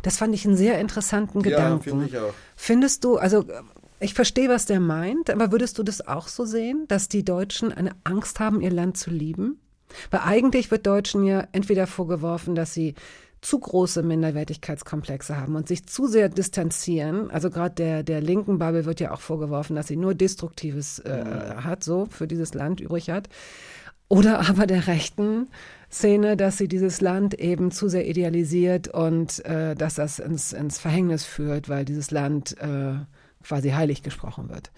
[0.02, 1.88] Das fand ich einen sehr interessanten Gedanken.
[1.88, 2.34] Ja, finde ich auch.
[2.56, 3.44] Findest du, also
[4.00, 7.72] ich verstehe, was der meint, aber würdest du das auch so sehen, dass die Deutschen
[7.72, 9.58] eine Angst haben, ihr Land zu lieben?
[10.10, 12.94] Weil eigentlich wird Deutschen ja entweder vorgeworfen, dass sie
[13.40, 17.30] zu große Minderwertigkeitskomplexe haben und sich zu sehr distanzieren.
[17.30, 21.54] Also gerade der, der linken Bubble wird ja auch vorgeworfen, dass sie nur Destruktives äh,
[21.56, 23.28] hat, so für dieses Land übrig hat.
[24.08, 25.48] Oder aber der rechten
[25.90, 30.78] Szene, dass sie dieses Land eben zu sehr idealisiert und äh, dass das ins, ins
[30.78, 32.94] Verhängnis führt, weil dieses Land äh,
[33.46, 34.70] quasi heilig gesprochen wird.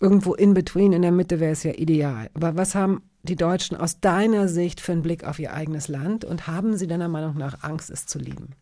[0.00, 2.30] Irgendwo in between, in der Mitte wäre es ja ideal.
[2.34, 6.24] Aber was haben die Deutschen aus deiner Sicht für einen Blick auf ihr eigenes Land
[6.24, 8.54] und haben sie deiner Meinung nach Angst, es zu lieben?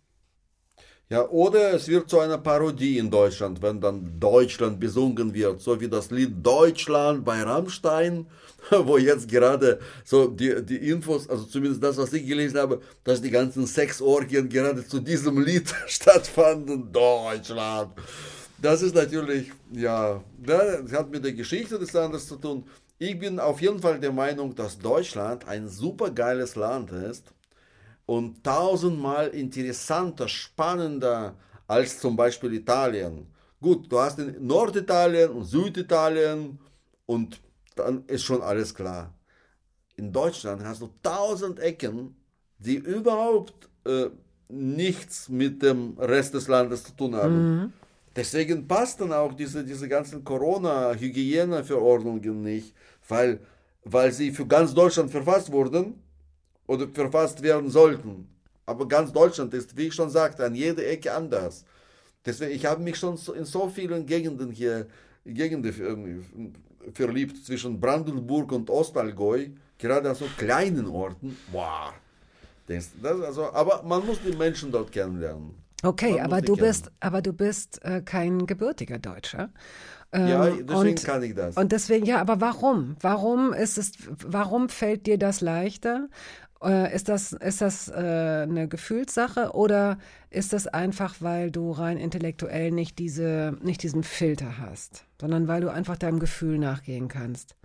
[1.09, 5.81] Ja, oder es wird zu einer Parodie in Deutschland, wenn dann Deutschland besungen wird, so
[5.81, 8.27] wie das Lied Deutschland bei Rammstein,
[8.71, 13.23] wo jetzt gerade so die, die Infos, also zumindest das, was ich gelesen habe, dass
[13.23, 16.91] die ganzen Sexorgien gerade zu diesem Lied stattfanden.
[16.91, 17.93] Deutschland.
[18.59, 22.65] Das ist natürlich, ja, das hat mit der Geschichte des Landes zu tun.
[22.99, 27.25] Ich bin auf jeden Fall der Meinung, dass Deutschland ein super geiles Land ist
[28.07, 31.35] und tausendmal interessanter, spannender
[31.67, 33.27] als zum Beispiel Italien.
[33.61, 36.59] Gut, du hast in Norditalien und Süditalien
[37.05, 37.41] und
[37.75, 39.13] dann ist schon alles klar.
[39.97, 42.17] In Deutschland hast du tausend Ecken,
[42.59, 44.09] die überhaupt äh,
[44.49, 47.61] nichts mit dem Rest des Landes zu tun haben.
[47.61, 47.73] Mhm.
[48.17, 52.75] Deswegen passten auch diese, diese ganzen Corona-Hygieneverordnungen nicht,
[53.09, 53.41] weil,
[53.85, 56.03] weil sie für ganz Deutschland verfasst wurden
[56.67, 58.27] oder verfasst werden sollten.
[58.65, 61.67] Aber ganz Deutschland ist, wie ich schon sagte, an jeder Ecke anders.
[62.25, 64.87] Deswegen, ich habe mich schon in so vielen Gegenden hier
[65.25, 66.25] Gegenden ähm,
[66.95, 69.49] verliebt, zwischen Brandenburg und Ostallgäu,
[69.79, 71.37] gerade an so kleinen Orten.
[71.53, 71.93] Wow.
[72.67, 75.66] Das also, aber man muss die Menschen dort kennenlernen.
[75.83, 76.67] Okay, aber du kennen.
[76.69, 79.51] bist, aber du bist äh, kein gebürtiger Deutscher.
[80.15, 81.57] Ja, Ähm, deswegen und, kann ich das.
[81.57, 82.97] Und deswegen, ja, aber warum?
[83.01, 83.93] Warum ist es,
[84.25, 86.09] warum fällt dir das leichter?
[86.63, 89.99] Äh, ist das, ist das äh, eine Gefühlssache oder
[90.31, 95.61] ist das einfach, weil du rein intellektuell nicht diese, nicht diesen Filter hast, sondern weil
[95.61, 97.56] du einfach deinem Gefühl nachgehen kannst?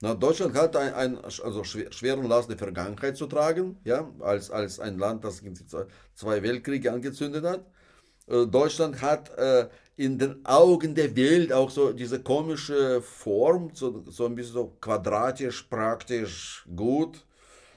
[0.00, 4.50] Na, Deutschland hat ein, ein also schwer, schweren Last der Vergangenheit zu tragen, ja, als,
[4.50, 5.42] als ein Land, das
[6.14, 7.66] zwei Weltkriege angezündet hat.
[8.28, 14.04] Äh, Deutschland hat äh, in den Augen der Welt auch so diese komische Form, so,
[14.08, 17.24] so ein bisschen so quadratisch, praktisch, gut,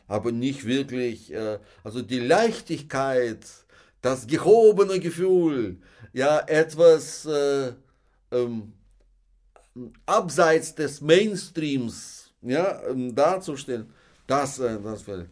[0.07, 3.39] aber nicht wirklich, äh, also die Leichtigkeit,
[4.01, 5.77] das gehobene Gefühl,
[6.13, 7.73] ja, etwas äh,
[8.31, 8.73] ähm,
[10.05, 13.89] abseits des Mainstreams ja, ähm, darzustellen,
[14.27, 15.29] das, äh, das fällt.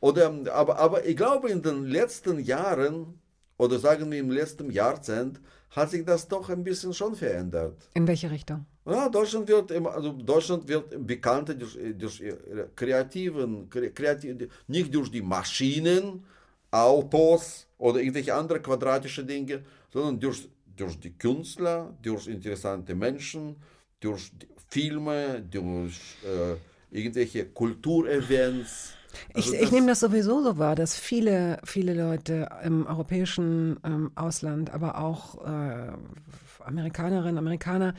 [0.00, 3.18] Oder, ähm, aber, aber ich glaube, in den letzten Jahren,
[3.56, 5.40] oder sagen wir im letzten Jahrzehnt,
[5.70, 7.76] hat sich das doch ein bisschen schon verändert.
[7.94, 8.66] In welche Richtung?
[8.84, 14.92] Ja, Deutschland wird immer, also Deutschland wird bekannter durch, durch ihre kreativen, kre- kreativ, nicht
[14.94, 16.24] durch die Maschinen,
[16.70, 19.62] Autos oder irgendwelche andere quadratische Dinge,
[19.92, 23.56] sondern durch, durch die Künstler, durch interessante Menschen,
[24.00, 24.32] durch
[24.68, 26.56] Filme, durch äh,
[26.96, 28.94] irgendwelche Kulturevents.
[29.34, 34.10] Also ich, ich nehme das sowieso so wahr, dass viele, viele Leute im europäischen ähm,
[34.14, 35.92] Ausland, aber auch äh,
[36.64, 37.94] Amerikanerinnen, Amerikaner,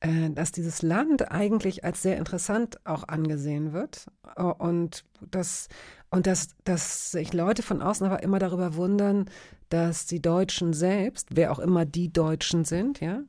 [0.00, 5.68] äh, dass dieses Land eigentlich als sehr interessant auch angesehen wird äh, und dass
[6.12, 9.30] und dass, dass sich Leute von außen aber immer darüber wundern,
[9.72, 13.22] dass die Deutschen selbst, wer auch immer die Deutschen sind, ja,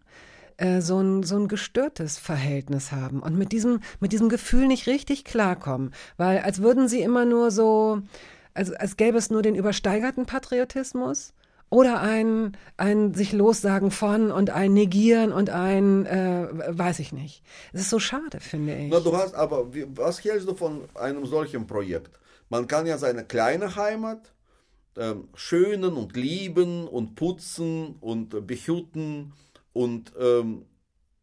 [0.58, 4.88] äh, so ein, so ein gestörtes Verhältnis haben und mit diesem, mit diesem Gefühl nicht
[4.88, 5.94] richtig klarkommen.
[6.18, 8.02] Weil als würden sie immer nur so,
[8.54, 11.34] als, als gäbe es nur den übersteigerten Patriotismus
[11.70, 17.42] oder ein, ein sich lossagen von und ein Negieren und ein, äh, weiß ich nicht.
[17.72, 18.92] Es ist so schade, finde ich.
[18.92, 22.20] Na, du hast, aber was hältst du von einem solchen Projekt?
[22.50, 24.33] Man kann ja seine kleine Heimat
[24.98, 29.34] ähm, schönen und lieben und putzen und äh, behüten
[29.74, 30.66] und ähm,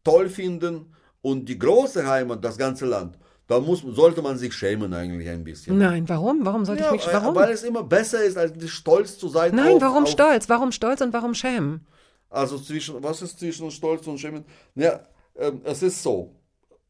[0.03, 3.17] toll finden und die große Heimat, das ganze Land,
[3.47, 5.77] da muss, sollte man sich schämen eigentlich ein bisschen.
[5.77, 6.45] Nein, warum?
[6.45, 7.35] Warum sollte Ja, ich mich, äh, warum?
[7.35, 9.53] Weil es immer besser ist, als stolz zu sein.
[9.53, 10.47] Nein, auf, warum auf, stolz?
[10.47, 11.85] Warum stolz und warum schämen?
[12.29, 14.45] Also zwischen, was ist zwischen Stolz und Schämen?
[14.75, 15.01] Ja,
[15.35, 16.33] ähm, es ist so.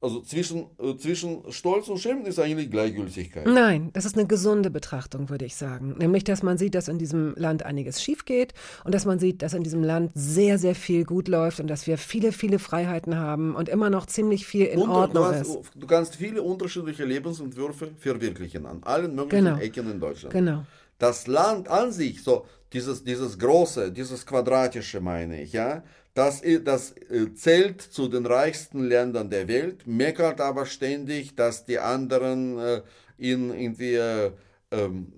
[0.03, 3.45] Also zwischen, äh, zwischen Stolz und Schämen ist eigentlich Gleichgültigkeit.
[3.45, 5.94] Nein, das ist eine gesunde Betrachtung, würde ich sagen.
[5.99, 9.44] Nämlich, dass man sieht, dass in diesem Land einiges schief geht und dass man sieht,
[9.44, 13.15] dass in diesem Land sehr, sehr viel gut läuft und dass wir viele, viele Freiheiten
[13.15, 15.72] haben und immer noch ziemlich viel in Und du, Ordnung hast, ist.
[15.76, 19.57] du kannst viele unterschiedliche Lebensentwürfe verwirklichen an allen möglichen Genau.
[19.60, 20.34] Ecken in Deutschland.
[20.34, 20.64] Genau.
[20.98, 25.84] Das Land an sich, so dieses, dieses große, dieses quadratische meine ich, ja,
[26.14, 31.66] das, i- das äh, zählt zu den reichsten Ländern der Welt, meckert aber ständig, dass
[31.66, 32.82] die anderen äh,
[33.18, 34.32] ihn irgendwie, äh,
[34.72, 35.14] ähm,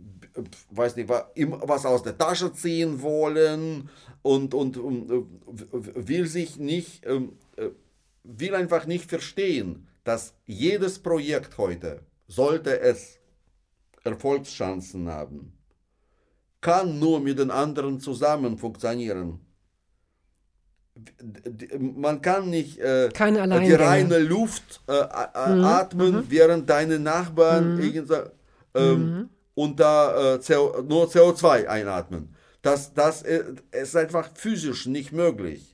[0.72, 3.90] weiß nicht, was aus der Tasche ziehen wollen
[4.22, 5.14] und, und, und äh,
[5.48, 7.70] w- w- will sich nicht, ähm, äh,
[8.24, 13.20] will einfach nicht verstehen, dass jedes Projekt heute, sollte es
[14.03, 15.53] Erfolgschancen haben,
[16.61, 19.40] kann nur mit den anderen zusammen funktionieren.
[21.80, 23.80] Man kann nicht äh, die Alleingänge.
[23.80, 28.15] reine Luft äh, Mhm, atmen, während deine Nachbarn irgendwie,
[28.76, 29.30] ähm, Mhm.
[29.56, 32.36] und da äh, CO, nur CO2 einatmen.
[32.61, 35.72] Das, das äh, ist einfach physisch nicht möglich.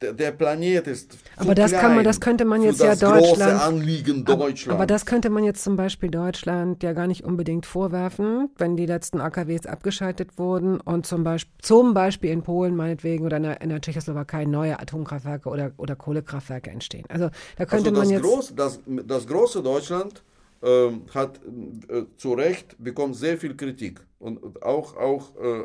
[0.00, 3.00] Der, Planet ist zu Aber das kann man, klein das könnte man jetzt ja das
[3.00, 3.60] große Deutschland.
[3.60, 4.68] Anliegen Aber- Deutschlands.
[4.68, 8.86] Aber das könnte man jetzt zum Beispiel Deutschland ja gar nicht unbedingt vorwerfen, wenn die
[8.86, 13.60] letzten AKWs abgeschaltet wurden und zum Beispiel, zum Beispiel in Polen meinetwegen oder in der,
[13.60, 17.04] in der Tschechoslowakei neue Atomkraftwerke oder, oder Kohlekraftwerke entstehen.
[17.08, 18.22] Also da könnte also das, man jetzt.
[18.22, 20.22] groß, das, das große Deutschland
[20.62, 21.40] ähm, hat
[21.88, 25.64] äh, zu Recht bekommt sehr viel Kritik und und auch, auch äh,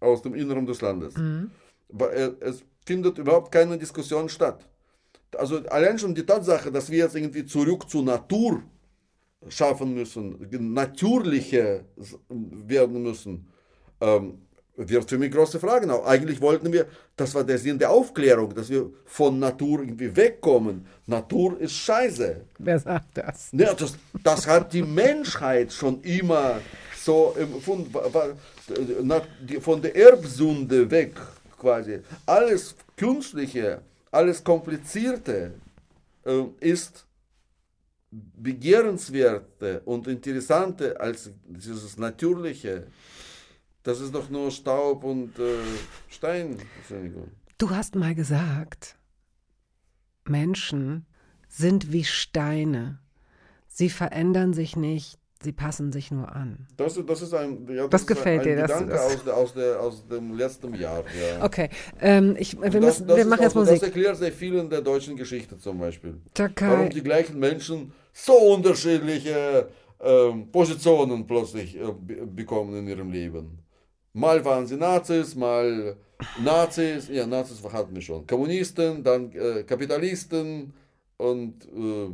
[0.00, 1.16] aus dem Inneren des Landes.
[1.16, 1.52] Mhm.
[1.92, 4.60] Aber äh, es findet überhaupt keine Diskussion statt.
[5.36, 8.62] Also allein schon die Tatsache, dass wir jetzt irgendwie zurück zur Natur
[9.48, 10.22] schaffen müssen,
[10.80, 11.84] natürliche
[12.76, 13.34] werden müssen,
[14.00, 14.24] ähm,
[14.76, 15.90] wird für mich große Fragen.
[15.90, 16.86] Auch eigentlich wollten wir,
[17.16, 20.86] das war der Sinn der Aufklärung, dass wir von Natur irgendwie wegkommen.
[21.06, 22.28] Natur ist scheiße.
[22.58, 23.50] Wer sagt das?
[23.52, 23.92] Ja, das,
[24.28, 26.60] das hat die Menschheit schon immer
[27.04, 27.92] so empfunden,
[29.60, 31.14] von der Erbsünde weg
[31.58, 32.00] quasi.
[32.26, 35.54] Alles Künstliche, alles Komplizierte
[36.24, 37.06] äh, ist
[38.10, 42.86] begehrenswerte und interessante als dieses Natürliche.
[43.82, 45.58] Das ist doch nur Staub und äh,
[46.08, 46.58] Stein.
[47.58, 48.96] Du hast mal gesagt,
[50.24, 51.06] Menschen
[51.48, 52.98] sind wie Steine.
[53.68, 56.66] Sie verändern sich nicht, sie passen sich nur an.
[56.76, 59.80] Das, das ist ein, ja, Das ist gefällt ein, dir, Gedanke das- aus, aus, der,
[59.80, 61.04] aus dem letzten Jahr.
[61.38, 61.44] Ja.
[61.44, 61.68] Okay,
[62.00, 63.74] ähm, ich, wir, das, müssen, das wir machen jetzt Musik.
[63.74, 66.20] Das erklärt sehr viel in der deutschen Geschichte zum Beispiel.
[66.34, 66.70] Takai.
[66.70, 68.32] Warum die gleichen Menschen so
[68.82, 69.68] unterschiedliche
[70.00, 73.58] ähm, Positionen plötzlich äh, be- bekommen in ihrem Leben.
[74.12, 75.96] Mal waren sie Nazis, mal
[76.42, 80.72] Nazis, ja, Nazis hatten wir schon, Kommunisten, dann äh, Kapitalisten
[81.16, 82.10] und, äh,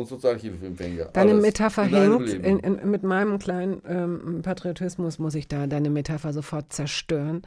[0.00, 1.06] und Sozialhilfeempfänger.
[1.06, 1.86] Deine Alles Metapher.
[1.86, 2.26] Leben.
[2.26, 7.42] In, in, mit meinem kleinen ähm, Patriotismus muss ich da deine Metapher sofort zerstören.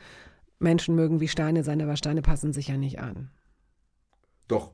[0.59, 3.29] Menschen mögen wie Steine sein, aber Steine passen sich ja nicht an.
[4.47, 4.71] Doch.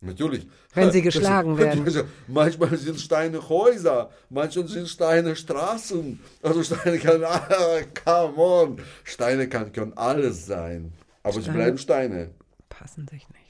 [0.00, 0.46] Natürlich.
[0.74, 1.84] Wenn sie geschlagen werden.
[2.28, 6.20] Manchmal sind Steine Häuser, manchmal sind Steine Straßen.
[6.42, 7.40] Also Steine können, ah,
[8.04, 8.76] come on.
[9.02, 10.92] Steine kann, können alles sein.
[11.22, 12.30] Aber sie Steine- bleiben Steine.
[12.68, 13.43] Passen sich nicht.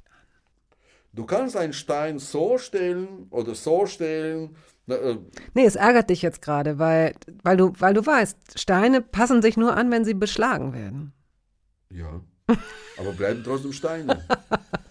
[1.14, 4.56] Du kannst einen Stein so stellen oder so stellen.
[4.88, 5.16] äh,
[5.54, 7.14] Nee, es ärgert dich jetzt gerade, weil,
[7.44, 11.12] weil, du, weil du weißt, Steine passen sich nur an, wenn sie beschlagen werden.
[11.90, 12.20] Ja.
[12.98, 14.24] Aber bleiben trotzdem Steine.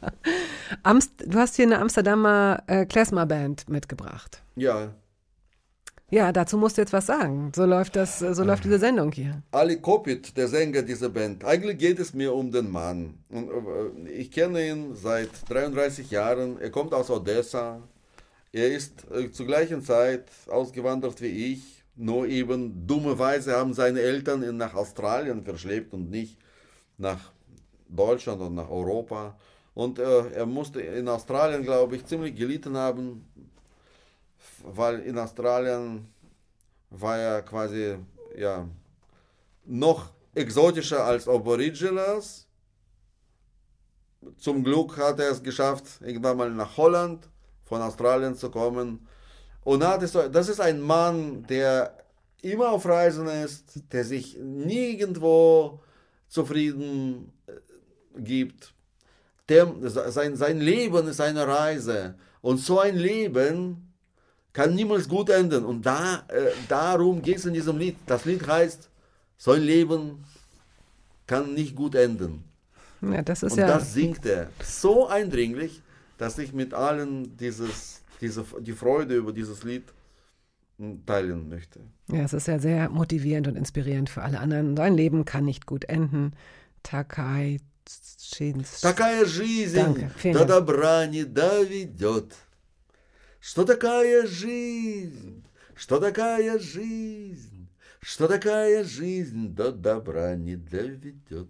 [0.83, 4.41] Amst, du hast hier eine Amsterdamer äh, Klezmer-Band mitgebracht.
[4.55, 4.93] Ja.
[6.13, 7.51] Ja, dazu musst du jetzt was sagen.
[7.55, 9.41] So läuft das, äh, so läuft diese Sendung hier.
[9.49, 11.43] Ali Kopit, der Sänger dieser Band.
[11.43, 13.15] Eigentlich geht es mir um den Mann.
[13.31, 16.61] Äh, ich kenne ihn seit 33 Jahren.
[16.61, 17.81] Er kommt aus Odessa.
[18.51, 21.83] Er ist äh, zur gleichen Zeit ausgewandert wie ich.
[21.95, 26.37] Nur eben dummerweise haben seine Eltern ihn nach Australien verschleppt und nicht
[26.99, 27.31] nach
[27.89, 29.35] Deutschland und nach Europa.
[29.73, 33.25] Und äh, er musste in Australien, glaube ich, ziemlich gelitten haben,
[34.63, 36.07] weil in Australien
[36.89, 37.97] war er quasi
[38.37, 38.67] ja,
[39.65, 42.47] noch exotischer als Aboriginals.
[44.37, 47.29] Zum Glück hat er es geschafft, irgendwann mal nach Holland
[47.65, 49.07] von Australien zu kommen.
[49.63, 51.97] Und das ist ein Mann, der
[52.41, 55.81] immer auf Reisen ist, der sich nirgendwo
[56.27, 58.73] zufrieden äh, gibt.
[59.49, 62.15] Der, sein, sein Leben ist eine Reise.
[62.41, 63.92] Und so ein Leben
[64.52, 65.64] kann niemals gut enden.
[65.64, 67.96] Und da, äh, darum geht es in diesem Lied.
[68.06, 68.88] Das Lied heißt,
[69.36, 70.24] so ein Leben
[71.26, 72.44] kann nicht gut enden.
[73.00, 73.66] Ja, das ist Und ja.
[73.68, 75.82] das singt er so eindringlich.
[76.18, 79.84] dass ich mit allen dieses, diese, die Freude über dieses Lied
[80.78, 81.80] hm, teilen möchte.
[82.10, 84.74] Ja, es ist ja sehr motivierend und inspirierend für alle anderen.
[84.74, 86.32] Dein Leben kann nicht gut enden.
[86.82, 87.58] Takai
[88.20, 88.82] Shins.
[88.82, 90.48] Такая жизнь Danke, vielen до Dank.
[90.48, 92.34] добра не доведет.
[93.45, 95.43] Что такая жизнь,
[95.75, 97.67] что такая жизнь,
[97.99, 101.49] что такая жизнь до добра не доведет.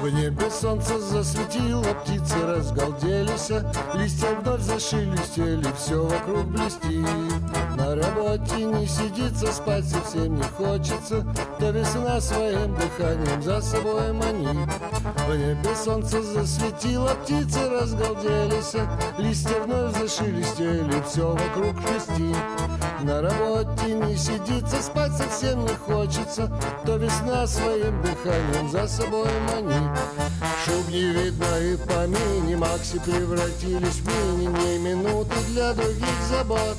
[0.00, 3.50] В небе солнце засветило, птицы разгалделись,
[3.94, 4.34] Листья
[4.80, 7.69] вновь зашелестели, все вокруг блестит.
[7.90, 11.26] На работе не сидится, спать совсем не хочется,
[11.58, 14.70] Да весна своим дыханием за собой манит.
[15.26, 18.76] В небе солнце засветило, птицы разгалделись,
[19.18, 22.36] Листья вновь зашелестели, все вокруг шелестит.
[23.02, 26.48] На работе не сидится, спать совсем не хочется,
[26.86, 29.98] То весна своим дыханием за собой манит.
[30.64, 36.76] Шуб не видно и в помине, Макси превратились в мини, Не минуты для других забот.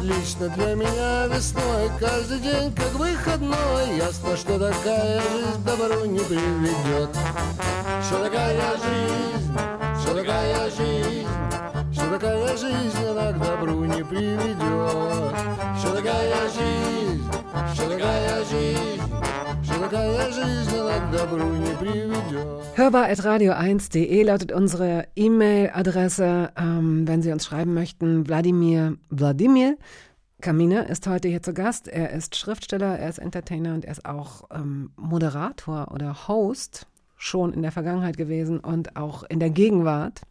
[0.00, 3.96] Лично для меня весной каждый день как выходной.
[3.96, 7.10] Ясно, что такая жизнь добру не приведет
[8.04, 9.58] Что такая жизнь,
[10.00, 11.28] что такая жизнь
[11.92, 15.36] Что такая жизнь, она к добру не приведет
[15.78, 17.24] Что такая жизнь,
[17.74, 19.02] что такая жизнь
[19.81, 26.51] такая жизнь, она к добру не приведет Hörbar.radio1.de lautet unsere E-Mail-Adresse.
[26.55, 29.77] Ähm, wenn Sie uns schreiben möchten, Wladimir, Wladimir
[30.41, 31.87] Kamina ist heute hier zu Gast.
[31.87, 36.85] Er ist Schriftsteller, er ist Entertainer und er ist auch ähm, Moderator oder Host
[37.15, 40.21] schon in der Vergangenheit gewesen und auch in der Gegenwart.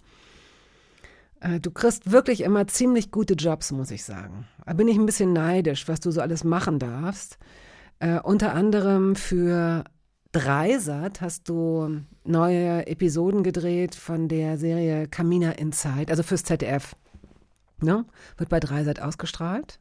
[1.40, 4.46] Äh, Du kriegst wirklich immer ziemlich gute Jobs, muss ich sagen.
[4.64, 7.38] Da bin ich ein bisschen neidisch, was du so alles machen darfst.
[8.01, 9.83] Äh, unter anderem für
[10.31, 16.95] Dreisat hast du neue Episoden gedreht von der Serie Kamina Inside, also fürs ZDF.
[17.79, 18.05] Ne?
[18.37, 19.79] Wird bei Dreisat ausgestrahlt.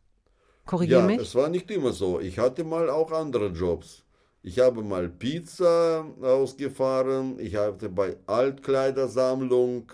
[0.67, 1.19] Korrigier Ja, mich.
[1.19, 2.21] es war nicht immer so.
[2.21, 4.05] Ich hatte mal auch andere Jobs.
[4.43, 7.39] Ich habe mal Pizza ausgefahren.
[7.39, 9.91] Ich hatte bei Altkleidersammlung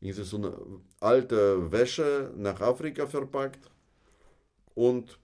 [0.00, 0.54] äh, so eine
[1.00, 3.70] alte Wäsche nach Afrika verpackt.
[4.74, 5.18] Und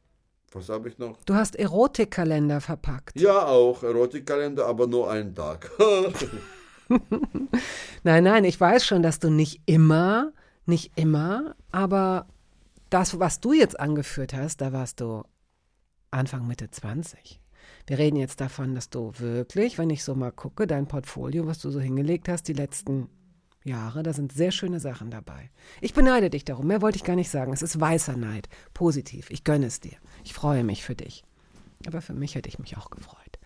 [0.53, 1.23] was habe ich noch?
[1.25, 3.19] Du hast Erotikkalender verpackt.
[3.19, 5.71] Ja, auch Erotikkalender, aber nur einen Tag.
[8.03, 10.33] Nein, nein, ich weiß schon, dass du nicht immer,
[10.67, 12.27] nicht immer, aber
[12.89, 15.23] das, was du jetzt angeführt hast, da warst du
[16.11, 17.41] Anfang, Mitte 20.
[17.87, 21.61] Wir reden jetzt davon, dass du wirklich, wenn ich so mal gucke, dein Portfolio, was
[21.61, 23.09] du so hingelegt hast, die letzten
[23.65, 25.51] Jahre, da sind sehr schöne Sachen dabei.
[25.81, 27.53] Ich beneide dich darum, mehr wollte ich gar nicht sagen.
[27.53, 29.31] Es ist weißer Neid, positiv.
[29.31, 29.97] Ich gönne es dir.
[30.25, 31.25] Ich freue mich für dich.
[31.87, 33.39] Aber für mich hätte ich mich auch gefreut.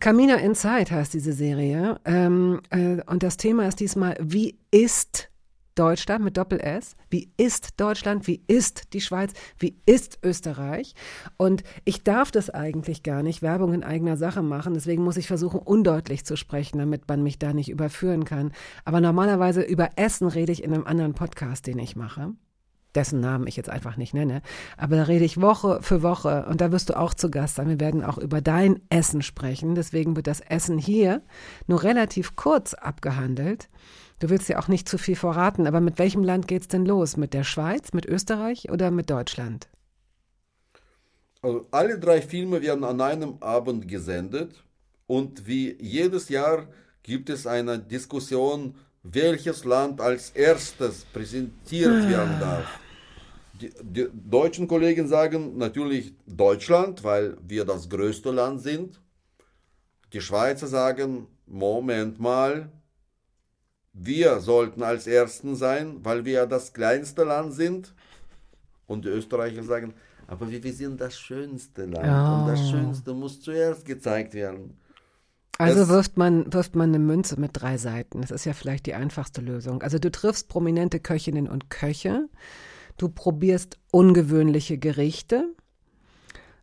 [0.00, 2.00] Camina Inside heißt diese Serie.
[2.04, 5.30] Ähm, äh, und das Thema ist diesmal, wie ist
[5.74, 6.96] Deutschland mit Doppel-S?
[7.10, 8.26] Wie ist Deutschland?
[8.26, 9.32] Wie ist die Schweiz?
[9.58, 10.94] Wie ist Österreich?
[11.36, 14.74] Und ich darf das eigentlich gar nicht, Werbung in eigener Sache machen.
[14.74, 18.52] Deswegen muss ich versuchen, undeutlich zu sprechen, damit man mich da nicht überführen kann.
[18.84, 22.34] Aber normalerweise über Essen rede ich in einem anderen Podcast, den ich mache
[22.94, 24.42] dessen Namen ich jetzt einfach nicht nenne.
[24.76, 27.68] Aber da rede ich Woche für Woche und da wirst du auch zu Gast sein.
[27.68, 29.74] Wir werden auch über dein Essen sprechen.
[29.74, 31.22] Deswegen wird das Essen hier
[31.66, 33.68] nur relativ kurz abgehandelt.
[34.24, 37.18] Du willst ja auch nicht zu viel verraten, aber mit welchem Land geht's denn los?
[37.18, 39.68] Mit der Schweiz, mit Österreich oder mit Deutschland?
[41.42, 44.64] Also alle drei Filme werden an einem Abend gesendet
[45.06, 46.68] und wie jedes Jahr
[47.02, 52.80] gibt es eine Diskussion, welches Land als erstes präsentiert werden darf.
[53.60, 59.02] Die, die deutschen Kollegen sagen natürlich Deutschland, weil wir das größte Land sind.
[60.14, 62.70] Die Schweizer sagen, Moment mal,
[63.94, 67.94] wir sollten als Ersten sein, weil wir ja das kleinste Land sind.
[68.86, 69.94] Und die Österreicher sagen,
[70.26, 72.70] aber wir, wir sind das schönste Land und das Oh.
[72.70, 74.76] Schönste muss zuerst gezeigt werden.
[75.58, 78.20] Also Es- wirft man, wirft man eine Münze mit drei Seiten.
[78.20, 79.82] Das ist ja vielleicht die einfachste Lösung.
[79.82, 82.28] Also du triffst prominente Köchinnen und Köche,
[82.98, 85.54] du probierst ungewöhnliche Gerichte,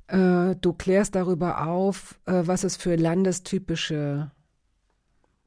[0.08, 4.32] äh, du klärst darüber auf, äh, was es für landestypische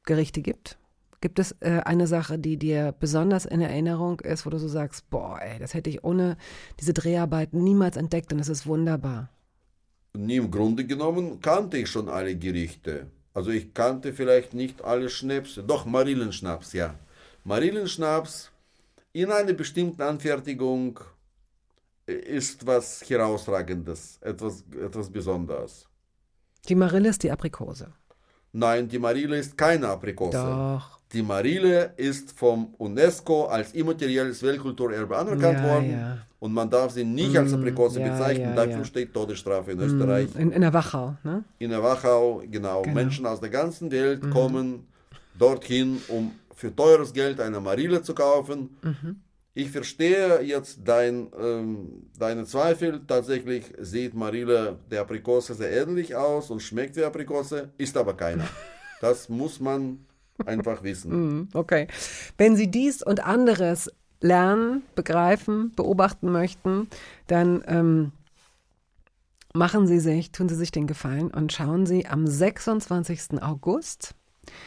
[0.03, 0.77] Gerichte gibt.
[1.25, 5.09] Gibt es äh, eine Sache, die dir besonders in Erinnerung ist, wo du so sagst,
[5.09, 6.37] boah, ey, das hätte ich ohne
[6.79, 9.31] diese Dreharbeiten niemals entdeckt und es ist wunderbar.
[10.13, 13.07] Nee, Im Grunde genommen kannte ich schon alle Gerichte.
[13.33, 15.63] Also ich kannte vielleicht nicht alle Schnäpse.
[15.63, 16.93] Doch, Marillenschnaps, ja.
[17.43, 18.51] Marillenschnaps
[19.11, 20.99] in einer bestimmten Anfertigung
[22.05, 25.87] ist was herausragendes, etwas, etwas Besonderes.
[26.69, 27.91] Die Marille ist die Aprikose.
[28.51, 30.37] Nein, die Marille ist keine Aprikose.
[30.37, 30.94] Doch.
[31.13, 36.17] Die Marille ist vom UNESCO als immaterielles Weltkulturerbe anerkannt Ja, worden ja.
[36.39, 38.55] und man darf sie nicht als Mm, Aprikose ja, bezeichnen.
[38.55, 40.29] Dafür steht Todesstrafe in Österreich.
[40.35, 41.43] In, in der Wachau, ne?
[41.59, 42.81] In der Wachau, genau.
[42.81, 42.93] Genau.
[42.95, 44.29] Menschen aus der ganzen Welt Mhm.
[44.31, 44.87] kommen
[45.37, 48.75] dorthin, um für teures Geld eine Marille zu kaufen.
[48.81, 49.17] Mhm.
[49.53, 52.99] Ich verstehe jetzt dein, ähm, deine Zweifel.
[53.07, 58.45] Tatsächlich sieht Marille der Aprikose sehr ähnlich aus und schmeckt wie Aprikose, ist aber keiner.
[59.01, 59.99] Das muss man
[60.45, 61.11] einfach wissen.
[61.15, 61.87] Mhm, Okay.
[62.37, 63.91] Wenn Sie dies und anderes
[64.21, 66.87] lernen, begreifen, beobachten möchten,
[67.27, 68.11] dann ähm,
[69.53, 73.41] machen Sie sich, tun Sie sich den Gefallen und schauen Sie am 26.
[73.41, 74.15] August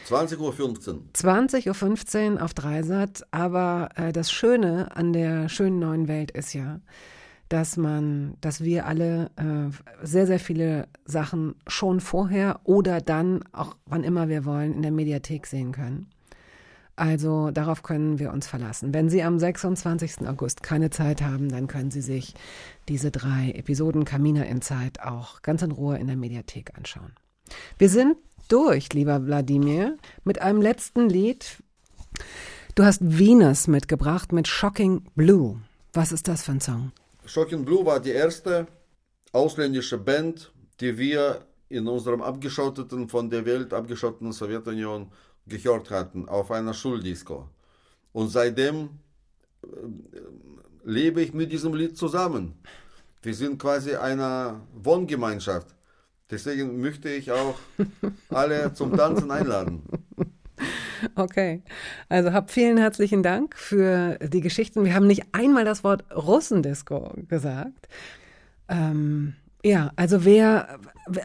[0.09, 1.01] 20.15 Uhr.
[1.13, 3.23] 20.15 Uhr auf Dreisat.
[3.31, 6.81] Aber äh, das Schöne an der schönen neuen Welt ist ja,
[7.49, 13.75] dass man, dass wir alle äh, sehr, sehr viele Sachen schon vorher oder dann, auch
[13.85, 16.07] wann immer wir wollen, in der Mediathek sehen können.
[16.95, 18.93] Also darauf können wir uns verlassen.
[18.93, 20.27] Wenn Sie am 26.
[20.27, 22.35] August keine Zeit haben, dann können Sie sich
[22.89, 27.13] diese drei Episoden Kamina in Zeit auch ganz in Ruhe in der Mediathek anschauen.
[27.77, 28.17] Wir sind
[28.49, 31.63] durch, lieber Wladimir, mit einem letzten Lied.
[32.75, 35.61] Du hast Venus mitgebracht mit Shocking Blue.
[35.93, 36.91] Was ist das für ein Song?
[37.29, 38.65] Shocking Blue war die erste
[39.31, 45.11] ausländische Band, die wir in unserem abgeschotteten, von der Welt abgeschotteten Sowjetunion
[45.45, 47.47] gehört hatten, auf einer Schuldisco.
[48.13, 48.89] Und seitdem
[49.61, 49.67] äh,
[50.83, 52.55] lebe ich mit diesem Lied zusammen.
[53.21, 55.67] Wir sind quasi eine Wohngemeinschaft.
[56.31, 57.59] Deswegen möchte ich auch
[58.29, 59.83] alle zum Tanzen einladen.
[61.15, 61.61] Okay,
[62.09, 64.83] also hab vielen herzlichen Dank für die Geschichten.
[64.83, 67.87] Wir haben nicht einmal das Wort Russendisco gesagt.
[68.67, 69.33] Ähm,
[69.63, 70.79] ja, also wer,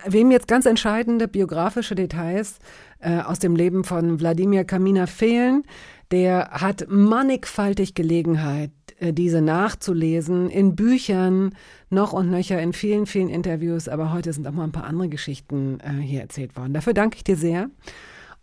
[0.06, 2.58] wem jetzt ganz entscheidende biografische Details
[3.00, 5.62] äh, aus dem Leben von Wladimir Kamina fehlen,
[6.10, 11.54] der hat mannigfaltig Gelegenheit, äh, diese nachzulesen in Büchern,
[11.90, 13.88] noch und nöcher in vielen, vielen Interviews.
[13.88, 16.72] Aber heute sind auch mal ein paar andere Geschichten äh, hier erzählt worden.
[16.72, 17.70] Dafür danke ich dir sehr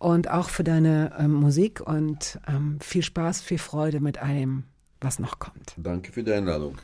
[0.02, 4.64] und auch für deine ähm, Musik und ähm, viel Spaß, viel Freude mit allem,
[4.99, 5.76] was noch kommt.
[5.78, 6.78] Danke für die Einladung.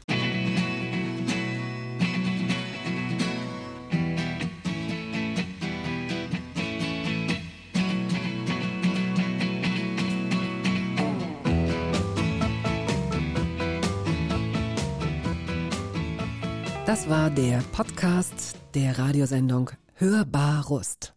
[16.85, 21.16] Das war der Podcast der Radiosendung Hörbar Rust.